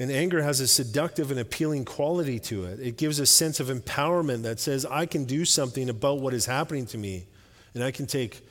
And 0.00 0.10
anger 0.10 0.42
has 0.42 0.58
a 0.58 0.66
seductive 0.66 1.30
and 1.30 1.38
appealing 1.38 1.84
quality 1.84 2.40
to 2.40 2.64
it. 2.64 2.80
It 2.80 2.98
gives 2.98 3.20
a 3.20 3.24
sense 3.24 3.60
of 3.60 3.68
empowerment 3.68 4.42
that 4.42 4.58
says, 4.58 4.84
I 4.84 5.06
can 5.06 5.26
do 5.26 5.44
something 5.44 5.88
about 5.88 6.18
what 6.18 6.34
is 6.34 6.44
happening 6.44 6.86
to 6.86 6.98
me, 6.98 7.26
and 7.72 7.84
I 7.84 7.92
can 7.92 8.06
take 8.06 8.42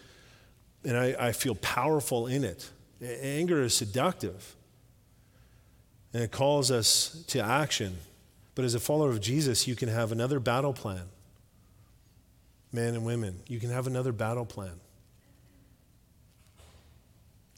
and 0.85 0.97
I, 0.97 1.15
I 1.19 1.31
feel 1.31 1.55
powerful 1.55 2.27
in 2.27 2.43
it. 2.43 2.69
Anger 3.01 3.63
is 3.63 3.73
seductive, 3.73 4.55
and 6.13 6.23
it 6.23 6.31
calls 6.31 6.71
us 6.71 7.23
to 7.27 7.39
action. 7.39 7.97
But 8.53 8.63
as 8.63 8.75
a 8.75 8.79
follower 8.79 9.09
of 9.09 9.19
Jesus, 9.19 9.67
you 9.67 9.75
can 9.75 9.89
have 9.89 10.11
another 10.11 10.39
battle 10.39 10.73
plan. 10.73 11.03
Men 12.71 12.93
and 12.93 13.05
women, 13.05 13.39
you 13.47 13.59
can 13.59 13.69
have 13.69 13.87
another 13.87 14.11
battle 14.11 14.45
plan. 14.45 14.79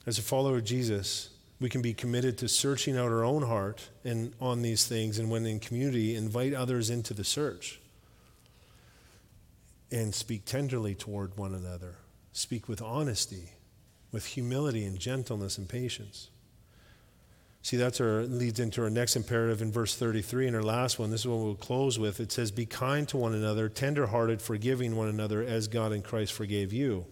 As 0.05 0.17
a 0.17 0.23
follower 0.23 0.57
of 0.57 0.63
Jesus, 0.63 1.29
we 1.59 1.69
can 1.69 1.81
be 1.81 1.93
committed 1.93 2.37
to 2.39 2.47
searching 2.47 2.97
out 2.97 3.11
our 3.11 3.23
own 3.23 3.43
heart 3.43 3.89
and 4.03 4.33
on 4.39 4.61
these 4.61 4.87
things, 4.87 5.19
and 5.19 5.29
when 5.29 5.45
in 5.45 5.59
community, 5.59 6.15
invite 6.15 6.53
others 6.53 6.89
into 6.89 7.13
the 7.13 7.23
search 7.23 7.79
and 9.91 10.13
speak 10.13 10.45
tenderly 10.45 10.95
toward 10.95 11.37
one 11.37 11.53
another 11.53 11.95
speak 12.37 12.69
with 12.69 12.83
honesty, 12.83 13.49
with 14.11 14.23
humility 14.23 14.85
and 14.85 14.99
gentleness 14.99 15.57
and 15.57 15.67
patience. 15.67 16.29
See, 17.63 17.77
that's 17.77 17.99
our 17.99 18.21
leads 18.23 18.59
into 18.59 18.83
our 18.83 18.91
next 18.91 19.15
imperative 19.15 19.63
in 19.63 19.71
verse 19.71 19.95
33 19.95 20.45
and 20.45 20.55
our 20.55 20.61
last 20.61 20.99
one. 20.99 21.09
This 21.09 21.21
is 21.21 21.27
what 21.27 21.39
we'll 21.39 21.55
close 21.55 21.97
with. 21.97 22.19
It 22.19 22.31
says, 22.31 22.51
Be 22.51 22.67
kind 22.67 23.07
to 23.09 23.17
one 23.17 23.33
another, 23.33 23.69
tenderhearted, 23.69 24.39
forgiving 24.39 24.95
one 24.95 25.07
another 25.07 25.41
as 25.41 25.67
God 25.67 25.91
in 25.91 26.03
Christ 26.03 26.31
forgave 26.31 26.71
you. 26.71 27.07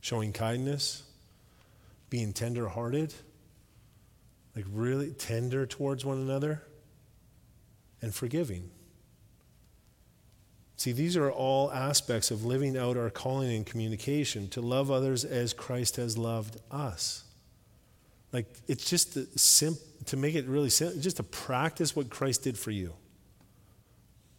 Showing 0.00 0.32
kindness, 0.32 1.04
being 2.10 2.32
tenderhearted, 2.32 3.14
like 4.56 4.64
really 4.72 5.12
tender 5.12 5.66
towards 5.66 6.04
one 6.04 6.18
another, 6.18 6.62
and 8.02 8.12
forgiving. 8.12 8.70
See, 10.76 10.92
these 10.92 11.16
are 11.16 11.30
all 11.30 11.72
aspects 11.72 12.30
of 12.30 12.44
living 12.44 12.76
out 12.76 12.98
our 12.98 13.08
calling 13.08 13.50
in 13.50 13.64
communication 13.64 14.48
to 14.48 14.60
love 14.60 14.90
others 14.90 15.24
as 15.24 15.54
Christ 15.54 15.96
has 15.96 16.18
loved 16.18 16.58
us. 16.70 17.24
Like, 18.32 18.46
it's 18.68 18.88
just 18.88 19.14
to, 19.14 19.26
sim- 19.38 19.78
to 20.06 20.16
make 20.18 20.34
it 20.34 20.46
really 20.46 20.68
simple, 20.68 21.00
just 21.00 21.16
to 21.16 21.22
practice 21.22 21.96
what 21.96 22.10
Christ 22.10 22.42
did 22.42 22.58
for 22.58 22.70
you. 22.70 22.92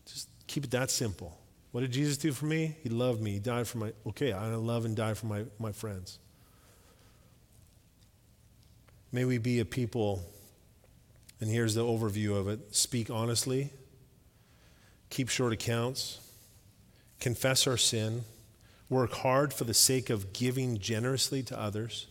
Just 0.06 0.30
keep 0.46 0.64
it 0.66 0.72
that 0.72 0.92
simple. 0.92 1.36
What 1.72 1.82
did 1.82 1.92
Jesus 1.92 2.18
do 2.18 2.32
for 2.32 2.46
me? 2.46 2.78
He 2.84 2.90
loved 2.90 3.20
me. 3.20 3.32
He 3.32 3.40
died 3.40 3.68
for 3.68 3.80
my, 3.80 3.94
okay, 4.08 4.32
I 4.32 4.48
love 4.50 4.86
and 4.86 4.96
die 4.96 5.16
for 5.16 5.26
my, 5.26 5.46
my 5.58 5.72
friends. 5.72 6.20
May 9.12 9.26
we 9.26 9.40
be 9.40 9.60
a 9.60 9.66
people, 9.66 10.22
and 11.42 11.50
here's 11.50 11.74
the 11.74 11.84
overview 11.84 12.38
of 12.38 12.48
it 12.48 12.76
speak 12.76 13.10
honestly, 13.10 13.72
keep 15.10 15.30
short 15.30 15.54
accounts, 15.54 16.20
confess 17.20 17.68
our 17.68 17.78
sin, 17.78 18.24
work 18.90 19.12
hard 19.14 19.54
for 19.54 19.64
the 19.64 19.74
sake 19.74 20.10
of 20.10 20.34
giving 20.34 20.78
generously 20.80 21.44
to 21.44 21.60
others, 21.60 22.08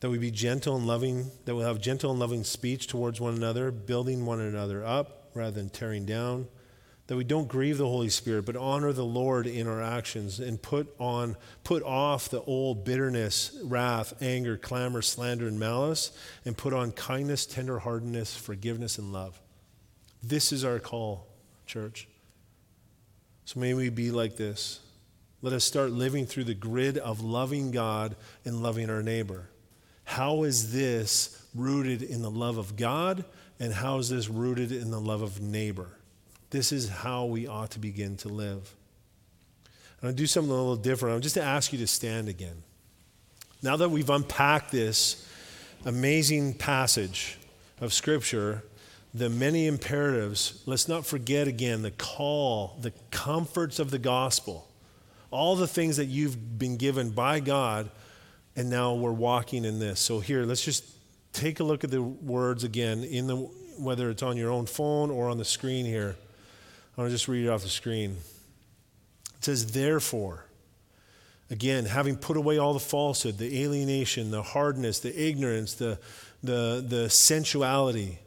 that 0.00 0.10
we 0.10 0.18
be 0.18 0.30
gentle 0.30 0.76
and 0.76 0.86
loving, 0.86 1.30
that 1.44 1.54
we'll 1.54 1.66
have 1.66 1.80
gentle 1.80 2.10
and 2.10 2.20
loving 2.20 2.44
speech 2.44 2.86
towards 2.86 3.20
one 3.20 3.34
another, 3.34 3.70
building 3.70 4.26
one 4.26 4.40
another 4.40 4.84
up 4.84 5.30
rather 5.34 5.52
than 5.52 5.70
tearing 5.70 6.04
down, 6.04 6.46
that 7.06 7.16
we 7.16 7.24
don't 7.24 7.48
grieve 7.48 7.78
the 7.78 7.86
Holy 7.86 8.08
Spirit, 8.08 8.44
but 8.44 8.56
honor 8.56 8.92
the 8.92 9.04
Lord 9.04 9.46
in 9.46 9.68
our 9.68 9.80
actions 9.82 10.40
and 10.40 10.60
put 10.60 10.92
on, 10.98 11.36
put 11.62 11.82
off 11.82 12.28
the 12.28 12.42
old 12.42 12.84
bitterness, 12.84 13.56
wrath, 13.62 14.20
anger, 14.20 14.56
clamor, 14.56 15.02
slander, 15.02 15.46
and 15.46 15.58
malice, 15.58 16.10
and 16.44 16.56
put 16.56 16.72
on 16.72 16.90
kindness, 16.92 17.46
tenderheartedness, 17.46 18.36
forgiveness, 18.36 18.98
and 18.98 19.12
love. 19.12 19.40
This 20.22 20.52
is 20.52 20.64
our 20.64 20.80
call, 20.80 21.28
church. 21.64 22.08
So 23.46 23.60
may 23.60 23.74
we 23.74 23.90
be 23.90 24.10
like 24.10 24.36
this. 24.36 24.80
Let 25.40 25.52
us 25.52 25.64
start 25.64 25.92
living 25.92 26.26
through 26.26 26.44
the 26.44 26.54
grid 26.54 26.98
of 26.98 27.20
loving 27.20 27.70
God 27.70 28.16
and 28.44 28.60
loving 28.60 28.90
our 28.90 29.04
neighbor. 29.04 29.48
How 30.02 30.42
is 30.42 30.72
this 30.72 31.40
rooted 31.54 32.02
in 32.02 32.22
the 32.22 32.30
love 32.30 32.58
of 32.58 32.76
God, 32.76 33.24
and 33.60 33.72
how 33.72 33.98
is 33.98 34.08
this 34.08 34.28
rooted 34.28 34.72
in 34.72 34.90
the 34.90 35.00
love 35.00 35.22
of 35.22 35.40
neighbor? 35.40 35.86
This 36.50 36.72
is 36.72 36.88
how 36.88 37.26
we 37.26 37.46
ought 37.46 37.70
to 37.70 37.78
begin 37.78 38.16
to 38.18 38.28
live. 38.28 38.74
I'm 39.66 40.08
going 40.08 40.16
to 40.16 40.22
do 40.22 40.26
something 40.26 40.50
a 40.50 40.54
little 40.54 40.74
different. 40.74 41.14
I'm 41.14 41.22
just 41.22 41.36
to 41.36 41.42
ask 41.42 41.72
you 41.72 41.78
to 41.78 41.86
stand 41.86 42.28
again. 42.28 42.64
Now 43.62 43.76
that 43.76 43.90
we've 43.90 44.10
unpacked 44.10 44.72
this 44.72 45.24
amazing 45.84 46.54
passage 46.54 47.38
of 47.80 47.92
Scripture, 47.92 48.64
the 49.16 49.30
many 49.30 49.66
imperatives, 49.66 50.62
let's 50.66 50.88
not 50.88 51.06
forget 51.06 51.48
again 51.48 51.80
the 51.80 51.90
call, 51.90 52.76
the 52.82 52.92
comforts 53.10 53.78
of 53.78 53.90
the 53.90 53.98
gospel, 53.98 54.68
all 55.30 55.56
the 55.56 55.66
things 55.66 55.96
that 55.96 56.04
you've 56.04 56.58
been 56.58 56.76
given 56.76 57.10
by 57.10 57.40
God, 57.40 57.88
and 58.56 58.68
now 58.68 58.92
we're 58.92 59.12
walking 59.12 59.64
in 59.64 59.78
this. 59.78 60.00
So 60.00 60.20
here, 60.20 60.44
let's 60.44 60.62
just 60.62 60.84
take 61.32 61.60
a 61.60 61.64
look 61.64 61.82
at 61.82 61.90
the 61.90 62.02
words 62.02 62.62
again 62.62 63.04
in 63.04 63.26
the 63.26 63.36
whether 63.78 64.10
it's 64.10 64.22
on 64.22 64.36
your 64.36 64.50
own 64.50 64.66
phone 64.66 65.10
or 65.10 65.30
on 65.30 65.38
the 65.38 65.44
screen 65.44 65.86
here. 65.86 66.16
I 66.96 67.00
want 67.00 67.10
to 67.10 67.14
just 67.14 67.28
read 67.28 67.46
it 67.46 67.48
off 67.48 67.62
the 67.62 67.68
screen. 67.68 68.18
It 69.36 69.44
says, 69.44 69.72
Therefore, 69.72 70.44
again, 71.50 71.86
having 71.86 72.16
put 72.16 72.36
away 72.36 72.58
all 72.58 72.74
the 72.74 72.80
falsehood, 72.80 73.38
the 73.38 73.62
alienation, 73.62 74.30
the 74.30 74.42
hardness, 74.42 75.00
the 75.00 75.18
ignorance, 75.18 75.74
the, 75.74 75.98
the, 76.42 76.84
the 76.86 77.10
sensuality, 77.10 78.18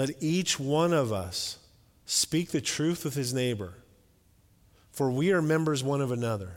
let 0.00 0.16
each 0.22 0.58
one 0.58 0.94
of 0.94 1.12
us 1.12 1.58
speak 2.06 2.52
the 2.52 2.60
truth 2.62 3.04
with 3.04 3.12
his 3.12 3.34
neighbor, 3.34 3.74
for 4.90 5.10
we 5.10 5.30
are 5.30 5.42
members 5.42 5.84
one 5.84 6.00
of 6.00 6.10
another. 6.10 6.52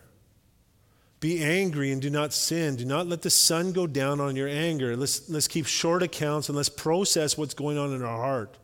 Be 1.20 1.44
angry 1.44 1.91
and 1.91 2.02
do 2.02 2.10
not 2.10 2.32
sin. 2.32 2.78
Do 2.78 2.86
not 2.86 3.08
let 3.08 3.22
the 3.22 3.30
sun 3.30 3.74
go 3.74 3.86
down 3.86 4.22
on 4.22 4.38
your 4.38 4.48
anger. 4.48 4.96
Let's, 4.96 5.30
let's 5.30 5.50
keep 5.50 5.66
short 5.66 6.02
accounts 6.02 6.48
and 6.48 6.56
let's 6.56 6.70
process 6.70 7.38
what's 7.38 7.54
going 7.54 7.78
on 7.78 7.91
in 7.94 8.02
our 8.02 8.16
heart. 8.16 8.58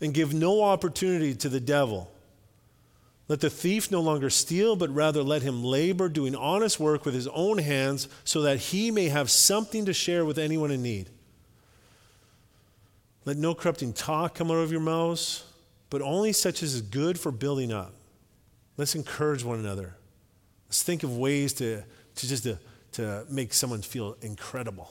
And 0.00 0.14
give 0.14 0.32
no 0.32 0.62
opportunity 0.62 1.34
to 1.34 1.48
the 1.48 1.58
devil. 1.58 2.08
Let 3.26 3.40
the 3.40 3.50
thief 3.50 3.90
no 3.90 4.00
longer 4.00 4.30
steal, 4.30 4.76
but 4.76 4.94
rather 4.94 5.24
let 5.24 5.42
him 5.42 5.64
labor, 5.64 6.08
doing 6.08 6.36
honest 6.36 6.78
work 6.78 7.04
with 7.04 7.14
his 7.14 7.26
own 7.26 7.58
hands, 7.58 8.06
so 8.22 8.42
that 8.42 8.58
he 8.60 8.92
may 8.92 9.08
have 9.08 9.28
something 9.28 9.84
to 9.86 9.92
share 9.92 10.24
with 10.24 10.38
anyone 10.38 10.70
in 10.70 10.84
need. 10.84 11.10
Let 13.24 13.36
no 13.36 13.54
corrupting 13.54 13.94
talk 13.94 14.34
come 14.34 14.50
out 14.50 14.58
of 14.58 14.70
your 14.70 14.80
mouths, 14.80 15.44
but 15.90 16.02
only 16.02 16.32
such 16.32 16.62
as 16.62 16.74
is 16.74 16.82
good 16.82 17.18
for 17.18 17.30
building 17.30 17.72
up. 17.72 17.94
Let's 18.76 18.94
encourage 18.94 19.44
one 19.44 19.58
another. 19.58 19.96
Let's 20.68 20.82
think 20.82 21.02
of 21.02 21.16
ways 21.16 21.52
to, 21.54 21.82
to 22.16 22.28
just 22.28 22.42
to, 22.42 22.58
to 22.92 23.24
make 23.30 23.54
someone 23.54 23.82
feel 23.82 24.16
incredible 24.20 24.90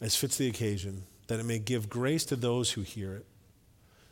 as 0.00 0.16
fits 0.16 0.36
the 0.36 0.48
occasion, 0.48 1.04
that 1.28 1.40
it 1.40 1.44
may 1.44 1.58
give 1.58 1.88
grace 1.88 2.24
to 2.26 2.36
those 2.36 2.72
who 2.72 2.82
hear 2.82 3.14
it. 3.14 3.26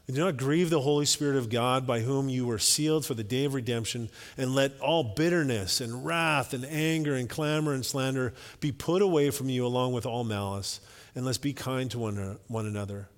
Do 0.07 0.21
not 0.21 0.37
grieve 0.37 0.69
the 0.69 0.83
Holy 0.83 1.07
Spirit 1.07 1.37
of 1.37 1.49
God 1.49 1.87
by 1.87 2.01
whom 2.01 2.29
you 2.29 2.47
were 2.47 2.59
sealed 2.59 3.07
for 3.07 3.15
the 3.15 3.25
day 3.25 3.47
of 3.47 3.55
redemption, 3.55 4.11
and 4.37 4.55
let 4.55 4.79
all 4.81 5.03
bitterness 5.03 5.81
and 5.81 6.05
wrath 6.05 6.53
and 6.53 6.65
anger 6.67 7.15
and 7.15 7.29
clamor 7.29 7.73
and 7.73 7.87
slander 7.87 8.35
be 8.61 8.71
put 8.71 9.01
away 9.01 9.31
from 9.31 9.49
you 9.49 9.65
along 9.65 9.95
with 9.95 10.05
all 10.05 10.23
malice. 10.23 10.81
And 11.15 11.25
let's 11.25 11.39
be 11.39 11.55
kind 11.55 11.91
to 11.93 11.99
one, 11.99 12.39
one 12.49 12.67
another. 12.67 13.09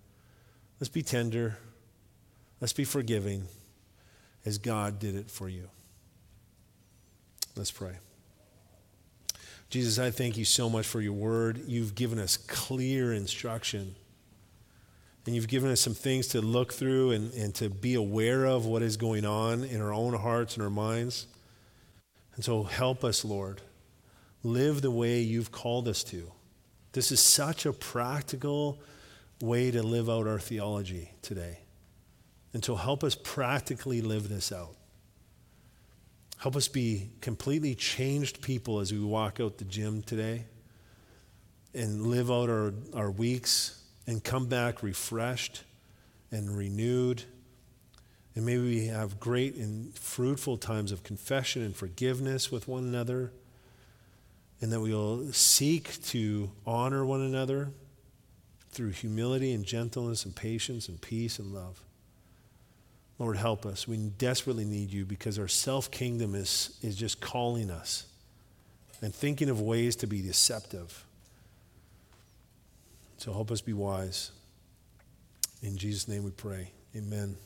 Let's 0.78 0.88
be 0.88 1.02
tender. 1.02 1.58
Let's 2.60 2.72
be 2.72 2.84
forgiving 2.84 3.48
as 4.44 4.58
God 4.58 5.00
did 5.00 5.16
it 5.16 5.28
for 5.28 5.48
you. 5.48 5.68
Let's 7.56 7.72
pray. 7.72 7.96
Jesus, 9.70 9.98
I 9.98 10.12
thank 10.12 10.36
you 10.36 10.44
so 10.44 10.70
much 10.70 10.86
for 10.86 11.00
your 11.00 11.14
word. 11.14 11.62
You've 11.66 11.96
given 11.96 12.20
us 12.20 12.36
clear 12.36 13.12
instruction. 13.12 13.96
And 15.26 15.34
you've 15.34 15.48
given 15.48 15.70
us 15.70 15.80
some 15.80 15.94
things 15.94 16.28
to 16.28 16.40
look 16.40 16.72
through 16.72 17.10
and, 17.10 17.32
and 17.34 17.52
to 17.56 17.68
be 17.68 17.94
aware 17.94 18.44
of 18.44 18.64
what 18.64 18.80
is 18.82 18.96
going 18.96 19.26
on 19.26 19.64
in 19.64 19.82
our 19.82 19.92
own 19.92 20.14
hearts 20.14 20.54
and 20.54 20.62
our 20.62 20.70
minds. 20.70 21.26
And 22.36 22.44
so 22.44 22.62
help 22.62 23.02
us, 23.02 23.24
Lord. 23.24 23.60
Live 24.44 24.82
the 24.82 24.90
way 24.90 25.20
you've 25.20 25.50
called 25.50 25.88
us 25.88 26.04
to. 26.04 26.30
This 26.92 27.10
is 27.10 27.18
such 27.18 27.66
a 27.66 27.72
practical 27.72 28.78
way 29.40 29.72
to 29.72 29.82
live 29.82 30.08
out 30.08 30.28
our 30.28 30.38
theology 30.38 31.10
today. 31.22 31.58
And 32.54 32.64
so 32.64 32.76
help 32.76 33.02
us 33.02 33.16
practically 33.16 34.00
live 34.00 34.28
this 34.28 34.52
out. 34.52 34.76
Help 36.38 36.54
us 36.54 36.68
be 36.68 37.10
completely 37.20 37.74
changed 37.74 38.42
people 38.42 38.78
as 38.78 38.92
we 38.92 39.00
walk 39.00 39.40
out 39.40 39.58
the 39.58 39.64
gym 39.64 40.02
today 40.02 40.44
and 41.74 42.06
live 42.06 42.30
out 42.30 42.48
our, 42.48 42.72
our 42.94 43.10
weeks 43.10 43.82
and 44.06 44.22
come 44.22 44.46
back 44.46 44.82
refreshed 44.82 45.62
and 46.30 46.56
renewed. 46.56 47.24
And 48.34 48.44
maybe 48.44 48.62
we 48.62 48.86
have 48.86 49.18
great 49.18 49.56
and 49.56 49.94
fruitful 49.94 50.58
times 50.58 50.92
of 50.92 51.02
confession 51.02 51.62
and 51.62 51.74
forgiveness 51.74 52.52
with 52.52 52.68
one 52.68 52.84
another. 52.84 53.32
And 54.60 54.72
that 54.72 54.80
we 54.80 54.92
will 54.92 55.32
seek 55.32 56.02
to 56.06 56.50
honor 56.66 57.04
one 57.04 57.20
another 57.20 57.70
through 58.70 58.90
humility 58.90 59.52
and 59.52 59.64
gentleness 59.64 60.24
and 60.24 60.34
patience 60.36 60.88
and 60.88 61.00
peace 61.00 61.38
and 61.38 61.52
love. 61.52 61.82
Lord, 63.18 63.38
help 63.38 63.64
us. 63.64 63.88
We 63.88 63.96
desperately 63.96 64.66
need 64.66 64.92
you 64.92 65.06
because 65.06 65.38
our 65.38 65.48
self 65.48 65.90
kingdom 65.90 66.34
is, 66.34 66.78
is 66.82 66.96
just 66.96 67.20
calling 67.20 67.70
us 67.70 68.04
and 69.00 69.14
thinking 69.14 69.48
of 69.48 69.60
ways 69.60 69.96
to 69.96 70.06
be 70.06 70.20
deceptive. 70.20 71.05
So 73.18 73.32
help 73.32 73.50
us 73.50 73.60
be 73.60 73.72
wise. 73.72 74.30
In 75.62 75.76
Jesus' 75.76 76.06
name 76.06 76.24
we 76.24 76.30
pray. 76.30 76.70
Amen. 76.94 77.36